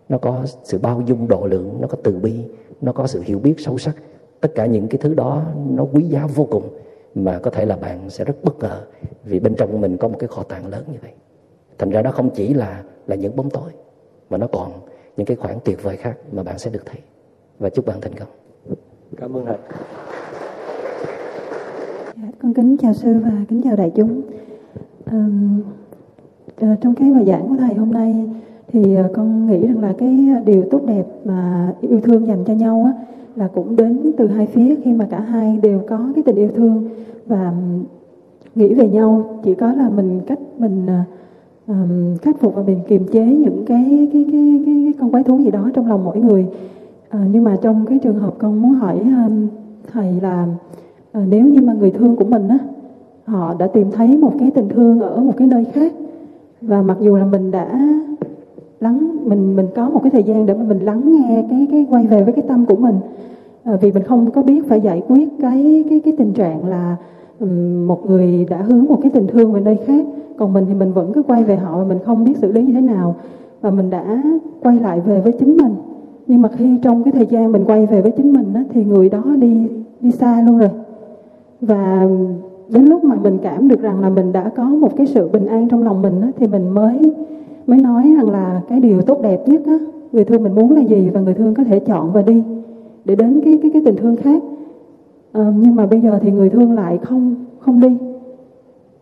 [0.09, 2.45] nó có sự bao dung độ lượng nó có từ bi
[2.81, 3.95] nó có sự hiểu biết sâu sắc.
[4.41, 6.69] Tất cả những cái thứ đó nó quý giá vô cùng
[7.15, 8.81] mà có thể là bạn sẽ rất bất ngờ
[9.23, 11.11] vì bên trong mình có một cái kho tàng lớn như vậy.
[11.77, 13.71] Thành ra nó không chỉ là là những bóng tối
[14.29, 14.71] mà nó còn
[15.17, 17.01] những cái khoảng tuyệt vời khác mà bạn sẽ được thấy.
[17.59, 18.29] Và chúc bạn thành công.
[19.17, 19.57] Cảm ơn thầy.
[22.15, 24.21] Dạ, con kính chào sư và kính chào đại chúng.
[25.11, 25.61] Um,
[26.61, 28.29] Ờ, trong cái bài giảng của thầy hôm nay
[28.67, 32.53] thì ờ, con nghĩ rằng là cái điều tốt đẹp mà yêu thương dành cho
[32.53, 32.93] nhau á,
[33.35, 36.49] là cũng đến từ hai phía khi mà cả hai đều có cái tình yêu
[36.55, 36.89] thương
[37.25, 37.53] và
[38.55, 39.39] nghĩ về nhau.
[39.43, 40.87] Chỉ có là mình cách mình
[41.67, 45.23] um, khắc phục và mình kiềm chế những cái cái cái cái, cái con quái
[45.23, 46.47] thú gì đó trong lòng mỗi người.
[47.09, 49.47] À, nhưng mà trong cái trường hợp con muốn hỏi um,
[49.91, 50.47] thầy là
[51.17, 52.57] uh, nếu như mà người thương của mình á
[53.25, 55.93] họ đã tìm thấy một cái tình thương ở một cái nơi khác
[56.67, 57.79] và mặc dù là mình đã
[58.79, 61.85] lắng mình mình có một cái thời gian để mà mình lắng nghe cái cái
[61.89, 62.95] quay về với cái tâm của mình.
[63.63, 66.95] À, vì mình không có biết phải giải quyết cái cái cái tình trạng là
[67.39, 70.05] um, một người đã hướng một cái tình thương về nơi khác.
[70.37, 72.63] Còn mình thì mình vẫn cứ quay về họ và mình không biết xử lý
[72.63, 73.15] như thế nào.
[73.61, 74.23] Và mình đã
[74.63, 75.75] quay lại về với chính mình.
[76.27, 78.83] Nhưng mà khi trong cái thời gian mình quay về với chính mình á, thì
[78.83, 79.67] người đó đi
[80.01, 80.69] đi xa luôn rồi.
[81.61, 82.07] Và
[82.69, 85.45] đến lúc mà mình cảm được rằng là mình đã có một cái sự bình
[85.45, 87.13] an trong lòng mình á, thì mình mới
[87.67, 89.77] mới nói rằng là cái điều tốt đẹp nhất á,
[90.11, 92.43] người thương mình muốn là gì và người thương có thể chọn và đi
[93.05, 94.43] để đến cái cái cái tình thương khác.
[95.31, 97.97] À, nhưng mà bây giờ thì người thương lại không không đi.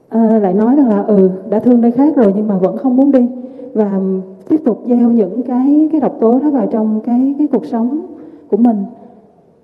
[0.09, 2.95] À, lại nói rằng là ừ đã thương nơi khác rồi nhưng mà vẫn không
[2.95, 3.27] muốn đi.
[3.73, 3.99] Và
[4.49, 8.01] tiếp tục gieo những cái cái độc tố đó vào trong cái cái cuộc sống
[8.49, 8.77] của mình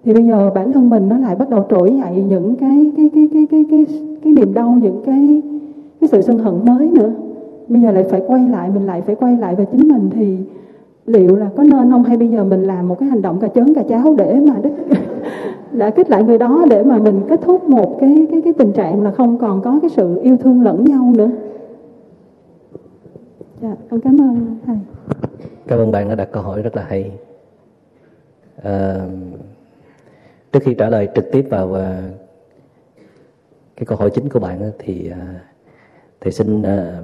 [0.03, 3.09] thì bây giờ bản thân mình nó lại bắt đầu trỗi dậy những cái cái
[3.13, 3.85] cái cái cái cái
[4.23, 5.41] cái niềm đau những cái
[6.01, 7.11] cái sự sân hận mới nữa.
[7.67, 10.37] Bây giờ lại phải quay lại mình lại phải quay lại về chính mình thì
[11.05, 12.03] liệu là có nên không?
[12.03, 14.55] Hay bây giờ mình làm một cái hành động cà chớn cà cháo để mà
[14.63, 14.73] đích
[15.71, 18.71] đã kích lại người đó để mà mình kết thúc một cái cái cái tình
[18.71, 21.29] trạng là không còn có cái sự yêu thương lẫn nhau nữa?
[23.61, 24.77] Dạ con cảm ơn thầy.
[25.67, 27.11] Cảm ơn bạn đã đặt câu hỏi rất là hay.
[28.63, 28.99] À,
[30.51, 32.01] trước khi trả lời trực tiếp vào ờ,
[33.75, 35.19] cái câu hỏi chính của bạn thì ờ,
[36.21, 37.03] thầy xin ờ,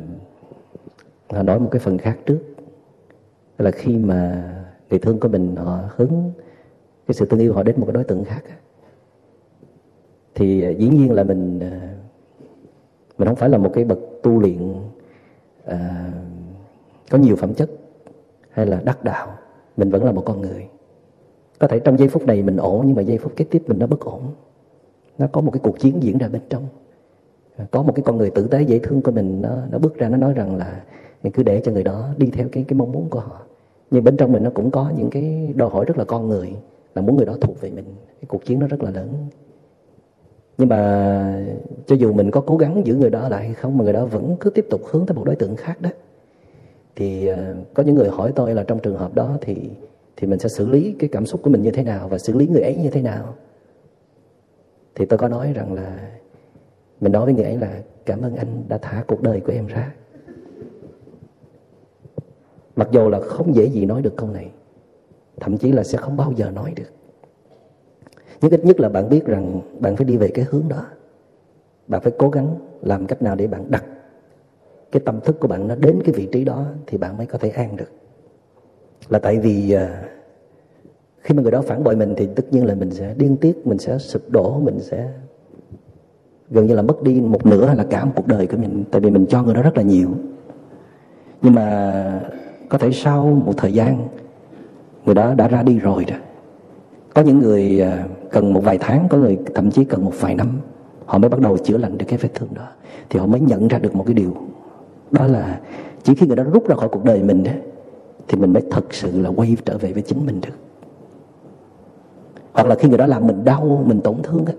[1.43, 2.39] nói một cái phần khác trước.
[3.57, 4.43] Là khi mà
[4.89, 6.31] người thương của mình họ hướng
[7.07, 8.43] cái sự thương yêu họ đến một cái đối tượng khác
[10.35, 11.59] thì dĩ nhiên là mình
[13.17, 14.73] mình không phải là một cái bậc tu luyện
[15.65, 16.11] à,
[17.11, 17.69] có nhiều phẩm chất
[18.49, 19.37] hay là đắc đạo.
[19.77, 20.67] Mình vẫn là một con người
[21.59, 23.79] có thể trong giây phút này mình ổn, nhưng mà giây phút kế tiếp mình
[23.79, 24.21] nó bất ổn.
[25.17, 26.63] Nó có một cái cuộc chiến diễn ra bên trong.
[27.57, 29.97] À, có một cái con người tử tế dễ thương của mình, nó nó bước
[29.97, 30.81] ra, nó nói rằng là
[31.23, 33.41] mình cứ để cho người đó đi theo cái cái mong muốn của họ.
[33.91, 36.53] Nhưng bên trong mình nó cũng có những cái đòi hỏi rất là con người,
[36.95, 37.85] là muốn người đó thuộc về mình.
[38.21, 39.09] Cái cuộc chiến nó rất là lớn.
[40.57, 41.43] Nhưng mà
[41.85, 44.05] cho dù mình có cố gắng giữ người đó lại hay không, mà người đó
[44.05, 45.89] vẫn cứ tiếp tục hướng tới một đối tượng khác đó,
[46.95, 49.69] thì à, có những người hỏi tôi là trong trường hợp đó thì
[50.17, 52.33] thì mình sẽ xử lý cái cảm xúc của mình như thế nào và xử
[52.33, 53.35] lý người ấy như thế nào.
[54.95, 56.09] Thì tôi có nói rằng là,
[57.01, 59.67] mình nói với người ấy là, cảm ơn anh đã thả cuộc đời của em
[59.67, 59.93] ra.
[62.75, 64.51] Mặc dù là không dễ gì nói được câu này,
[65.39, 66.89] thậm chí là sẽ không bao giờ nói được.
[68.41, 70.85] Nhưng ít nhất là bạn biết rằng bạn phải đi về cái hướng đó.
[71.87, 73.83] Bạn phải cố gắng làm cách nào để bạn đặt
[74.91, 77.37] cái tâm thức của bạn nó đến cái vị trí đó thì bạn mới có
[77.37, 77.89] thể an được
[79.09, 80.03] là tại vì à,
[81.21, 83.67] khi mà người đó phản bội mình thì tất nhiên là mình sẽ điên tiết,
[83.67, 85.09] mình sẽ sụp đổ, mình sẽ
[86.49, 88.83] gần như là mất đi một nửa hay là cả một cuộc đời của mình.
[88.91, 90.09] Tại vì mình cho người đó rất là nhiều.
[91.41, 92.21] Nhưng mà
[92.69, 94.07] có thể sau một thời gian,
[95.05, 96.15] người đó đã ra đi rồi đó.
[97.13, 100.35] Có những người à, cần một vài tháng, có người thậm chí cần một vài
[100.35, 100.59] năm,
[101.05, 102.67] họ mới bắt đầu chữa lành được cái vết thương đó.
[103.09, 104.35] Thì họ mới nhận ra được một cái điều.
[105.11, 105.59] Đó là
[106.03, 107.51] chỉ khi người đó rút ra khỏi cuộc đời mình đó
[108.27, 110.53] thì mình mới thật sự là quay trở về với chính mình được.
[112.53, 114.55] Hoặc là khi người đó làm mình đau mình tổn thương ấy,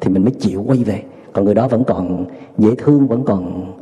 [0.00, 1.02] thì mình mới chịu quay về.
[1.32, 2.24] Còn người đó vẫn còn
[2.58, 3.72] dễ thương vẫn còn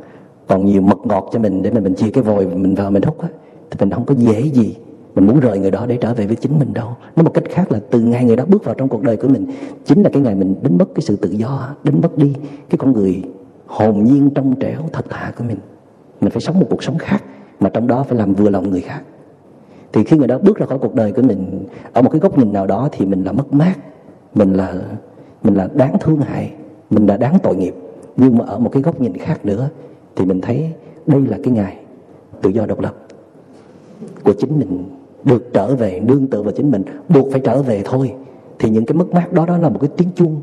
[0.47, 3.03] còn nhiều mật ngọt cho mình để mà mình chia cái vòi mình vào mình
[3.03, 3.31] hút ấy,
[3.71, 4.75] thì mình không có dễ gì
[5.15, 6.87] mình muốn rời người đó để trở về với chính mình đâu.
[7.15, 9.27] Nói một cách khác là từ ngày người đó bước vào trong cuộc đời của
[9.27, 9.45] mình
[9.85, 12.33] chính là cái ngày mình đánh mất cái sự tự do đánh mất đi
[12.69, 13.23] cái con người
[13.65, 15.57] hồn nhiên trong trẻo thật thà của mình.
[16.21, 17.23] Mình phải sống một cuộc sống khác
[17.59, 19.01] mà trong đó phải làm vừa lòng người khác
[19.95, 22.37] thì khi người đó bước ra khỏi cuộc đời của mình, ở một cái góc
[22.37, 23.75] nhìn nào đó thì mình là mất mát,
[24.33, 24.73] mình là
[25.43, 26.53] mình là đáng thương hại,
[26.89, 27.75] mình là đáng tội nghiệp.
[28.17, 29.69] Nhưng mà ở một cái góc nhìn khác nữa
[30.15, 30.71] thì mình thấy
[31.05, 31.77] đây là cái ngày
[32.41, 32.95] tự do độc lập
[34.23, 34.83] của chính mình,
[35.23, 38.13] được trở về, nương tựa vào chính mình, buộc phải trở về thôi.
[38.59, 40.41] Thì những cái mất mát đó đó là một cái tiếng chuông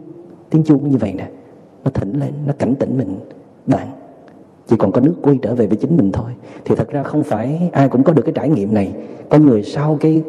[0.50, 1.28] tiếng chuông như vậy nè.
[1.84, 3.16] Nó thỉnh lên, nó cảnh tỉnh mình.
[3.66, 3.88] Bạn
[4.66, 6.30] chỉ còn có nước quay trở về với chính mình thôi.
[6.64, 8.92] Thì thật ra không phải ai cũng có được cái trải nghiệm này.
[9.28, 10.22] Có người sau cái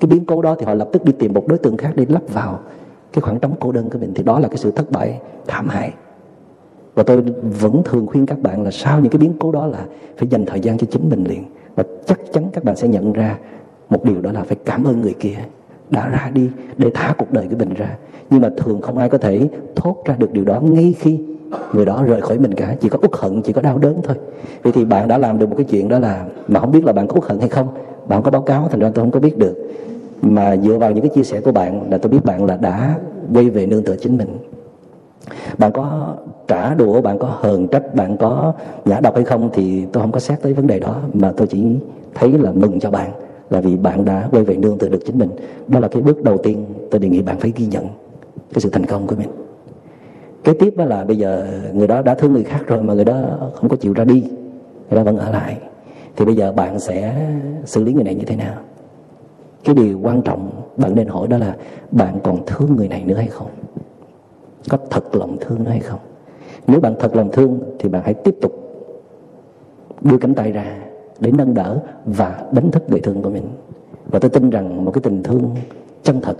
[0.00, 2.06] cái biến cố đó thì họ lập tức đi tìm một đối tượng khác để
[2.08, 2.60] lắp vào
[3.12, 4.12] cái khoảng trống cô đơn của mình.
[4.14, 5.92] Thì đó là cái sự thất bại, thảm hại.
[6.94, 7.22] Và tôi
[7.60, 9.84] vẫn thường khuyên các bạn là sau những cái biến cố đó là
[10.16, 11.44] phải dành thời gian cho chính mình liền.
[11.76, 13.38] Và chắc chắn các bạn sẽ nhận ra
[13.90, 15.36] một điều đó là phải cảm ơn người kia
[15.90, 17.96] đã ra đi để thả cuộc đời của mình ra.
[18.30, 21.20] Nhưng mà thường không ai có thể thốt ra được điều đó ngay khi
[21.72, 24.16] người đó rời khỏi mình cả, chỉ có uất hận, chỉ có đau đớn thôi.
[24.62, 26.92] Vậy thì bạn đã làm được một cái chuyện đó là, mà không biết là
[26.92, 27.68] bạn có uất hận hay không,
[28.06, 29.70] bạn không có báo cáo, thành ra tôi không có biết được.
[30.22, 32.98] Mà dựa vào những cái chia sẻ của bạn là tôi biết bạn là đã
[33.34, 34.28] quay về nương tựa chính mình.
[35.58, 36.14] Bạn có
[36.48, 38.52] trả đũa, bạn có hờn trách, bạn có
[38.84, 41.46] nhã độc hay không thì tôi không có xét tới vấn đề đó, mà tôi
[41.46, 41.76] chỉ
[42.14, 43.10] thấy là mừng cho bạn
[43.50, 45.28] là vì bạn đã quay về nương tựa được chính mình.
[45.68, 47.84] Đó là cái bước đầu tiên tôi đề nghị bạn phải ghi nhận
[48.52, 49.28] cái sự thành công của mình
[50.44, 53.04] kế tiếp đó là bây giờ người đó đã thương người khác rồi mà người
[53.04, 53.22] đó
[53.54, 54.20] không có chịu ra đi,
[54.90, 55.58] người đó vẫn ở lại.
[56.16, 57.28] Thì bây giờ bạn sẽ
[57.64, 58.54] xử lý người này như thế nào?
[59.64, 61.56] Cái điều quan trọng bạn nên hỏi đó là
[61.90, 63.48] bạn còn thương người này nữa hay không?
[64.70, 66.00] Có thật lòng thương nữa hay không?
[66.66, 68.52] Nếu bạn thật lòng thương thì bạn hãy tiếp tục
[70.00, 70.76] đưa cánh tay ra
[71.20, 73.44] để nâng đỡ và đánh thức người thương của mình.
[74.06, 75.54] Và tôi tin rằng một cái tình thương
[76.02, 76.36] chân thật,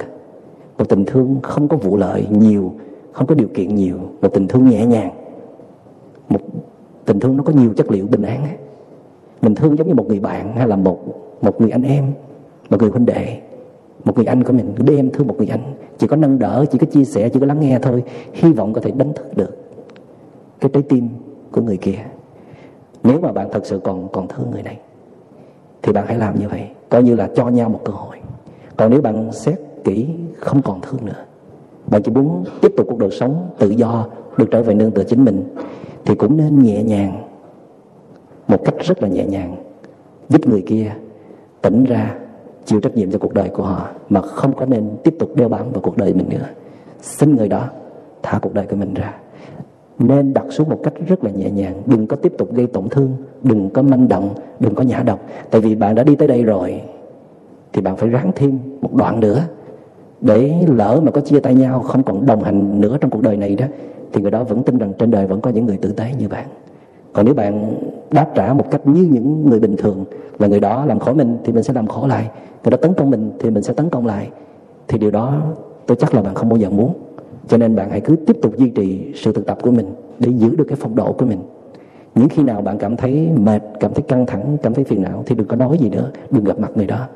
[0.79, 2.73] một tình thương không có vụ lợi nhiều
[3.15, 5.11] không có điều kiện nhiều, một tình thương nhẹ nhàng.
[6.29, 6.41] Một
[7.05, 8.47] tình thương nó có nhiều chất liệu bình an
[9.43, 10.99] mình thương giống như một người bạn hay là một
[11.43, 12.13] một người anh em,
[12.71, 13.41] một người huynh đệ.
[14.05, 15.75] Một người anh của mình đem thương một người anh.
[15.99, 18.03] Chỉ có nâng đỡ, chỉ có chia sẻ, chỉ có lắng nghe thôi.
[18.33, 19.57] Hy vọng có thể đánh thức được
[20.61, 21.09] cái trái tim
[21.53, 21.99] của người kia.
[23.03, 24.79] Nếu mà bạn thật sự còn còn thương người này,
[25.83, 26.63] thì bạn hãy làm như vậy.
[26.89, 28.17] Coi như là cho nhau một cơ hội.
[28.77, 30.09] Còn nếu bạn xét kỹ,
[30.39, 31.25] không còn thương nữa
[31.87, 34.07] bạn chỉ muốn tiếp tục cuộc đời sống tự do,
[34.37, 35.43] được trở về nương tựa chính mình,
[36.05, 37.23] thì cũng nên nhẹ nhàng,
[38.49, 39.57] một cách rất là nhẹ nhàng,
[40.29, 40.93] giúp người kia
[41.63, 42.15] tỉnh ra,
[42.65, 45.49] chịu trách nhiệm cho cuộc đời của họ, mà không có nên tiếp tục đeo
[45.49, 46.47] bám vào cuộc đời mình nữa.
[47.01, 47.69] Xin người đó
[48.23, 49.15] thả cuộc đời của mình ra.
[49.99, 52.89] Nên đặt xuống một cách rất là nhẹ nhàng, đừng có tiếp tục gây tổn
[52.89, 53.13] thương,
[53.43, 55.21] đừng có manh động, đừng có nhã độc.
[55.51, 56.83] Tại vì bạn đã đi tới đây rồi,
[57.73, 59.43] thì bạn phải ráng thêm một đoạn nữa
[60.25, 63.37] để lỡ mà có chia tay nhau, không còn đồng hành nữa trong cuộc đời
[63.37, 63.67] này đó,
[64.13, 66.29] thì người đó vẫn tin rằng trên đời vẫn có những người tử tế như
[66.29, 66.47] bạn.
[67.13, 67.75] Còn nếu bạn
[68.11, 70.05] đáp trả một cách như những người bình thường
[70.39, 72.31] là người đó làm khổ mình thì mình sẽ làm khổ lại,
[72.65, 74.29] người đó tấn công mình thì mình sẽ tấn công lại,
[74.89, 75.43] thì điều đó
[75.87, 76.93] tôi chắc là bạn không bao giờ muốn.
[77.49, 79.87] Cho nên bạn hãy cứ tiếp tục duy trì sự thực tập của mình
[80.19, 81.39] để giữ được cái phong độ của mình.
[82.15, 85.23] Những khi nào bạn cảm thấy mệt, cảm thấy căng thẳng, cảm thấy phiền não
[85.27, 87.07] thì đừng có nói gì nữa, đừng gặp mặt người đó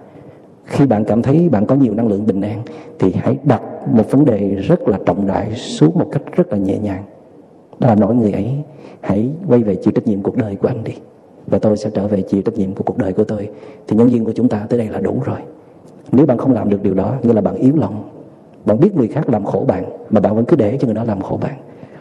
[0.69, 2.63] khi bạn cảm thấy bạn có nhiều năng lượng bình an,
[2.99, 3.63] thì hãy đặt
[3.93, 7.05] một vấn đề rất là trọng đại xuống một cách rất là nhẹ nhàng.
[7.79, 8.51] Đó là nói người ấy,
[9.01, 10.93] hãy quay về chịu trách nhiệm cuộc đời của anh đi,
[11.47, 13.49] và tôi sẽ trở về chịu trách nhiệm của cuộc đời của tôi.
[13.87, 15.39] Thì nhân viên của chúng ta tới đây là đủ rồi.
[16.13, 18.11] Nếu bạn không làm được điều đó, nghĩa là bạn yếu lòng.
[18.65, 21.05] Bạn biết người khác làm khổ bạn, mà bạn vẫn cứ để cho người đó
[21.05, 21.55] làm khổ bạn.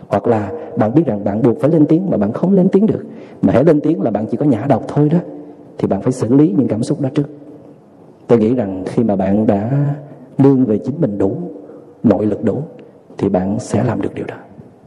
[0.07, 2.85] Hoặc là bạn biết rằng bạn buộc phải lên tiếng mà bạn không lên tiếng
[2.85, 3.06] được.
[3.41, 5.19] Mà hãy lên tiếng là bạn chỉ có nhã độc thôi đó,
[5.77, 7.30] thì bạn phải xử lý những cảm xúc đó trước
[8.27, 9.69] tôi nghĩ rằng khi mà bạn đã
[10.37, 11.37] lương về chính mình đủ
[12.03, 12.61] nội lực đủ
[13.17, 14.35] thì bạn sẽ làm được điều đó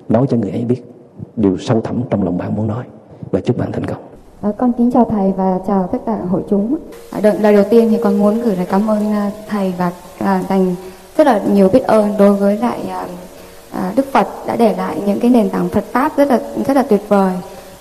[0.08, 0.82] nói cho người ấy biết
[1.36, 2.84] điều sâu thẳm trong lòng bạn muốn nói
[3.30, 3.98] và chúc bạn thành công
[4.42, 6.76] À, con kính chào thầy và chào tất cả hội chúng.
[7.10, 9.92] À, đợi, lời đầu tiên thì con muốn gửi lời cảm ơn ờ, thầy và
[10.18, 10.74] à, dành
[11.16, 13.06] rất là nhiều biết ơn đối với lại à,
[13.72, 16.76] à, Đức Phật đã để lại những cái nền tảng Phật pháp rất là rất
[16.76, 17.32] là tuyệt vời.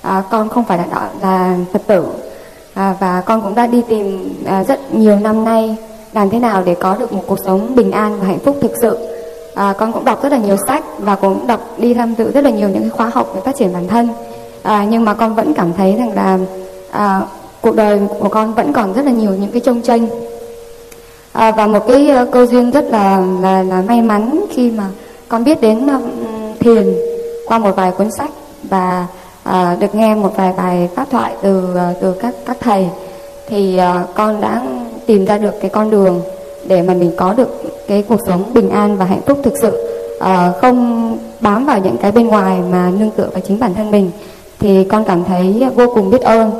[0.01, 2.05] À, con không phải là là Phật tử
[2.79, 5.75] à, và con cũng đã đi tìm à, rất nhiều năm nay
[6.13, 8.71] làm thế nào để có được một cuộc sống bình an và hạnh phúc thực
[8.81, 8.97] sự.
[9.55, 12.43] À, con cũng đọc rất là nhiều sách và cũng đọc đi tham dự rất
[12.43, 14.07] là nhiều những cái khóa học về phát triển bản thân
[14.63, 16.39] à, nhưng mà con vẫn cảm thấy rằng là
[16.91, 17.21] à,
[17.61, 20.07] cuộc đời của con vẫn còn rất là nhiều những cái trông tranh
[21.31, 24.83] à, và một cái uh, câu duyên rất là, là là may mắn khi mà
[25.27, 26.01] con biết đến uh,
[26.59, 26.95] thiền
[27.47, 28.29] qua một vài cuốn sách
[28.63, 29.07] và
[29.49, 32.87] à, được nghe một vài bài pháp thoại từ ờ, từ các các thầy.
[33.47, 34.61] Thì à, con đã
[35.05, 36.21] tìm ra được cái con đường
[36.67, 39.87] để mà mình có được cái cuộc sống bình an và hạnh phúc thực sự.
[40.19, 43.91] À, không bám vào những cái bên ngoài mà nương tựa vào chính bản thân
[43.91, 44.11] mình
[44.59, 46.51] thì con cảm thấy vô cùng biết ơn.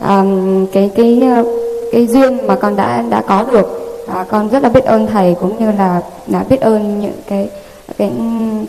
[0.00, 0.24] À,
[0.72, 1.22] cái cái
[1.92, 5.36] cái duyên mà con đã đã có được à, con rất là biết ơn thầy
[5.40, 7.48] cũng như là đã biết ơn những cái
[7.98, 8.12] cái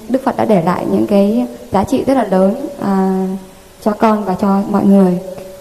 [0.09, 3.25] đức phật đã để lại những cái giá trị rất là lớn à,
[3.85, 5.17] cho con và cho mọi người.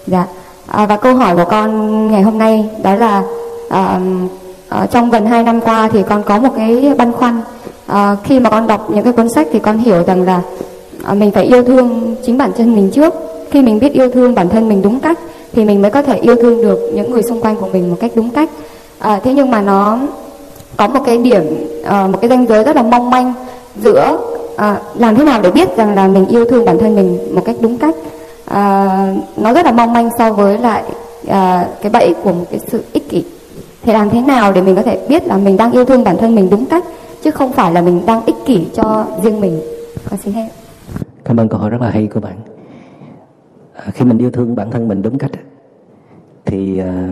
[0.07, 0.25] Dạ.
[0.67, 3.23] À, và câu hỏi của con ngày hôm nay đó là
[3.69, 3.99] à,
[4.69, 7.41] à, trong gần 2 năm qua thì con có một cái băn khoăn.
[7.87, 10.41] À, khi mà con đọc những cái cuốn sách thì con hiểu rằng là
[11.03, 13.13] à, mình phải yêu thương chính bản thân mình trước.
[13.51, 15.19] Khi mình biết yêu thương bản thân mình đúng cách
[15.53, 17.97] thì mình mới có thể yêu thương được những người xung quanh của mình một
[17.99, 18.49] cách đúng cách.
[18.99, 19.99] À, thế nhưng mà nó
[20.77, 21.43] có một cái điểm
[21.85, 23.33] à, một cái ranh giới rất là mong manh
[23.83, 24.17] giữa
[24.59, 27.41] à, làm thế nào để biết rằng là mình yêu thương bản thân mình một
[27.45, 27.95] cách đúng cách?
[28.45, 28.87] À,
[29.37, 30.83] nó rất là mong manh so với lại
[31.27, 33.25] à, cái bẫy của một cái sự ích kỷ.
[33.83, 36.17] Thì làm thế nào để mình có thể biết là mình đang yêu thương bản
[36.17, 36.83] thân mình đúng cách
[37.23, 39.61] chứ không phải là mình đang ích kỷ cho riêng mình?
[40.09, 40.47] Con xin hết.
[41.25, 42.35] Cảm ơn câu hỏi rất là hay của bạn.
[43.73, 45.31] À, khi mình yêu thương bản thân mình đúng cách
[46.45, 47.09] thì à,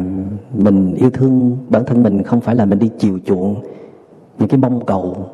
[0.54, 3.56] mình yêu thương bản thân mình không phải là mình đi chiều chuộng
[4.40, 5.30] những cái mong cầu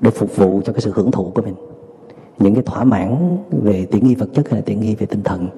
[0.00, 1.54] để phục vụ cho cái sự hưởng thụ của mình.
[2.38, 5.22] Những cái thỏa mãn về tiện nghi vật chất hay là tiện nghi về tinh
[5.24, 5.48] thần.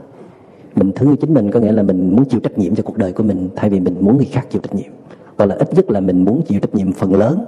[0.76, 2.96] Mình thương yêu chính mình có nghĩa là mình muốn chịu trách nhiệm cho cuộc
[2.96, 4.90] đời của mình thay vì mình muốn người khác chịu trách nhiệm.
[5.38, 7.44] Hoặc là ít nhất là mình muốn chịu trách nhiệm phần lớn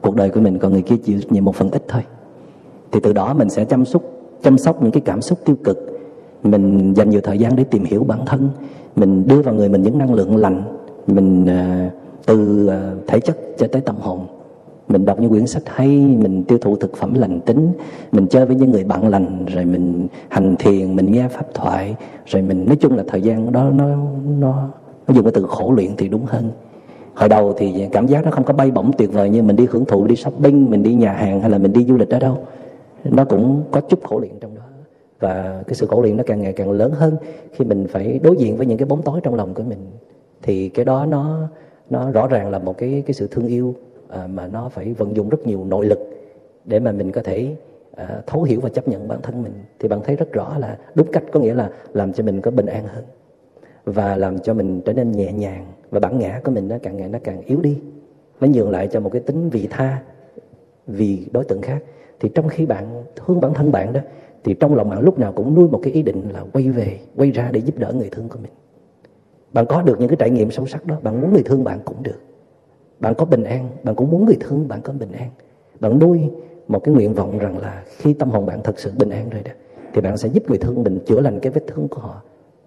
[0.00, 2.02] cuộc đời của mình còn người kia chịu trách nhiệm một phần ít thôi.
[2.92, 4.02] Thì từ đó mình sẽ chăm sóc
[4.42, 5.78] chăm sóc những cái cảm xúc tiêu cực.
[6.42, 8.48] Mình dành nhiều thời gian để tìm hiểu bản thân.
[8.96, 10.62] Mình đưa vào người mình những năng lượng lành.
[11.06, 11.92] Mình uh,
[12.26, 14.26] từ uh, thể chất cho tới tâm hồn
[14.88, 17.72] mình đọc những quyển sách hay, mình tiêu thụ thực phẩm lành tính,
[18.12, 21.96] mình chơi với những người bạn lành, rồi mình hành thiền, mình nghe pháp thoại,
[22.26, 23.86] rồi mình, nói chung là thời gian đó, nó
[24.38, 24.68] nó
[25.06, 26.50] nó dùng cái từ khổ luyện thì đúng hơn.
[27.14, 29.66] Hồi đầu thì cảm giác nó không có bay bổng tuyệt vời như mình đi
[29.70, 32.18] hưởng thụ, đi shopping, mình đi nhà hàng hay là mình đi du lịch ở
[32.18, 32.38] đâu.
[33.04, 34.62] Nó cũng có chút khổ luyện trong đó.
[35.20, 37.16] Và cái sự khổ luyện nó càng ngày càng lớn hơn
[37.52, 39.78] khi mình phải đối diện với những cái bóng tối trong lòng của mình.
[40.42, 41.38] Thì cái đó nó
[41.90, 43.74] nó rõ ràng là một cái cái sự thương yêu
[44.08, 45.98] à, mà nó phải vận dụng rất nhiều nội lực
[46.64, 47.56] để mà mình có thể
[47.96, 50.78] à, thấu hiểu và chấp nhận bản thân mình thì bạn thấy rất rõ là
[50.94, 53.04] đúng cách có nghĩa là làm cho mình có bình an hơn
[53.84, 56.96] và làm cho mình trở nên nhẹ nhàng và bản ngã của mình nó càng
[56.96, 57.80] ngày nó càng yếu đi.
[58.40, 60.02] Nó nhường lại cho một cái tính vị tha
[60.86, 61.82] vì đối tượng khác.
[62.20, 64.00] Thì trong khi bạn thương bản thân bạn đó
[64.44, 66.98] thì trong lòng bạn lúc nào cũng nuôi một cái ý định là quay về
[67.16, 68.52] quay ra để giúp đỡ người thương của mình.
[69.52, 71.80] Bạn có được những cái trải nghiệm sâu sắc đó bạn muốn người thương bạn
[71.84, 72.18] cũng được
[73.00, 75.28] bạn có bình an, bạn cũng muốn người thương bạn có bình an.
[75.80, 76.20] Bạn nuôi
[76.68, 79.42] một cái nguyện vọng rằng là khi tâm hồn bạn thật sự bình an rồi
[79.44, 79.52] đó,
[79.94, 82.22] thì bạn sẽ giúp người thương mình chữa lành cái vết thương của họ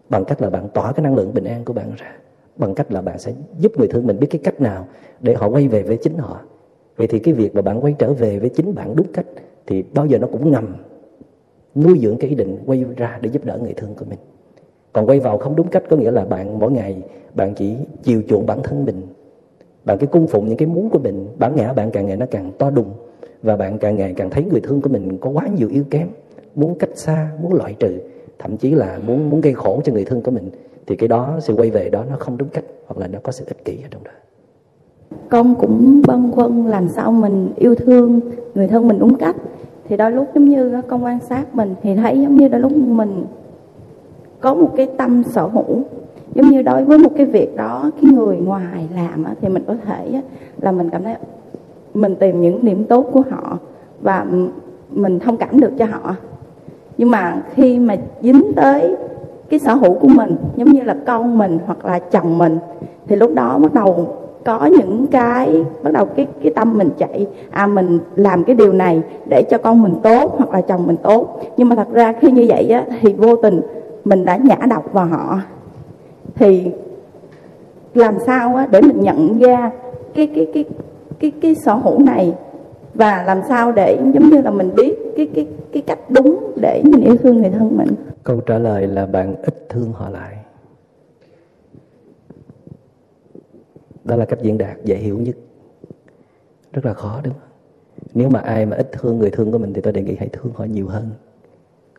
[0.09, 2.11] bằng cách là bạn tỏa cái năng lượng bình an của bạn ra,
[2.57, 4.87] bằng cách là bạn sẽ giúp người thương mình biết cái cách nào
[5.19, 6.41] để họ quay về với chính họ.
[6.97, 9.25] Vậy thì cái việc mà bạn quay trở về với chính bạn đúng cách
[9.67, 10.75] thì bao giờ nó cũng ngầm
[11.75, 14.19] nuôi dưỡng cái ý định quay ra để giúp đỡ người thương của mình.
[14.93, 17.01] Còn quay vào không đúng cách có nghĩa là bạn mỗi ngày
[17.35, 19.01] bạn chỉ chiều chuộng bản thân mình
[19.85, 21.27] bạn cái cung phụng những cái muốn của mình.
[21.39, 22.93] Bản ngã bạn càng ngày nó càng to đùng.
[23.43, 26.07] Và bạn càng ngày càng thấy người thương của mình có quá nhiều yếu kém.
[26.55, 27.97] Muốn cách xa, muốn loại trừ.
[28.39, 30.49] Thậm chí là muốn muốn gây khổ cho người thương của mình.
[30.87, 32.63] Thì cái đó, sự quay về đó nó không đúng cách.
[32.87, 34.11] Hoặc là nó có sự ích kỷ ở trong đó.
[35.29, 38.19] Con cũng băn khoăn làm sao mình yêu thương
[38.55, 39.35] người thân mình đúng cách.
[39.89, 42.71] Thì đôi lúc giống như con quan sát mình thì thấy giống như đôi lúc
[42.77, 43.25] mình
[44.39, 45.83] có một cái tâm sở hữu
[46.35, 49.75] giống như đối với một cái việc đó cái người ngoài làm thì mình có
[49.85, 50.21] thể
[50.61, 51.15] là mình cảm thấy
[51.93, 53.57] mình tìm những điểm tốt của họ
[54.01, 54.25] và
[54.91, 56.15] mình thông cảm được cho họ.
[56.97, 58.95] Nhưng mà khi mà dính tới
[59.49, 62.59] cái sở hữu của mình giống như là con mình hoặc là chồng mình
[63.07, 64.07] thì lúc đó bắt đầu
[64.45, 68.73] có những cái bắt đầu cái cái tâm mình chạy à mình làm cái điều
[68.73, 71.41] này để cho con mình tốt hoặc là chồng mình tốt.
[71.57, 73.61] Nhưng mà thật ra khi như vậy á, thì vô tình
[74.05, 75.39] mình đã nhả độc vào họ
[76.35, 76.71] thì
[77.93, 79.71] làm sao á, để mình nhận ra
[80.13, 80.65] cái cái cái
[81.19, 82.33] cái cái sở hữu này?
[82.93, 86.81] Và làm sao để giống như là mình biết cái cái cái cách đúng để
[86.85, 87.95] mình yêu thương người thân mình?
[88.23, 90.37] Câu trả lời là bạn ít thương họ lại.
[94.03, 95.35] Đó là cách diễn đạt dễ hiểu nhất.
[96.73, 97.49] Rất là khó đúng không?
[98.13, 100.29] Nếu mà ai mà ít thương người thương của mình thì tôi đề nghị hãy
[100.31, 101.09] thương họ nhiều hơn.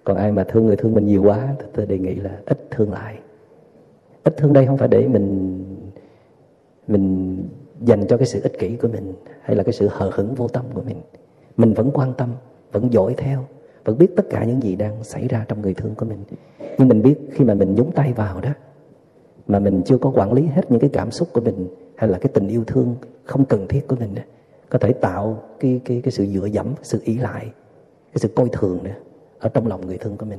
[0.05, 2.59] Còn ai mà thương người thương mình nhiều quá thì tôi đề nghị là ít
[2.71, 3.19] thương lại
[4.25, 5.59] ít thương đây không phải để mình
[6.89, 7.37] mình
[7.81, 9.13] dành cho cái sự ích kỷ của mình
[9.43, 10.97] hay là cái sự hờ hững vô tâm của mình.
[11.57, 12.35] Mình vẫn quan tâm,
[12.73, 13.45] vẫn dõi theo,
[13.85, 16.19] vẫn biết tất cả những gì đang xảy ra trong người thương của mình.
[16.79, 18.51] Nhưng mình biết khi mà mình nhúng tay vào đó,
[19.47, 21.67] mà mình chưa có quản lý hết những cái cảm xúc của mình
[21.97, 22.95] hay là cái tình yêu thương
[23.25, 24.15] không cần thiết của mình
[24.69, 27.45] có thể tạo cái cái cái sự dựa dẫm, sự ý lại,
[28.13, 28.95] cái sự coi thường nữa
[29.39, 30.39] ở trong lòng người thương của mình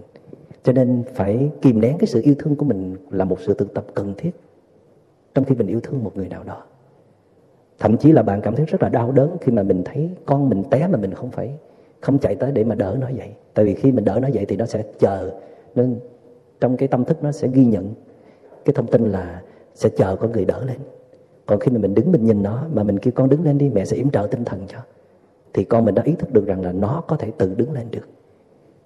[0.63, 3.73] cho nên phải kìm nén cái sự yêu thương của mình là một sự thực
[3.73, 4.31] tập cần thiết
[5.33, 6.63] trong khi mình yêu thương một người nào đó.
[7.79, 10.49] Thậm chí là bạn cảm thấy rất là đau đớn khi mà mình thấy con
[10.49, 11.53] mình té mà mình không phải,
[12.01, 13.31] không chạy tới để mà đỡ nó dậy.
[13.53, 15.31] Tại vì khi mình đỡ nó dậy thì nó sẽ chờ
[15.75, 15.99] nên
[16.59, 17.93] trong cái tâm thức nó sẽ ghi nhận
[18.65, 19.41] cái thông tin là
[19.75, 20.77] sẽ chờ con người đỡ lên.
[21.45, 23.69] Còn khi mà mình đứng mình nhìn nó, mà mình kêu con đứng lên đi,
[23.69, 24.77] mẹ sẽ yểm trợ tinh thần cho,
[25.53, 27.87] thì con mình đã ý thức được rằng là nó có thể tự đứng lên
[27.91, 28.07] được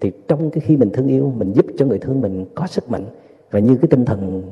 [0.00, 2.90] thì trong cái khi mình thương yêu, mình giúp cho người thương mình có sức
[2.90, 3.04] mạnh,
[3.50, 4.42] và như cái tinh thần,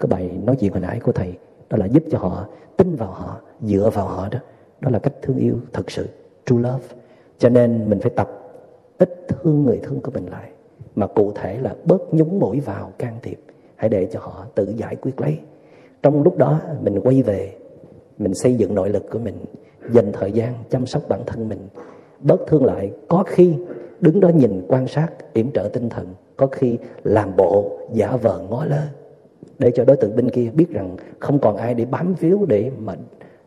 [0.00, 1.34] cái bài nói chuyện hồi nãy của thầy,
[1.70, 2.46] đó là giúp cho họ
[2.76, 4.38] tin vào họ, dựa vào họ đó
[4.80, 6.06] đó là cách thương yêu thật sự,
[6.46, 6.84] true love.
[7.38, 8.28] Cho nên mình phải tập
[8.98, 10.50] ít thương người thương của mình lại,
[10.96, 13.38] mà cụ thể là bớt nhúng mũi vào can thiệp.
[13.76, 15.38] Hãy để cho họ tự giải quyết lấy.
[16.02, 17.52] Trong lúc đó, mình quay về,
[18.18, 19.34] mình xây dựng nội lực của mình,
[19.90, 21.58] dành thời gian chăm sóc bản thân mình,
[22.20, 22.92] bớt thương lại.
[23.08, 23.54] Có khi
[24.00, 26.06] đứng đó nhìn, quan sát, yểm trợ tinh thần,
[26.36, 28.82] có khi làm bộ, giả vờ, ngó lơ.
[29.58, 32.70] Để cho đối tượng bên kia biết rằng không còn ai để bám víu để
[32.78, 32.94] mà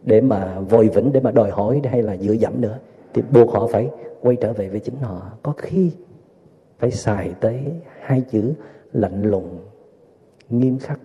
[0.04, 2.78] để mà vội vĩnh, để mà đòi hỏi, hay là dựa dẫm nữa,
[3.14, 3.90] thì buộc họ phải
[4.22, 5.32] quay trở về với chính họ.
[5.44, 5.92] Có khi
[6.80, 7.60] phải xài tới
[8.00, 8.54] hai chữ
[8.94, 9.60] lạnh lùng,
[10.50, 11.00] nghiêm khắc,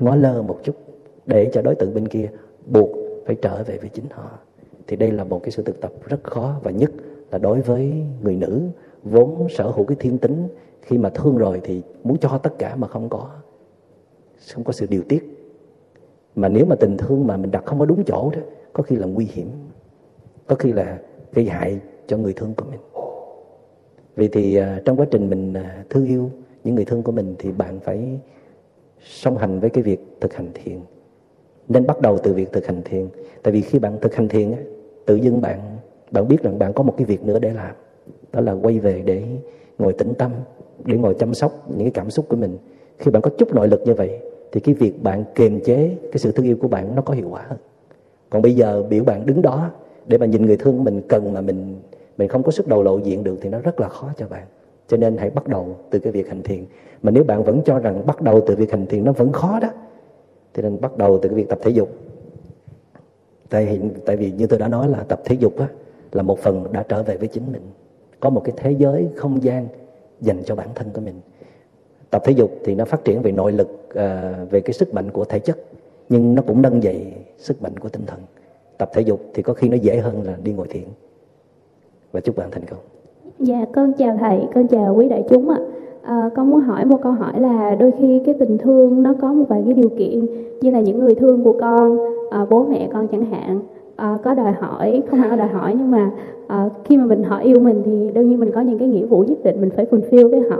[0.00, 0.74] ngó lơ một chút,
[1.26, 2.28] để cho đối tượng bên kia
[2.66, 2.90] buộc
[3.26, 4.30] phải trở về với chính họ.
[4.86, 6.90] Thì đây là một cái sự thực tập rất khó và nhất
[7.34, 7.92] là đối với
[8.22, 8.60] người nữ,
[9.02, 10.48] vốn sở hữu cái thiên tính,
[10.82, 13.30] khi mà thương rồi thì muốn cho tất cả mà không có
[14.54, 15.48] không có sự điều tiết.
[16.36, 18.40] Mà nếu mà tình thương mà mình đặt không có đúng chỗ đó,
[18.72, 19.48] có khi là nguy hiểm,
[20.46, 20.98] có khi là
[21.32, 22.80] gây hại cho người thương của mình.
[24.16, 26.30] Vì thì à, trong quá trình mình à, thương yêu
[26.64, 28.20] những người thương của mình thì bạn phải
[29.00, 30.78] song hành với cái việc thực hành thiền.
[31.68, 33.08] Nên bắt đầu từ việc thực hành thiền.
[33.42, 34.54] Tại vì khi bạn thực hành thiền
[35.06, 35.60] tự dưng bạn
[36.14, 37.74] bạn biết rằng bạn có một cái việc nữa để làm.
[38.32, 39.22] Đó là quay về để
[39.78, 40.30] ngồi tĩnh tâm
[40.84, 42.58] để ngồi chăm sóc những cái cảm xúc của mình.
[42.98, 44.20] Khi bạn có chút nội lực như vậy
[44.52, 47.28] thì cái việc bạn kiềm chế cái sự thương yêu của bạn nó có hiệu
[47.30, 47.58] quả hơn.
[48.30, 49.70] Còn bây giờ biểu bạn đứng đó
[50.06, 51.76] để mà nhìn người thương của mình cần mà mình
[52.18, 54.46] mình không có sức đầu lộ diện được thì nó rất là khó cho bạn.
[54.88, 56.64] Cho nên hãy bắt đầu từ cái việc hành thiền.
[57.02, 59.60] Mà nếu bạn vẫn cho rằng bắt đầu từ việc hành thiền nó vẫn khó
[59.60, 59.68] đó
[60.54, 61.88] thì nên bắt đầu từ cái việc tập thể dục.
[63.48, 65.68] Tại hiện tại vì như tôi đã nói là tập thể dục á,
[66.14, 67.62] là một phần đã trở về với chính mình.
[68.20, 69.66] Có một cái thế giới không gian
[70.20, 71.14] dành cho bản thân của mình.
[72.10, 75.10] Tập thể dục thì nó phát triển về nội lực à, về cái sức mạnh
[75.10, 75.58] của thể chất
[76.08, 78.20] nhưng nó cũng nâng dậy sức mạnh của tinh thần.
[78.78, 80.84] Tập thể dục thì có khi nó dễ hơn là đi ngồi thiền.
[82.12, 82.78] Và chúc bạn thành công.
[83.38, 85.58] Dạ con chào thầy con chào quý đại chúng ạ.
[86.02, 89.32] À, con muốn hỏi một câu hỏi là đôi khi cái tình thương nó có
[89.32, 90.26] một vài cái điều kiện
[90.60, 91.98] như là những người thương của con
[92.30, 93.60] à, bố mẹ con chẳng hạn
[94.02, 96.10] uh, có đòi hỏi không phải đòi hỏi nhưng mà
[96.46, 99.06] uh, khi mà mình họ yêu mình thì đương nhiên mình có những cái nghĩa
[99.06, 100.58] vụ nhất định mình phải fulfill với họ.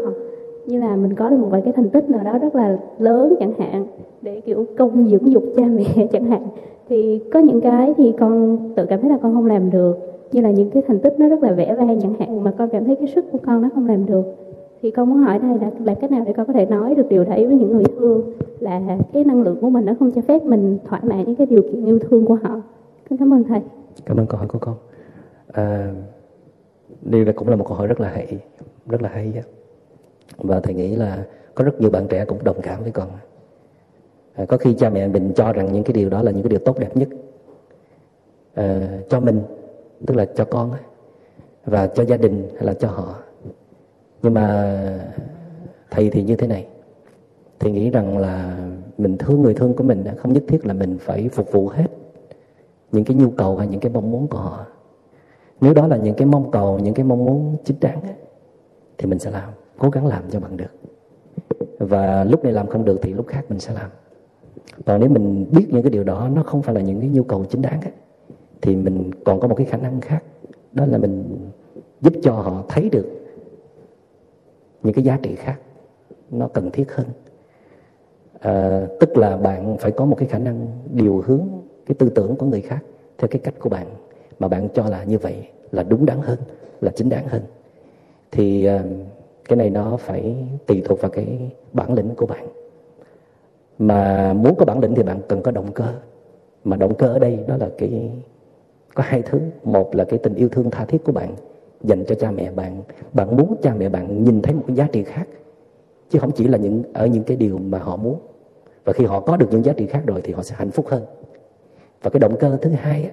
[0.66, 3.34] Như là mình có được một vài cái thành tích nào đó rất là lớn
[3.40, 3.86] chẳng hạn
[4.22, 6.42] để kiểu công dưỡng dục cha mẹ chẳng hạn
[6.88, 9.98] thì có những cái thì con tự cảm thấy là con không làm được.
[10.32, 12.68] Như là những cái thành tích nó rất là vẻ vang chẳng hạn mà con
[12.68, 14.24] cảm thấy cái sức của con nó không làm được.
[14.82, 17.08] Thì con muốn hỏi thầy là làm cách nào để con có thể nói được
[17.08, 18.22] điều đấy với những người thương
[18.60, 18.80] là
[19.12, 21.62] cái năng lượng của mình nó không cho phép mình thỏa mãn những cái điều
[21.62, 22.60] kiện yêu thương của họ
[23.10, 23.60] con cảm ơn thầy.
[24.04, 24.76] Cảm ơn câu hỏi của con.
[25.52, 25.92] À,
[27.02, 28.38] đây là cũng là một câu hỏi rất là hay
[28.86, 29.32] rất là hay
[30.36, 31.24] và thầy nghĩ là
[31.54, 33.08] có rất nhiều bạn trẻ cũng đồng cảm với con.
[34.34, 36.50] À, có khi cha mẹ mình cho rằng những cái điều đó là những cái
[36.50, 37.08] điều tốt đẹp nhất
[38.54, 39.42] à, cho mình
[40.06, 40.72] tức là cho con
[41.64, 43.14] và cho gia đình hay là cho họ.
[44.22, 44.76] Nhưng mà
[45.90, 46.66] thầy thì như thế này.
[47.58, 48.58] Thầy nghĩ rằng là
[48.98, 51.86] mình thương người thương của mình không nhất thiết là mình phải phục vụ hết
[52.94, 54.66] những cái nhu cầu hay những cái mong muốn của họ.
[55.60, 58.00] Nếu đó là những cái mong cầu những cái mong muốn chính đáng
[58.98, 59.48] thì mình sẽ làm
[59.78, 60.70] cố gắng làm cho bằng được.
[61.78, 63.90] Và lúc này làm không được thì lúc khác mình sẽ làm.
[64.86, 67.22] Còn nếu mình biết những cái điều đó nó không phải là những cái nhu
[67.22, 67.92] cầu chính đáng ấy,
[68.62, 70.22] thì mình còn có một cái khả năng khác
[70.72, 71.38] đó là mình
[72.00, 73.06] giúp cho họ thấy được
[74.82, 75.58] những cái giá trị khác
[76.30, 77.06] nó cần thiết hơn.
[78.40, 81.48] À, tức là bạn phải có một cái khả năng điều hướng
[81.86, 82.78] cái tư tưởng của người khác
[83.18, 83.86] theo cái cách của bạn,
[84.38, 86.38] mà bạn cho là như vậy là đúng đắn hơn,
[86.80, 87.42] là chính đáng hơn.
[88.30, 88.82] Thì ờ,
[89.48, 90.36] cái này nó phải
[90.66, 92.46] tùy thuộc vào cái bản lĩnh của bạn.
[93.78, 95.94] Mà muốn có bản lĩnh thì bạn cần có động cơ.
[96.64, 98.10] Mà động cơ ở đây đó là cái,
[98.94, 99.40] có hai thứ.
[99.64, 101.34] Một là cái tình yêu thương tha thiết của bạn,
[101.82, 102.82] dành cho cha mẹ bạn.
[103.12, 105.28] Bạn muốn cha mẹ bạn nhìn thấy một cái giá trị khác,
[106.10, 108.16] chứ không chỉ là những, ở những cái điều mà họ muốn.
[108.84, 110.86] Và khi họ có được những giá trị khác rồi thì họ sẽ hạnh phúc
[110.88, 111.02] hơn
[112.04, 113.10] và cái động cơ thứ hai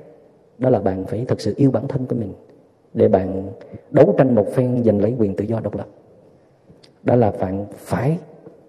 [0.57, 2.34] đó là bạn phải thật sự yêu bản thân của mình
[2.93, 3.49] để bạn
[3.91, 5.88] đấu tranh một phen giành lấy quyền tự do độc lập.
[7.03, 8.18] Đó là bạn phải,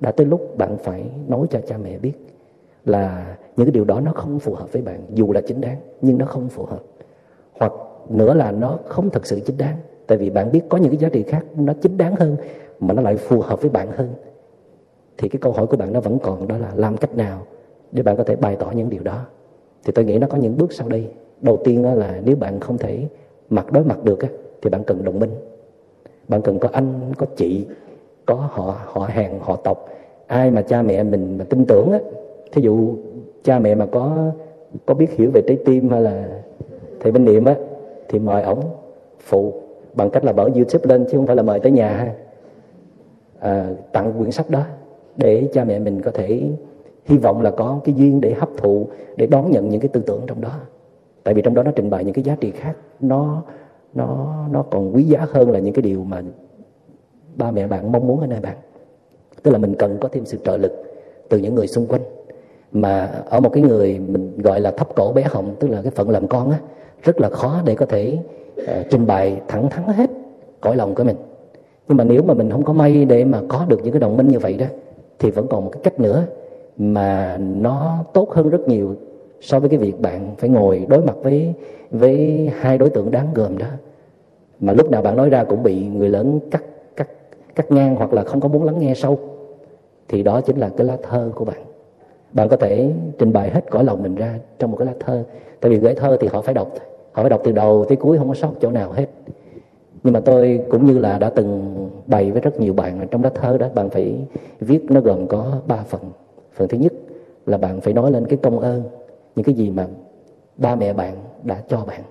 [0.01, 2.13] đã tới lúc bạn phải nói cho cha mẹ biết
[2.85, 5.77] là những cái điều đó nó không phù hợp với bạn, dù là chính đáng,
[6.01, 6.83] nhưng nó không phù hợp.
[7.53, 7.73] Hoặc
[8.09, 9.77] nữa là nó không thật sự chính đáng,
[10.07, 12.37] tại vì bạn biết có những cái giá trị khác nó chính đáng hơn
[12.81, 14.09] mà nó lại phù hợp với bạn hơn.
[15.19, 17.47] Thì cái câu hỏi của bạn nó vẫn còn, đó là làm cách nào
[17.93, 19.27] để bạn có thể bày tỏ những điều đó?
[19.85, 21.07] Thì tôi nghĩ nó có những bước sau đây.
[21.41, 23.07] Đầu tiên là nếu bạn không thể
[23.51, 24.19] mặt đối mặt được
[24.63, 25.31] thì bạn cần đồng minh.
[26.29, 27.67] Bạn cần có anh có chị
[28.27, 29.89] có họ họ hàng họ tộc.
[30.27, 31.99] Ai mà cha mẹ mình mà tin tưởng á
[32.53, 32.95] thí dụ
[33.43, 34.33] cha mẹ mà có
[34.87, 36.29] có biết hiểu về trái tim hay là
[37.01, 37.55] thầy bên niệm á
[38.09, 38.61] thì mời ổng
[39.21, 39.53] phụ
[39.95, 41.89] bằng cách là mở youtube lên chứ không phải là mời tới nhà.
[41.89, 42.15] Ha
[43.43, 44.63] à, tặng quyển sách đó
[45.17, 46.43] để cha mẹ mình có thể
[47.05, 50.01] hy vọng là có cái duyên để hấp thụ để đón nhận những cái tư
[50.07, 50.53] tưởng trong đó.
[51.25, 52.77] Tại vì trong đó nó trình bày những cái giá trị khác.
[53.01, 53.43] Nó
[53.95, 56.23] nó nó còn quý giá hơn là những cái điều mà
[57.35, 58.57] ba mẹ bạn mong muốn ở nơi bạn.
[59.43, 60.73] Tức là mình cần có thêm sự trợ lực
[61.29, 62.03] từ những người xung quanh.
[62.73, 65.91] Mà ở một cái người mình gọi là thấp cổ bé họng tức là cái
[65.91, 66.59] phận làm con á
[67.03, 68.19] rất là khó để có thể
[68.61, 70.11] uh, trình bày thẳng thắn hết
[70.61, 71.17] cõi lòng của mình.
[71.89, 74.17] Nhưng mà nếu mà mình không có may để mà có được những cái đồng
[74.17, 74.67] minh như vậy đó
[75.19, 76.25] thì vẫn còn một cái cách nữa
[76.77, 78.95] mà nó tốt hơn rất nhiều
[79.41, 81.55] so với cái việc bạn phải ngồi đối mặt với
[81.91, 83.67] với hai đối tượng đáng gờm đó.
[84.61, 86.63] Mà lúc nào bạn nói ra cũng bị người lớn cắt
[86.97, 87.09] cắt
[87.55, 89.19] cắt ngang hoặc là không có muốn lắng nghe sâu.
[90.09, 91.63] Thì đó chính là cái lá thơ của bạn.
[92.33, 95.25] Bạn có thể trình bày hết cõi lòng mình ra trong một cái lá thơ.
[95.61, 96.69] Tại vì gửi thơ thì họ phải đọc,
[97.13, 99.07] họ phải đọc từ đầu tới cuối, không có sót chỗ nào hết.
[100.05, 101.75] Nhưng mà tôi cũng như là đã từng
[102.07, 104.15] bày với rất nhiều bạn trong lá thơ đó, bạn phải
[104.61, 106.01] viết nó gồm có ba phần
[106.55, 106.93] phần thứ nhất
[107.47, 108.83] là bạn phải nói lên cái công ơn,
[109.37, 109.87] những cái gì mà
[110.57, 112.03] ba mẹ bạn đã cho bạn,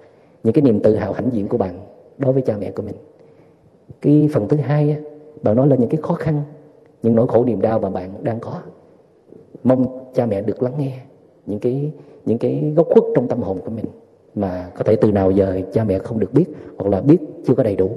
[0.44, 1.80] những cái niềm tự hào hãnh diện của bạn
[2.18, 2.96] đối với cha mẹ của mình.
[4.02, 4.98] Cái phần thứ hai
[5.42, 6.42] bạn nói lên những cái khó khăn,
[7.04, 8.62] những nỗi khổ niềm đau mà bạn đang có.
[9.64, 11.00] Mong cha mẹ được lắng nghe
[11.46, 11.92] những cái
[12.26, 13.86] những cái góc khuất trong tâm hồn của mình
[14.36, 16.46] mà có thể từ nào giờ cha mẹ không được biết
[16.78, 17.90] hoặc là biết chưa có đầy đủ.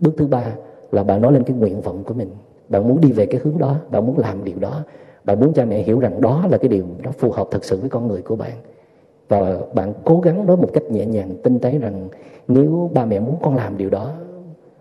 [0.00, 0.54] Bước thứ ba
[0.92, 2.30] là bạn nói lên cái nguyện vọng của mình.
[2.68, 4.82] Bạn muốn đi về cái hướng đó, bạn muốn làm điều đó
[5.24, 7.80] bạn muốn cha mẹ hiểu rằng đó là cái điều nó phù hợp thật sự
[7.80, 8.52] với con người của bạn.
[9.28, 12.08] Và bạn cố gắng nói một cách nhẹ nhàng, tinh tế rằng
[12.48, 14.12] nếu ba mẹ muốn con làm điều đó,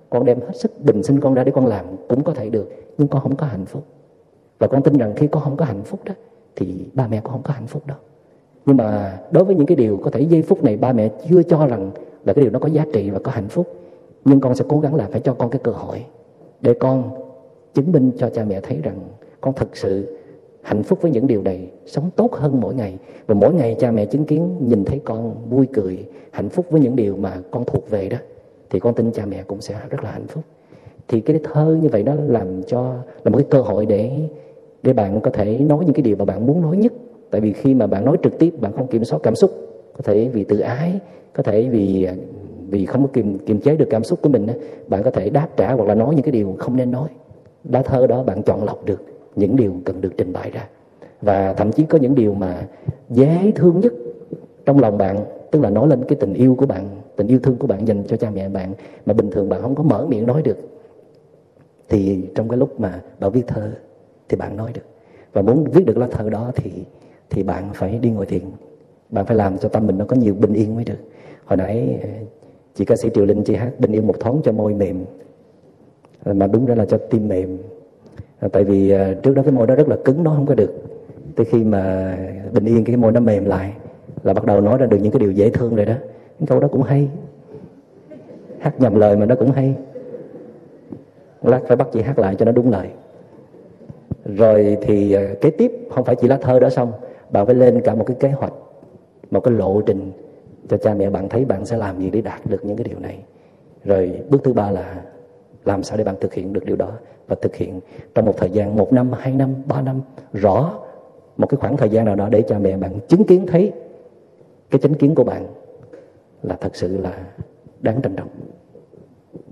[0.10, 2.70] con đem hết sức bình sinh con ra để con làm cũng có thể được,
[2.98, 3.84] nhưng con không có hạnh phúc.
[4.60, 6.14] Và con tin rằng khi con không có hạnh phúc đó,
[6.56, 7.98] thì ba mẹ con không có hạnh phúc đâu.
[8.66, 11.44] Nhưng mà đối với những cái điều có thể giây phút này ba mẹ chưa
[11.44, 11.92] cho rằng
[12.26, 13.68] là cái điều nó có giá trị và có hạnh phúc,
[14.26, 16.06] nhưng con sẽ cố gắng là phải cho con cái cơ hội
[16.62, 17.10] để con
[17.74, 19.00] chứng minh cho cha mẹ thấy rằng
[19.42, 20.19] con thật sự
[20.70, 22.98] hạnh phúc với những điều này sống tốt hơn mỗi ngày.
[23.28, 26.82] Và mỗi ngày cha mẹ chứng kiến, nhìn thấy con vui cười, hạnh phúc với
[26.82, 28.18] những điều mà con thuộc về đó,
[28.70, 30.44] thì con tin cha mẹ cũng sẽ rất là hạnh phúc.
[31.08, 32.94] Thì cái thơ như vậy nó làm cho,
[33.24, 34.12] là một cái cơ hội để
[34.84, 36.94] để bạn có thể nói những cái điều mà bạn muốn nói nhất.
[37.32, 39.52] Tại vì khi mà bạn nói trực tiếp, bạn không kiểm soát cảm xúc,
[39.94, 41.00] có thể vì tự ái,
[41.34, 42.08] có thể vì
[42.70, 44.48] vì không có kiềm kiềm chế được cảm xúc của mình
[44.88, 47.10] bạn có thể đáp trả hoặc là nói những cái điều không nên nói.
[47.64, 50.68] Lá thơ đó bạn chọn lọc được những điều cần được trình bày ra.
[51.22, 52.68] Và thậm chí có những điều mà
[53.10, 53.94] dễ thương nhất
[54.66, 55.18] trong lòng bạn,
[55.52, 58.04] tức là nói lên cái tình yêu của bạn, tình yêu thương của bạn dành
[58.08, 58.74] cho cha mẹ bạn,
[59.06, 60.58] mà bình thường bạn không có mở miệng nói được,
[61.90, 63.72] thì trong cái lúc mà bạn viết thơ
[64.30, 64.82] thì bạn nói được.
[65.34, 66.72] Và muốn viết được lá thơ đó thì
[67.30, 68.42] thì bạn phải đi ngồi thiền.
[69.10, 71.00] Bạn phải làm cho tâm mình nó có nhiều bình yên mới được.
[71.46, 72.10] Hồi nãy ờ,
[72.76, 75.06] chị ca sĩ Triều Linh chị hát, bình yên một thoáng cho môi mềm.
[76.26, 77.58] Mà đúng ra là cho tim mềm.
[78.40, 80.56] Ờ, tại vì ờ, trước đó cái môi đó rất là cứng, nó không có
[80.56, 80.74] được.
[81.36, 82.16] Tới khi mà
[82.54, 83.74] bình yên, cái môi nó mềm lại,
[84.24, 85.94] là bắt đầu nói ra được những cái điều dễ thương rồi đó.
[86.40, 87.10] Những câu đó cũng hay.
[88.60, 89.76] Hát nhầm lời mà nó cũng hay.
[91.42, 92.88] Lát phải bắt chị hát lại cho nó đúng lời.
[94.26, 96.92] Rồi thì ờ, kế tiếp, không phải chỉ lá thơ đó xong
[97.30, 98.54] bạn phải lên cả một cái kế hoạch,
[99.32, 100.12] một cái lộ trình
[100.70, 103.00] cho cha mẹ bạn thấy bạn sẽ làm gì để đạt được những cái điều
[103.00, 103.20] này.
[103.86, 105.02] Rồi bước thứ ba là
[105.66, 106.92] làm sao để bạn thực hiện được điều đó?
[107.28, 107.80] Và thực hiện
[108.16, 110.02] trong một thời gian một năm hai năm ba năm
[110.34, 110.80] rõ
[111.38, 113.72] một cái khoảng thời gian nào đó để cha mẹ bạn chứng kiến thấy
[114.70, 115.48] cái chánh kiến của bạn
[116.44, 117.26] là thật sự là
[117.82, 118.28] đáng trân trọng.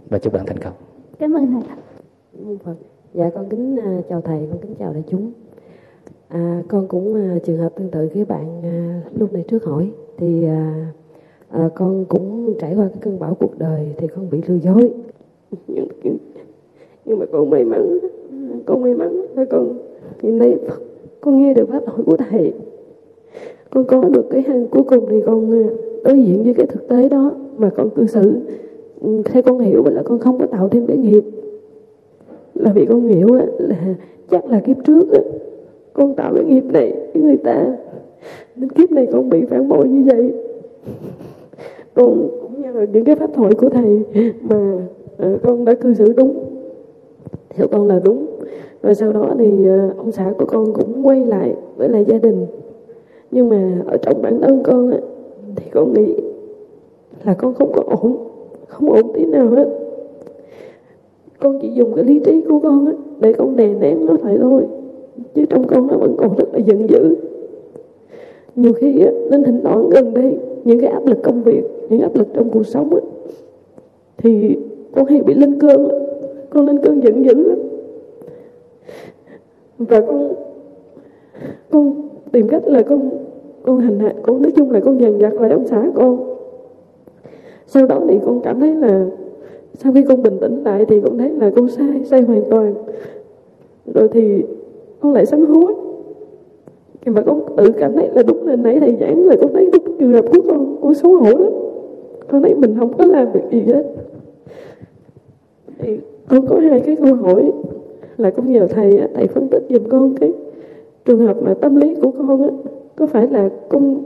[0.10, 0.74] Và chúc bạn thành công.
[1.20, 1.62] Cảm ơn
[2.44, 2.76] thầy Phật.
[3.14, 5.32] Dạ con kính uh, chào thầy, con kính chào đại chúng.
[6.28, 9.92] À, con cũng uh, trường hợp tương tự với bạn uh, lúc này trước hỏi.
[10.18, 14.42] Thì uh, uh, con cũng trải qua cái cơn bão cuộc đời thì con bị
[14.48, 14.94] lừa dối
[15.68, 15.88] nhưng,
[17.06, 18.00] nhưng mà con may mắn
[18.66, 19.78] con may mắn là con
[20.22, 20.58] nhìn thấy
[21.22, 22.54] con nghe được pháp thoại của thầy.
[23.70, 25.70] Con có được cái hang cuối cùng thì con à,
[26.04, 28.40] đối diện với cái thực tế đó mà con cư xử.
[29.02, 31.24] Ừ, theo con hiểu là con không có tạo thêm cái nghiệp.
[32.56, 33.96] Là vì con hiểu à, là
[34.30, 35.22] chắc là kiếp trước à,
[35.94, 37.78] con tạo cái nghiệp này với người ta.
[38.56, 40.34] Nên kiếp này con bị phản bội như vậy.
[41.94, 44.04] Con cũng nhờ những cái pháp thoại của thầy
[44.42, 44.78] mà
[45.18, 46.34] Ờ, con đã cư xử đúng.
[47.50, 48.26] Theo con là đúng.
[48.84, 52.18] Rồi sau đó thì ờ, ông xã của con cũng quay lại với lại gia
[52.18, 52.46] đình.
[53.32, 54.98] Nhưng mà ở trong bản thân con á,
[55.56, 56.16] thì con nghĩ
[57.26, 58.18] là con không có ổn
[58.68, 59.68] không ổn tí nào hết.
[61.40, 64.38] Con chỉ dùng cái lý trí của con ấy, để con đè nén nó lại
[64.42, 64.64] thôi.
[65.36, 67.16] Chứ trong con nó vẫn còn rất là giận dữ.
[68.56, 72.02] Nhiều khi á nên thỉnh thoảng gần đây những cái áp lực công việc những
[72.02, 73.02] áp lực trong cuộc sống á
[74.18, 74.58] thì
[74.92, 75.88] con hay bị lên cơn
[76.50, 77.56] con lên cơn giận dữ
[79.78, 80.34] và con
[81.72, 83.10] con tìm cách là con
[83.68, 84.42] con hành hạ con.
[84.42, 86.18] Nói chung là con dằn vặt lại ông xã con.
[87.66, 89.06] Sau đó thì con cảm thấy là,
[89.74, 92.74] sau khi con bình tĩnh lại thì con thấy là con sai sai hoàn toàn.
[93.94, 94.44] Rồi thì
[95.00, 95.74] con lại sám hối.
[97.06, 99.98] Và con tự cảm thấy là đúng là nãy thầy giảng là con thấy đúng
[100.00, 100.78] trường hợp của con.
[100.82, 101.52] Con xấu hổ lắm.
[102.28, 103.84] Con thấy mình không có làm việc gì hết
[105.80, 105.98] thì
[106.30, 107.52] con có hai cái câu hỏi
[108.18, 110.34] là con nhờ thầy thầy phân tích giùm con cái
[111.06, 112.50] trường hợp mà tâm lý của con á
[112.96, 114.04] có phải là con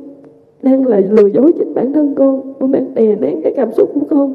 [0.64, 3.90] đang là lừa dối chính bản thân con con đang đè nén cái cảm xúc
[3.94, 4.34] của con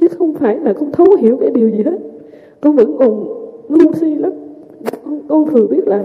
[0.00, 1.98] chứ không phải là con thấu hiểu cái điều gì hết.
[2.60, 3.24] Con vẫn còn
[3.68, 4.32] ngu si lắm.
[5.04, 6.04] Con, con thừa biết là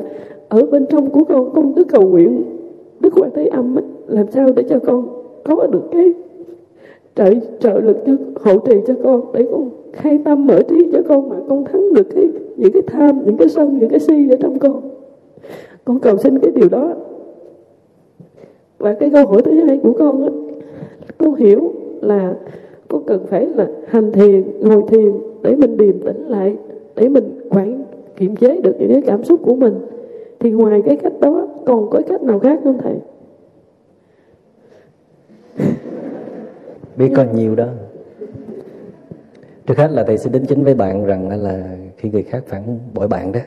[0.50, 2.44] ở bên trong của con con cứ cầu nguyện
[3.00, 5.08] đức quan thế âm ấy, làm sao để cho con
[5.44, 6.14] có được cái
[7.16, 11.00] trợ trợ lực cho, hỗ trì cho con, để con khai tâm mở trí cho
[11.10, 14.30] con mà con thắng được cái, những cái tham, những cái sân, những cái si
[14.30, 14.82] ở trong con.
[15.86, 16.94] Con cầu xin cái điều đó.
[18.78, 20.32] Và cái câu hỏi thứ hai của con á,
[21.18, 21.72] con hiểu
[22.02, 22.36] là
[22.88, 25.12] con cần phải là hành thiền, ngồi thiền
[25.42, 26.56] để mình điềm tĩnh lại,
[26.96, 27.84] để mình quản,
[28.16, 29.74] kiềm chế được những cái cảm xúc của mình.
[30.40, 32.96] Thì ngoài cái cách đó, còn có cách nào khác không thầy?
[37.02, 37.68] Biết còn nhiều đó.
[39.66, 42.80] Trước hết là thầy sẽ đính chính với bạn rằng là khi người khác phản
[42.94, 43.40] bội bạn đó,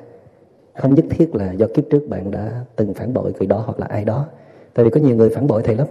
[0.75, 3.81] không nhất thiết là do kiếp trước bạn đã từng phản bội người đó hoặc
[3.81, 4.27] là ai đó.
[4.75, 5.87] Tại vì có nhiều người phản bội thầy lắm.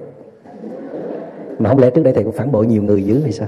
[1.59, 3.47] Mà không lẽ trước đây thầy cũng phản bội nhiều người dữ hay sao?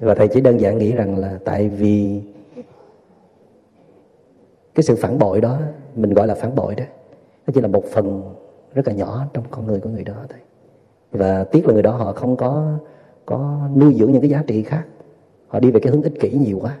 [0.00, 2.22] Và thầy chỉ đơn giản nghĩ rằng là tại vì
[4.74, 5.58] cái sự phản bội đó,
[5.94, 6.84] mình gọi là phản bội đó,
[7.46, 8.22] nó chỉ là một phần
[8.74, 10.38] rất là nhỏ trong con người của người đó thôi
[11.12, 12.78] và tiếc là người đó họ không có
[13.26, 14.84] có nuôi dưỡng những cái giá trị khác.
[15.48, 16.76] Họ đi về cái hướng ích kỷ nhiều quá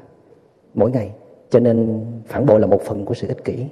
[0.74, 1.10] mỗi ngày.
[1.50, 3.66] Cho nên phản bội là một phần của sự ích kỷ.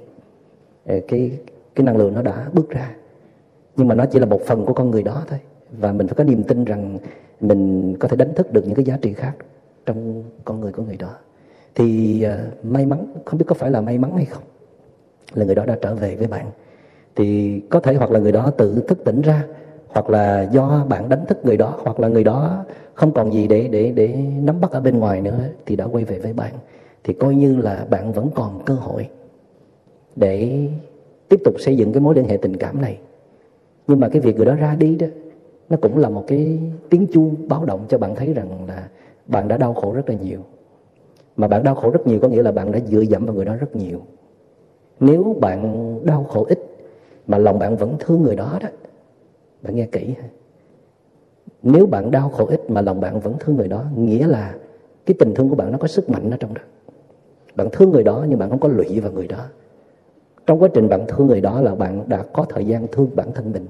[0.85, 1.31] Ờ, cái
[1.75, 2.95] cái năng lượng nó đã bước ra.
[3.77, 5.39] Nhưng mà nó chỉ là một phần của con người đó thôi.
[5.71, 6.97] Và mình phải có niềm tin rằng
[7.41, 9.33] mình có thể đánh thức được những cái giá trị khác
[9.85, 11.11] trong con người của người đó.
[11.75, 14.43] Thì uh, may mắn không biết có phải là may mắn hay không
[15.33, 16.45] là người đó đã trở về với bạn.
[17.15, 19.43] Thì có thể hoặc là người đó tự thức tỉnh ra
[19.95, 23.47] hoặc là do bạn đánh thức người đó, hoặc là người đó không còn gì
[23.47, 26.53] để để để nắm bắt ở bên ngoài nữa, thì đã quay về với bạn.
[27.03, 29.09] Thì coi như là bạn vẫn còn cơ hội
[30.15, 30.67] để
[31.29, 32.99] tiếp tục xây dựng cái mối liên hệ tình cảm này.
[33.87, 35.07] Nhưng mà cái việc người đó ra đi đó,
[35.69, 36.59] nó cũng là một cái
[36.89, 38.87] tiếng chuông báo động cho bạn thấy rằng là
[39.27, 40.39] bạn đã đau khổ rất là nhiều.
[41.37, 43.45] Mà bạn đau khổ rất nhiều có nghĩa là bạn đã dựa dẫm vào người
[43.45, 44.01] đó rất nhiều.
[44.99, 46.59] Nếu bạn đau khổ ít
[47.27, 48.67] mà lòng bạn vẫn thương người đó đó
[49.65, 50.13] bạn nghe kỹ
[51.63, 54.55] nếu bạn đau khổ ít mà lòng bạn vẫn thương người đó nghĩa là
[55.05, 56.61] cái tình thương của bạn nó có sức mạnh ở trong đó.
[57.55, 59.45] Bạn thương người đó nhưng bạn không có lụy vào người đó.
[60.45, 63.31] Trong quá trình bạn thương người đó là bạn đã có thời gian thương bản
[63.35, 63.65] thân mình.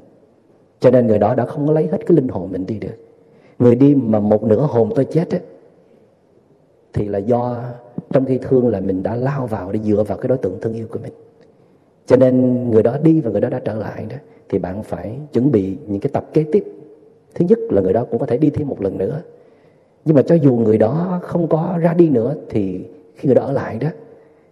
[0.80, 2.95] Cho nên người đó đã không có lấy hết cái linh hồn mình đi được.
[3.59, 5.41] Người đi mà một nửa hồn tôi chết ấy,
[6.93, 7.63] thì là do
[8.11, 10.73] trong khi thương là mình đã lao vào để dựa vào cái đối tượng thương
[10.73, 11.13] yêu của mình.
[12.05, 14.15] Cho nên người đó đi và người đó đã trở lại đó
[14.49, 16.63] thì bạn phải chuẩn bị những cái tập kế tiếp.
[17.35, 19.22] Thứ nhất là người đó cũng có thể đi thêm một lần nữa.
[20.05, 22.85] Nhưng mà cho dù người đó không có ra đi nữa thì
[23.15, 23.89] khi người đó ở lại đó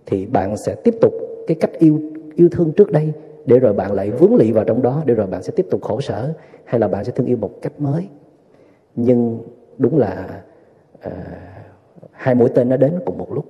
[0.06, 1.14] thì bạn sẽ tiếp tục
[1.48, 2.00] cái cách yêu
[2.36, 3.14] yêu thương trước đây
[3.46, 5.82] để rồi bạn lại vướng lị vào trong đó để rồi bạn sẽ tiếp tục
[5.82, 6.34] khổ sở
[6.66, 8.08] hay là bạn sẽ thương yêu một cách mới.
[8.96, 9.40] Nhưng
[9.78, 10.42] đúng là
[11.08, 11.14] uh,
[12.12, 13.46] hai mũi tên nó đến cùng một lúc.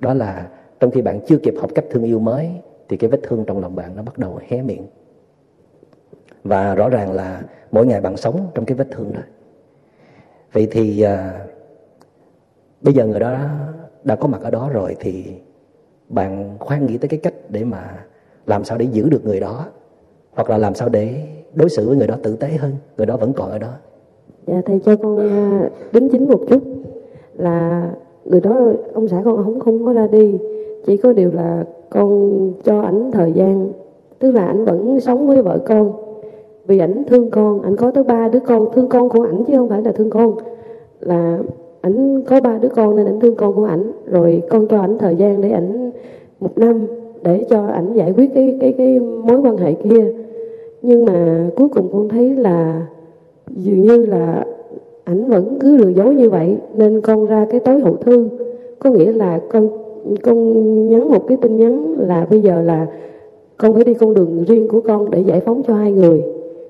[0.00, 0.48] Đó là
[0.80, 2.50] trong khi bạn chưa kịp học cách thương yêu mới
[2.88, 4.86] thì cái vết thương trong lòng bạn nó bắt đầu hé miệng
[6.48, 7.42] và rõ ràng là
[7.72, 9.20] mỗi ngày bạn sống trong cái vết thương đó.
[10.52, 11.46] Vậy thì à,
[12.82, 13.36] bây giờ người đó
[14.04, 15.24] đã có mặt ở đó rồi thì
[16.08, 18.06] bạn khoan nghĩ tới cái cách để mà
[18.46, 19.66] làm sao để giữ được người đó
[20.32, 23.16] hoặc là làm sao để đối xử với người đó tử tế hơn người đó
[23.16, 23.72] vẫn còn ở đó.
[24.46, 26.62] Dạ thầy cho con à, đính chính một chút
[27.34, 27.90] là
[28.24, 30.38] người đó ông xã con không không có ra đi
[30.86, 33.72] chỉ có điều là con cho ảnh thời gian
[34.18, 36.07] tức là ảnh vẫn sống với vợ con
[36.68, 38.68] vì ảnh thương con, ảnh có tới ba đứa con.
[38.74, 40.34] Thương con của ảnh chứ không phải là thương con.
[41.00, 41.38] Là
[41.80, 43.92] ảnh có ba đứa con nên ảnh thương con của ảnh.
[44.06, 45.90] Rồi con cho ảnh thời gian để ảnh
[46.40, 46.86] một năm
[47.22, 50.12] để cho ảnh giải quyết cái cái cái mối quan hệ kia.
[50.82, 52.86] Nhưng mà cuối cùng con thấy là
[53.50, 54.46] dường như là
[55.04, 58.28] ảnh vẫn cứ lừa dối như vậy, nên con ra cái tối hậu thư.
[58.78, 59.68] Có nghĩa là con
[60.22, 62.86] con nhắn một cái tin nhắn là bây giờ là
[63.56, 66.22] con phải đi con đường riêng của con để giải phóng cho hai người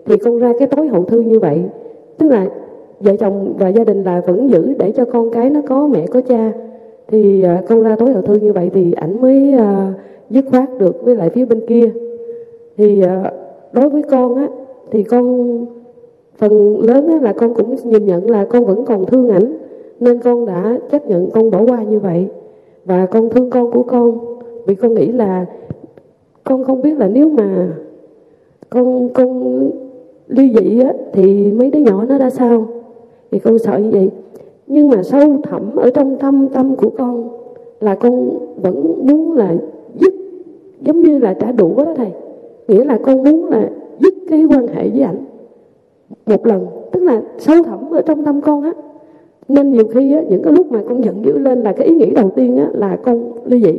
[0.08, 1.62] thì con ra cái tối hậu thư như vậy.
[2.18, 2.46] Tức là
[3.00, 6.06] vợ chồng và gia đình là vẫn giữ để cho con cái nó có mẹ
[6.06, 6.52] có cha.
[7.08, 9.92] Thì à, con ra tối hậu thư như vậy thì ảnh mới à,
[10.30, 11.90] dứt khoát được với lại phía bên kia.
[12.76, 13.32] Thì à,
[13.72, 14.48] đối với con á
[14.90, 15.66] thì con
[16.36, 19.56] phần lớn á, là con cũng nhìn nhận là con vẫn còn thương ảnh
[20.00, 22.26] nên con đã chấp nhận con bỏ qua như vậy.
[22.84, 24.18] Và con thương con của con
[24.66, 25.46] vì con nghĩ là
[26.44, 27.68] con không biết là nếu mà
[28.70, 29.70] con con
[30.28, 32.66] ly dị á, thì mấy đứa nhỏ nó ra sao?
[33.30, 34.10] Thì con sợ như vậy.
[34.66, 37.28] Nhưng mà sâu thẳm ở trong tâm tâm của con
[37.80, 39.54] là con vẫn muốn là
[40.00, 40.14] dứt
[40.80, 42.10] giống như là trả đũa đó thầy.
[42.68, 45.24] Nghĩa là con muốn là dứt cái quan hệ với ảnh
[46.26, 46.66] một lần.
[46.92, 48.72] Tức là sâu thẳm ở trong tâm con á.
[49.48, 51.94] Nên nhiều khi á, những cái lúc mà con giận dữ lên là cái ý
[51.94, 53.78] nghĩ đầu tiên á, là con ly dị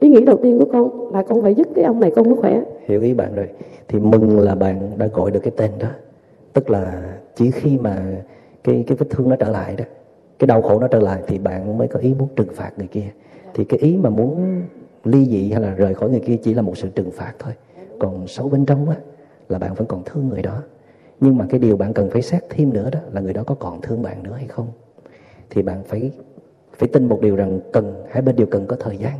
[0.00, 2.36] ý nghĩ đầu tiên của con là con phải dứt cái ông này con mới
[2.36, 2.62] khỏe.
[2.86, 3.48] Hiểu ý bạn rồi.
[3.88, 5.88] Thì mừng là bạn đã gọi được cái tên đó.
[6.52, 8.02] Tức là chỉ khi mà
[8.64, 9.84] cái cái vết thương nó trở lại đó,
[10.38, 12.86] cái đau khổ nó trở lại thì bạn mới có ý muốn trừng phạt người
[12.86, 13.10] kia.
[13.54, 14.62] Thì cái ý mà muốn
[15.04, 17.52] ly dị hay là rời khỏi người kia chỉ là một sự trừng phạt thôi.
[17.98, 18.96] Còn sâu bên trong á,
[19.48, 20.62] là bạn vẫn còn thương người đó.
[21.20, 23.54] Nhưng mà cái điều bạn cần phải xét thêm nữa đó là người đó có
[23.54, 24.66] còn thương bạn nữa hay không?
[25.50, 26.10] Thì bạn phải
[26.78, 29.12] phải tin một điều rằng cần, hai bên đều cần có thời gian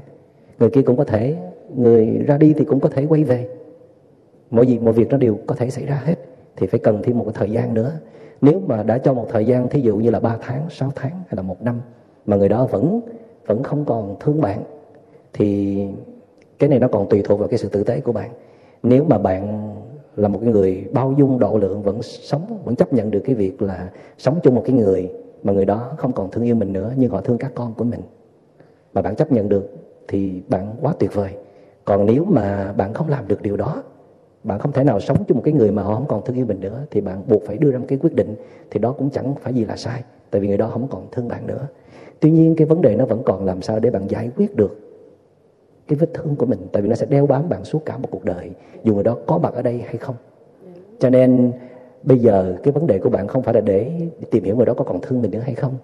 [0.60, 1.36] người kia cũng có thể,
[1.76, 3.48] người ra đi thì cũng có thể quay về.
[4.50, 6.14] Mọi việc mọi việc nó đều có thể xảy ra hết,
[6.56, 7.92] thì phải cần thêm một cái thời gian nữa.
[8.40, 11.10] Nếu mà đã cho một thời gian, thí dụ như là 3 tháng 6 tháng
[11.10, 11.80] hay là một năm,
[12.26, 13.00] mà người đó vẫn
[13.46, 14.62] vẫn không còn thương bạn,
[15.32, 15.78] thì
[16.58, 18.30] cái này nó còn tùy thuộc vào cái sự tử tế của bạn.
[18.82, 19.72] Nếu mà bạn
[20.16, 23.34] là một cái người bao dung, độ lượng, vẫn sống, vẫn chấp nhận được cái
[23.34, 25.10] việc là sống chung một cái người
[25.42, 27.84] mà người đó không còn thương yêu mình nữa, nhưng họ thương các con của
[27.84, 28.00] mình,
[28.94, 29.79] mà bạn chấp nhận được
[30.10, 31.30] thì bạn quá tuyệt vời.
[31.84, 33.82] Còn nếu mà bạn không làm được điều đó,
[34.44, 36.46] bạn không thể nào sống chung một cái người mà họ không còn thương yêu
[36.46, 38.34] mình nữa, thì bạn buộc phải đưa ra một cái quyết định,
[38.70, 41.28] thì đó cũng chẳng phải gì là sai, tại vì người đó không còn thương
[41.28, 41.66] bạn nữa.
[42.20, 44.80] Tuy nhiên, cái vấn đề nó vẫn còn làm sao để bạn giải quyết được
[45.88, 48.08] cái vết thương của mình, tại vì nó sẽ đeo bám bạn suốt cả một
[48.10, 48.50] cuộc đời,
[48.84, 50.14] dù người đó có mặt ở đây hay không.
[50.98, 51.52] Cho nên,
[52.02, 53.92] bây giờ cái vấn đề của bạn không phải là để
[54.30, 55.74] tìm hiểu người đó có còn thương mình nữa hay không,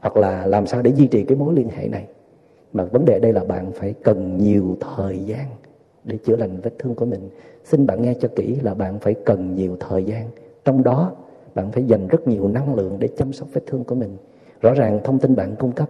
[0.00, 2.06] hoặc là làm sao để duy trì cái mối liên hệ này
[2.72, 5.46] mà vấn đề đây là bạn phải cần nhiều thời gian
[6.04, 7.30] để chữa lành vết thương của mình.
[7.64, 10.28] Xin bạn nghe cho kỹ là bạn phải cần nhiều thời gian.
[10.64, 11.12] Trong đó,
[11.54, 14.16] bạn phải dành rất nhiều năng lượng để chăm sóc vết thương của mình.
[14.60, 15.88] Rõ ràng thông tin bạn cung cấp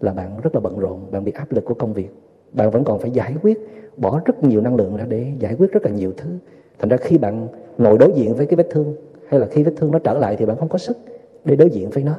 [0.00, 2.08] là bạn rất là bận rộn, bạn bị áp lực của công việc.
[2.52, 3.58] Bạn vẫn còn phải giải quyết,
[3.96, 6.30] bỏ rất nhiều năng lượng ra để giải quyết rất là nhiều thứ.
[6.78, 7.48] Thành ra khi bạn
[7.78, 8.96] ngồi đối diện với cái vết thương,
[9.28, 10.98] hay là khi vết thương nó trở lại thì bạn không có sức
[11.44, 12.14] để đối diện với nó.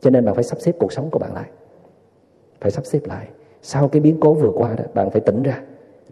[0.00, 1.48] Cho nên bạn phải sắp xếp cuộc sống của bạn lại.
[2.60, 3.28] Phải sắp xếp lại
[3.62, 5.62] sau cái biến cố vừa qua đó, bạn phải tỉnh ra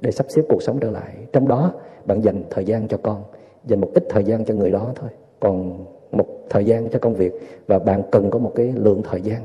[0.01, 1.15] để sắp xếp cuộc sống trở lại.
[1.33, 1.73] Trong đó,
[2.05, 3.23] bạn dành thời gian cho con,
[3.65, 5.11] dành một ít thời gian cho người đó thôi.
[5.41, 7.33] Còn một thời gian cho công việc
[7.67, 9.41] và bạn cần có một cái lượng thời gian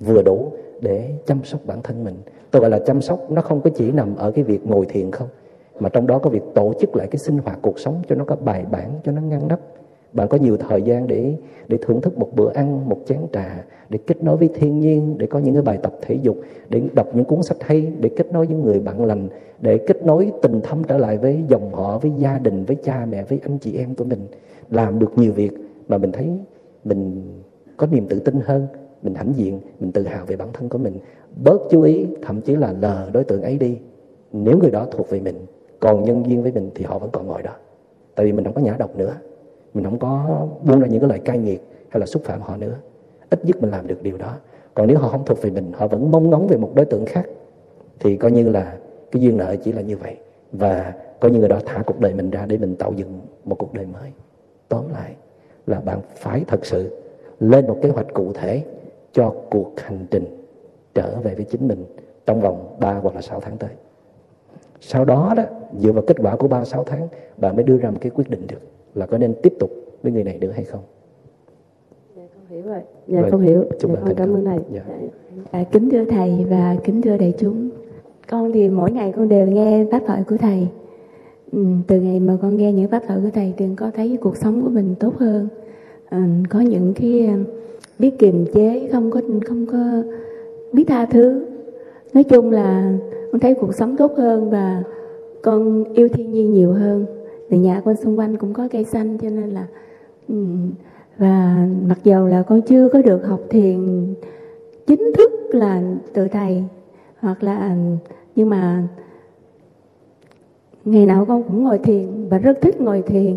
[0.00, 2.14] vừa đủ để chăm sóc bản thân mình.
[2.50, 5.10] Tôi gọi là chăm sóc, nó không có chỉ nằm ở cái việc ngồi thiền
[5.10, 5.28] không,
[5.80, 8.24] mà trong đó có việc tổ chức lại cái sinh hoạt cuộc sống cho nó
[8.24, 9.60] có bài bản, cho nó ngăn nắp
[10.16, 11.36] bạn có nhiều thời gian để
[11.68, 15.18] để thưởng thức một bữa ăn, một chén trà, để kết nối với thiên nhiên,
[15.18, 16.36] để có những cái bài tập thể dục,
[16.68, 19.28] để đọc những cuốn sách hay, để kết nối với người bạn lành,
[19.60, 23.06] để kết nối tình thâm trở lại với dòng họ, với gia đình, với cha
[23.10, 24.26] mẹ, với anh chị em của mình.
[24.70, 25.52] Làm được nhiều việc
[25.88, 26.30] mà mình thấy
[26.84, 27.22] mình
[27.76, 28.66] có niềm tự tin hơn,
[29.02, 30.98] mình hãnh diện, mình tự hào về bản thân của mình.
[31.44, 33.78] Bớt chú ý, thậm chí là lờ đối tượng ấy đi.
[34.32, 35.36] Nếu người đó thuộc về mình,
[35.80, 37.52] còn nhân duyên với mình thì họ vẫn còn ngồi đó.
[38.14, 39.14] Tại vì mình không có nhã độc nữa
[39.76, 42.56] mình không có buông ra những cái lời cay nghiệt hay là xúc phạm họ
[42.56, 42.74] nữa.
[43.30, 44.36] Ít nhất mình làm được điều đó.
[44.74, 47.06] Còn nếu họ không thuộc về mình họ vẫn mong ngóng về một đối tượng
[47.06, 47.26] khác
[48.00, 48.76] thì coi như là
[49.10, 50.16] cái duyên nợ chỉ là như vậy.
[50.52, 53.54] Và coi như người đó thả cuộc đời mình ra để mình tạo dựng một
[53.58, 54.10] cuộc đời mới.
[54.68, 55.14] Tóm lại
[55.66, 56.96] là bạn phải thật sự
[57.40, 58.62] lên một kế hoạch cụ thể
[59.12, 60.24] cho cuộc hành trình
[60.94, 61.84] trở về với chính mình
[62.26, 63.70] trong vòng 3 hoặc là 6 tháng tới.
[64.80, 65.42] Sau đó đó,
[65.78, 68.30] dựa vào kết quả của 3 6 tháng, bạn mới đưa ra một cái quyết
[68.30, 68.60] định được
[68.96, 69.70] là có nên tiếp tục
[70.02, 70.80] với người này nữa hay không.
[72.16, 72.80] Dạ con hiểu rồi.
[73.06, 73.64] Dạ rồi, con hiểu.
[73.80, 74.58] Chúc dạ, con cảm ơn thầy.
[74.72, 74.82] Dạ.
[75.50, 77.68] À, kính thưa thầy và kính thưa đại chúng.
[78.30, 80.68] Con thì mỗi ngày con đều nghe pháp thoại của thầy.
[81.52, 84.36] Ừ, từ ngày mà con nghe những pháp thoại của thầy thì con thấy cuộc
[84.36, 85.48] sống của mình tốt hơn.
[86.08, 87.28] À, có những cái
[87.98, 90.02] biết kiềm chế không có không có
[90.72, 91.46] biết tha thứ
[92.14, 92.98] nói chung là
[93.32, 94.82] con thấy cuộc sống tốt hơn và
[95.42, 97.06] con yêu thiên nhiên nhiều hơn
[97.50, 99.66] từ nhà con xung quanh cũng có cây xanh cho nên là
[101.18, 104.06] và mặc dầu là con chưa có được học thiền
[104.86, 105.82] chính thức là
[106.12, 106.64] từ thầy
[107.20, 107.76] hoặc là
[108.36, 108.88] nhưng mà
[110.84, 113.36] ngày nào con cũng ngồi thiền và rất thích ngồi thiền.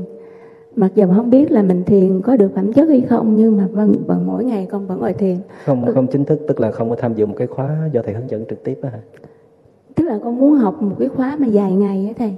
[0.75, 3.67] Mặc dù không biết là mình thiền có được phẩm chất hay không nhưng mà
[3.71, 5.37] vẫn, vẫn mỗi ngày con vẫn ngồi thiền.
[5.65, 8.13] Không không chính thức tức là không có tham dự một cái khóa do thầy
[8.13, 8.99] hướng dẫn trực tiếp á hả?
[9.95, 12.35] Tức là con muốn học một cái khóa mà dài ngày á thầy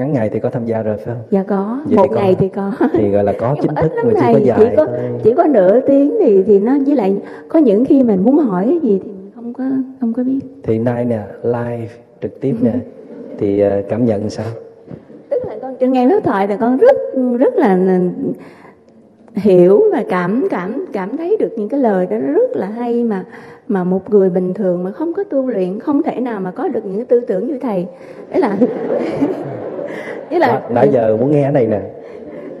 [0.00, 1.24] ngắn ngày thì có tham gia rồi phải không?
[1.30, 1.80] Dạ có.
[1.84, 2.72] Vậy một thì có- ngày thì có.
[2.92, 4.96] thì gọi là có chính thức mà chỉ có chỉ dài có thôi.
[5.24, 7.16] chỉ có nửa tiếng thì thì nó với lại
[7.48, 9.64] có những khi mình muốn hỏi cái gì thì mình không có
[10.00, 10.40] không có biết.
[10.62, 11.88] Thì nay nè live
[12.22, 12.72] trực tiếp nè
[13.38, 14.46] thì ờ, cảm nhận sao?
[15.30, 16.96] Tức là con chưa nghe lớp thoại là con rất
[17.38, 17.78] rất là
[19.34, 23.04] hiểu và cảm cảm cảm thấy được những cái lời đó nó rất là hay
[23.04, 23.24] mà
[23.68, 26.68] mà một người bình thường mà không có tu luyện không thể nào mà có
[26.68, 27.86] được những cái tư tưởng như thầy.
[28.30, 28.56] Đấy là
[30.30, 31.80] với là nãy giờ muốn nghe này nè.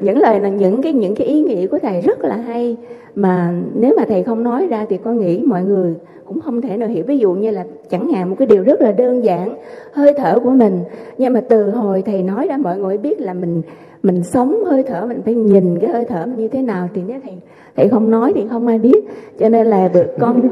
[0.00, 2.76] Những lời là những cái những cái ý nghĩa của thầy rất là hay.
[3.14, 5.94] Mà nếu mà thầy không nói ra thì con nghĩ mọi người
[6.24, 7.04] cũng không thể nào hiểu.
[7.06, 9.54] Ví dụ như là chẳng hạn một cái điều rất là đơn giản
[9.92, 10.78] hơi thở của mình.
[11.18, 13.62] Nhưng mà từ hồi thầy nói ra mọi người biết là mình
[14.02, 16.88] mình sống hơi thở mình phải nhìn cái hơi thở mình như thế nào.
[16.94, 17.34] Thì nếu thầy
[17.76, 19.04] thầy không nói thì không ai biết.
[19.38, 20.48] Cho nên là được con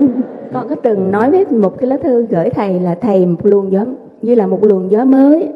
[0.52, 3.72] con có từng nói với một cái lá thư gửi thầy là thầy một luồng
[3.72, 3.84] gió
[4.22, 5.48] như là một luồng gió mới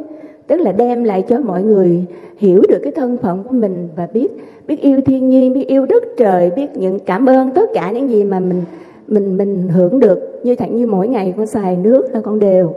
[0.52, 2.04] tức là đem lại cho mọi người
[2.36, 4.28] hiểu được cái thân phận của mình và biết
[4.66, 8.10] biết yêu thiên nhiên biết yêu đất trời biết những cảm ơn tất cả những
[8.10, 8.62] gì mà mình
[9.06, 10.40] mình mình hưởng được.
[10.42, 12.74] Như thẳng như mỗi ngày con xài nước là con đều.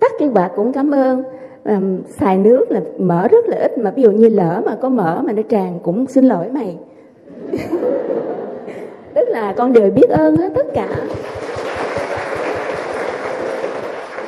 [0.00, 1.22] Tắt cái quạt cũng cảm ơn.
[1.64, 4.88] À, xài nước là mở rất là ít mà ví dụ như lỡ mà có
[4.88, 6.76] mở mà nó tràn cũng xin lỗi mày.
[9.14, 10.88] Tức là con đều biết ơn hết tất cả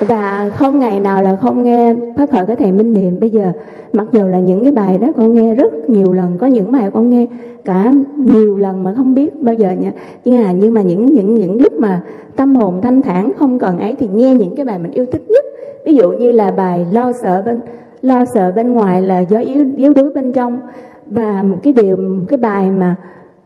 [0.00, 3.20] và không ngày nào là không nghe phát khởi cái thầy minh niệm.
[3.20, 3.52] Bây giờ,
[3.92, 6.90] mặc dù là những cái bài đó con nghe rất nhiều lần, có những bài
[6.94, 7.26] con nghe
[7.64, 9.92] cả nhiều lần mà không biết bao giờ nha.
[10.24, 12.02] Nhưng mà nhưng mà những những những lúc mà
[12.36, 15.22] tâm hồn thanh thản không cần ấy thì nghe những cái bài mình yêu thích
[15.28, 15.44] nhất.
[15.84, 17.60] Ví dụ như là bài lo sợ bên,
[18.02, 20.60] lo sợ bên ngoài là do yếu yếu đuối bên trong.
[21.06, 22.96] Và một cái điều, một cái bài mà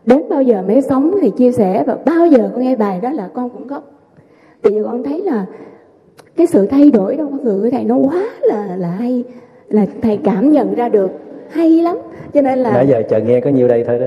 [0.07, 3.11] đến bao giờ mới sống thì chia sẻ, và bao giờ con nghe bài đó
[3.11, 3.91] là con cũng khóc
[4.63, 5.47] thì giờ con thấy là
[6.37, 9.25] cái sự thay đổi trong con người của thầy nó quá là là hay
[9.69, 11.11] là thầy cảm nhận ra được.
[11.51, 11.97] Hay lắm
[12.35, 14.07] cho nên là nãy giờ chờ nghe có nhiêu đây thôi đó.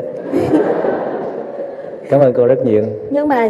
[2.10, 2.84] Cảm ơn cô rất nhiều.
[3.10, 3.50] Nhưng mà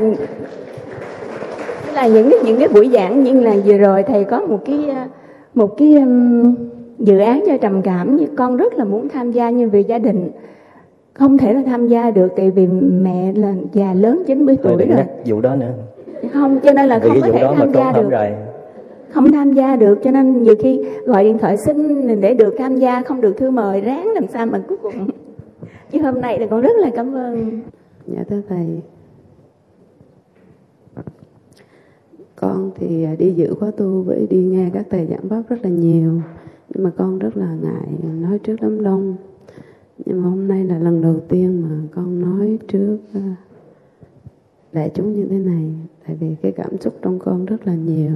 [1.94, 4.95] là những cái những cái buổi giảng như là vừa rồi thầy có một cái
[5.54, 6.56] một cái um,
[6.99, 9.98] dự án cho trầm cảm như con rất là muốn tham gia nhưng vì gia
[9.98, 10.32] đình
[11.14, 12.68] không thể là tham gia được tại vì
[13.02, 15.06] mẹ là già lớn 90 tôi tuổi rồi.
[15.26, 15.72] vụ đó nữa.
[16.34, 18.10] Không cho nên là vì không có vụ thể tham gia được.
[18.10, 18.28] rồi
[19.18, 22.77] không tham gia được, cho nên nhiều khi gọi điện thoại xin để được tham
[22.77, 25.10] gia, không được thư mời, ráng làm sao mà cuối cùng.
[25.91, 27.61] Chứ hôm nay thì con rất là cảm ơn.
[28.07, 28.81] Dạ thưa thầy.
[32.35, 35.69] Con thì đi dự khóa tu với đi nghe các thầy giảng pháp rất là
[35.69, 36.22] nhiều.
[36.69, 39.15] Nhưng mà con rất là ngại nói trước đám đông.
[40.06, 43.22] Nhưng mà hôm nay là lần đầu tiên mà con nói trước ờ,
[44.72, 45.73] đại chúng như thế này.
[46.07, 48.11] Tại vì cái cảm xúc trong con rất là nhiều.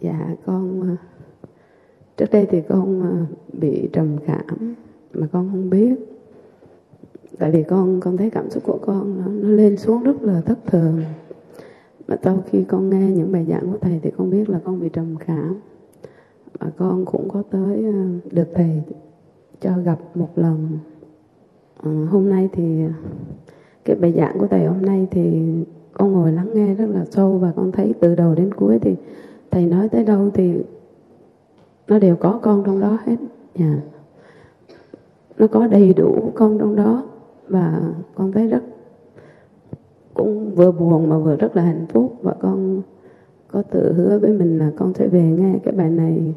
[0.00, 0.96] Dạ con ờ,
[2.16, 4.74] Trước đây thì con ờ, bị trầm cảm
[5.12, 5.94] Mà con không biết.
[7.38, 10.40] Tại vì con con thấy cảm xúc của con nó, nó lên xuống rất là
[10.40, 11.02] thất thường.
[12.08, 14.80] Mà sau khi con nghe những bài giảng của thầy thì con biết là con
[14.80, 15.56] bị trầm cảm.
[16.58, 18.82] Và con cũng có tới ờ, được thầy
[19.60, 20.78] cho gặp một lần.
[22.10, 22.84] Hôm nay thì
[23.84, 25.42] cái bài giảng của thầy hôm nay thì
[25.92, 28.96] con ngồi lắng nghe rất là sâu và con thấy từ đầu đến cuối thì
[29.54, 30.54] thầy nói tới đâu thì
[31.88, 33.16] nó đều có con trong đó hết.
[33.54, 33.74] Dạ.
[35.38, 37.02] Nó có đầy đủ con trong đó
[37.48, 37.80] và
[38.14, 38.62] con thấy rất,
[40.14, 42.16] cũng vừa buồn mà vừa rất là hạnh phúc.
[42.22, 42.82] Và con
[43.48, 46.34] có tự hứa với mình là con sẽ về nghe cái bài này.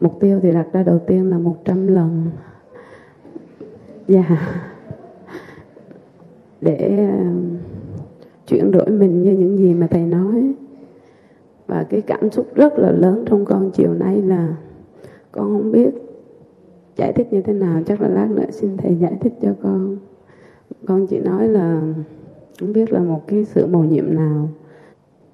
[0.00, 2.26] Mục tiêu thì đặt ra đầu tiên là 100 lần.
[4.08, 4.24] Dạ.
[6.60, 7.56] Để um,
[8.46, 10.54] chuyển đổi mình như những gì mà thầy nói
[11.66, 14.56] và cái cảm xúc rất là lớn trong con chiều nay là
[15.32, 15.90] con không biết
[16.96, 17.82] giải thích như thế nào.
[17.86, 19.96] Chắc là lát nữa xin thầy giải thích cho con.
[20.86, 21.82] Con chỉ nói là
[22.60, 24.48] không biết là một cái sự mầu nhiệm nào.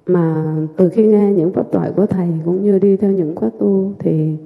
[0.05, 3.49] Mà từ khi nghe những pháp thoại của thầy cũng như đi theo những khóa
[3.59, 4.37] tu thì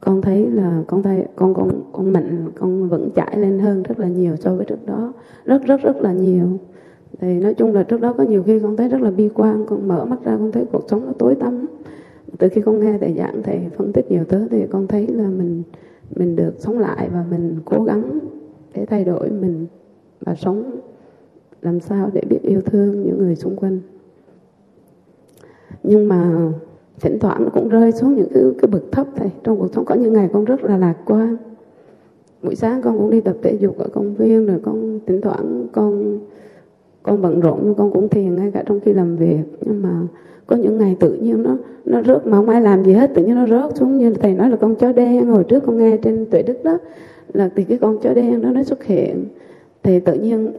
[0.00, 4.00] con thấy là con thấy, con con con mạnh, con vững chãi lên hơn rất
[4.00, 5.12] là nhiều so với trước đó.
[5.44, 6.46] Rất rất rất là nhiều
[7.20, 9.66] thì nói chung là trước đó có nhiều khi con thấy rất là bi quan
[9.66, 11.66] con mở mắt ra con thấy cuộc sống nó tối tăm.
[12.38, 15.28] Từ khi con nghe thầy giảng thầy phân tích nhiều thứ thì con thấy là
[15.28, 15.62] mình
[16.16, 18.18] mình được sống lại và mình cố gắng
[18.74, 19.66] để thay đổi mình
[20.20, 20.80] và sống
[21.62, 23.80] làm sao để biết yêu thương những người xung quanh.
[25.82, 26.50] Nhưng mà
[27.00, 29.30] thỉnh thoảng nó cũng rơi xuống những cái, cái bậc thấp thầy.
[29.44, 31.36] Trong cuộc sống có những ngày con rất là lạc quan.
[32.42, 35.66] Buổi sáng con cũng đi tập thể dục ở công viên rồi con thỉnh thoảng
[35.72, 36.18] con
[37.04, 39.42] con bận rộn nhưng con cũng thiền ngay cả trong khi làm việc.
[39.60, 39.90] Nhưng mà
[40.46, 43.24] có những ngày tự nhiên nó nó rớt mà không ai làm gì hết tự
[43.24, 45.26] nhiên nó rớt xuống như thầy nói là con chó đen.
[45.26, 46.78] Hồi trước con nghe trên tuệ đức đó
[47.32, 49.24] là thì cái con chó đen đó nó xuất hiện.
[49.82, 50.52] Thì tự nhiên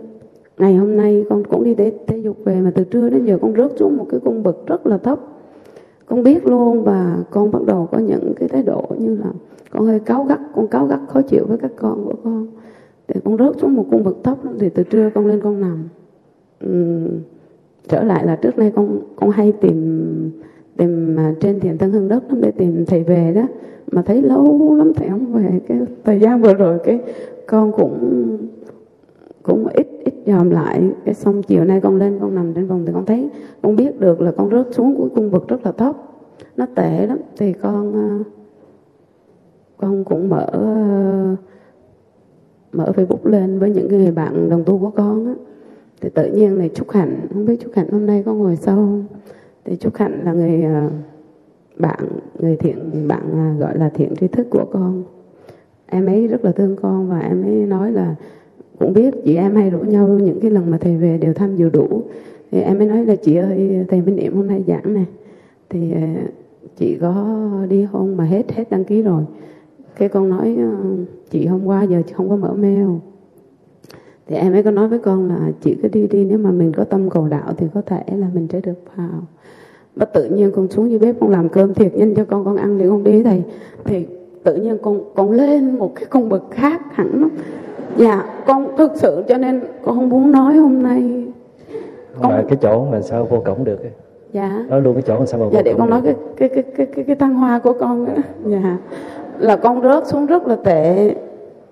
[0.58, 3.38] ngày hôm nay con cũng đi thể, thể dục về mà từ trưa đến giờ
[3.42, 5.20] con rớt xuống một cái cung bậc rất là thấp.
[6.06, 9.32] Con biết luôn và con bắt đầu có những cái thái độ như là
[9.70, 12.48] con hơi cáu gắt con cáu gắt khó chịu với các con của con.
[13.08, 15.84] Thì con rớt xuống một cung bậc thấp thì từ trưa con lên con nằm
[17.88, 20.32] trở lại là trước nay con con hay tìm
[20.78, 23.48] tìm mà trên thiền tân hương đất lắm để tìm thầy về đó.
[23.92, 25.62] Mà thấy lâu lắm thầy không về.
[25.68, 27.00] Cái thời gian vừa rồi cái
[27.48, 28.38] con cũng
[29.44, 30.90] cũng ít ít dòm lại.
[31.06, 33.30] Cái xong chiều nay con lên, con nằm trên phòng thì con thấy,
[33.62, 35.96] con biết được là con rớt xuống cuối cung vực rất là thấp.
[36.58, 37.18] Nó tệ lắm.
[37.38, 38.20] Thì con à,
[39.78, 41.36] con cũng mở à,
[42.74, 45.34] mở Facebook lên với những người bạn đồng tu của con á
[46.06, 48.76] thì tự nhiên này Trúc Hạnh, không biết Trúc Hạnh hôm nay có ngồi sau
[48.76, 49.06] không?
[49.66, 50.90] Thì Trúc Hạnh là người ờ,
[51.78, 52.00] bạn,
[52.40, 55.04] người thiện, bạn ờ, gọi là thiện tri thức của con.
[55.86, 58.16] Em ấy rất là thương con và em ấy nói là
[58.80, 61.56] cũng biết chị em hay rủ nhau những cái lần mà thầy về đều tham
[61.56, 62.02] dự đủ.
[62.52, 65.06] Thì em mới nói là, chị ơi, thầy Minh Niệm hôm nay giảng này
[65.70, 66.02] thì ờ,
[66.78, 68.18] chị có đi không?
[68.18, 69.24] Mà hết hết đăng ký rồi.
[69.98, 70.58] Cái con nói
[71.30, 72.88] chị hôm qua giờ chị không có mở mail
[74.28, 76.72] thì em ấy có nói với con là chị cứ đi đi nếu mà mình
[76.78, 79.22] có tâm cầu đạo thì có thể là mình sẽ được vào.
[79.96, 82.56] Và tự nhiên con xuống dưới bếp con làm cơm thiệt nhanh cho con con
[82.56, 83.44] ăn thì con đi thầy.
[83.84, 84.06] Thì
[84.44, 87.30] tự nhiên con con lên một cái công bậc khác hẳn lắm.
[87.98, 91.26] Dạ con thực sự cho nên con không muốn nói hôm nay.
[92.22, 92.32] Con...
[92.32, 93.80] mà cái chỗ mà sao vô cổng được
[94.34, 94.66] dạ.
[94.70, 96.86] Nói luôn cái chỗ mà sao mà dạ để con nói cái cái cái cái
[96.86, 98.78] cái, cái thăng hoa của con nữa dạ.
[99.40, 101.16] Là con rớt xuống rất là tệ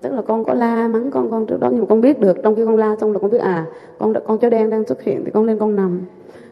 [0.04, 2.38] tức là con có la, mắng con con trước đó nhưng mà con biết được,
[2.44, 3.66] trong khi con la xong là con biết à
[4.00, 6.02] con con chó đen đang xuất hiện thì con lên con nằm.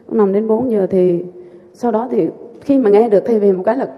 [0.08, 1.24] Con nằm đến 4 giờ thì
[1.74, 2.28] sau đó thì
[2.60, 3.88] khi mà nghe được thầy về một cái là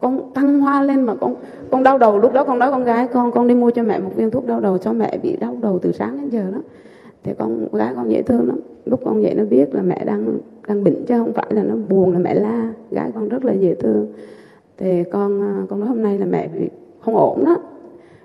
[0.00, 1.34] con tăng hoa lên mà con
[1.70, 2.18] con đau đầu.
[2.18, 4.46] Lúc đó con nói con gái con con đi mua cho mẹ một viên thuốc
[4.46, 6.58] đau đầu cho mẹ bị đau đầu từ sáng đến giờ đó.
[7.24, 8.60] Thì con gái con dễ thương lắm.
[8.84, 11.74] Lúc con dậy nó biết là mẹ đang đang bệnh chứ không phải là nó
[11.88, 12.72] buồn là mẹ la.
[12.90, 14.06] Gái con rất là dễ thương.
[14.78, 16.68] Thì con à, con nói hôm nay là mẹ bị
[17.00, 17.56] không ổn đó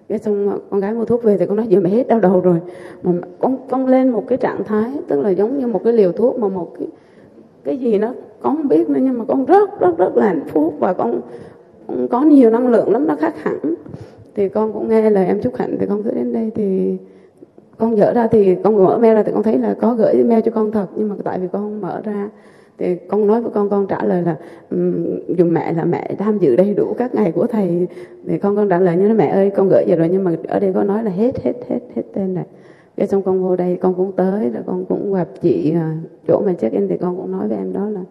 [0.09, 2.41] cái xong con gái mua thuốc về thì con nói giờ mẹ hết đau đầu
[2.41, 2.57] rồi.
[3.03, 6.11] Mà con con lên một cái trạng thái, tức là giống như một cái liều
[6.11, 6.87] thuốc mà một cái
[7.63, 10.45] cái gì nó con không biết nữa, nhưng mà con rất rất rất là hạnh
[10.47, 11.21] phúc và con
[12.09, 13.59] có nhiều năng lượng lắm, nó khác hẳn.
[14.35, 16.51] Thì con cũng nghe lời em chúc hạnh thì con cứ đến đây.
[16.55, 16.97] Thì
[17.77, 20.41] con dở ra thì con mở mail ra thì con thấy là có gửi mail
[20.41, 22.29] cho con thật, nhưng mà tại vì con không mở ra
[22.77, 24.35] thì con nói với con con trả lời là
[25.27, 27.87] dùng mẹ là mẹ tham dự đầy đủ các ngày của thầy.
[28.27, 30.31] Thì con con trả lời như là mẹ ơi, con gửi giờ rồi, nhưng mà
[30.47, 32.45] ở đây có nói là hết hết hết hết tên này
[32.97, 35.97] cái xong con vô đây, con cũng tới là con cũng gặp chị à,
[36.27, 38.01] chỗ mà check in thì con cũng nói với em đó là,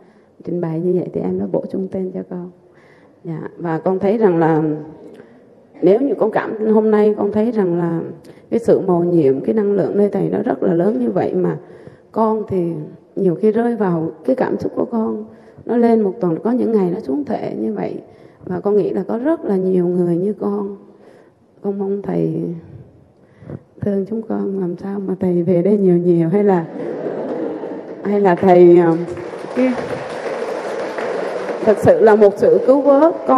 [0.45, 2.51] trình bày như vậy thì em đã bổ sung tên cho con.
[3.25, 4.63] Dạ và con thấy rằng là,
[5.83, 8.01] nếu như con cảm hôm nay con thấy rằng là
[8.51, 11.35] cái sự màu nhiệm, cái năng lượng nơi thầy nó rất là lớn như vậy
[11.35, 11.59] mà
[12.13, 12.73] con thì
[13.17, 15.25] nhiều khi rơi vào cái cảm xúc của con,
[15.65, 17.95] nó lên một tuần, có những ngày nó xuống thể như vậy.
[18.45, 20.77] Và con nghĩ là có rất là nhiều người như con.
[21.63, 22.41] Con mong thầy
[23.81, 26.65] thương chúng con, làm sao mà thầy về đây nhiều nhiều, hay là
[28.03, 28.93] hay là thầy à,
[29.57, 29.73] cái,
[31.65, 33.15] thật sự là một sự cứu vớt.
[33.27, 33.35] Con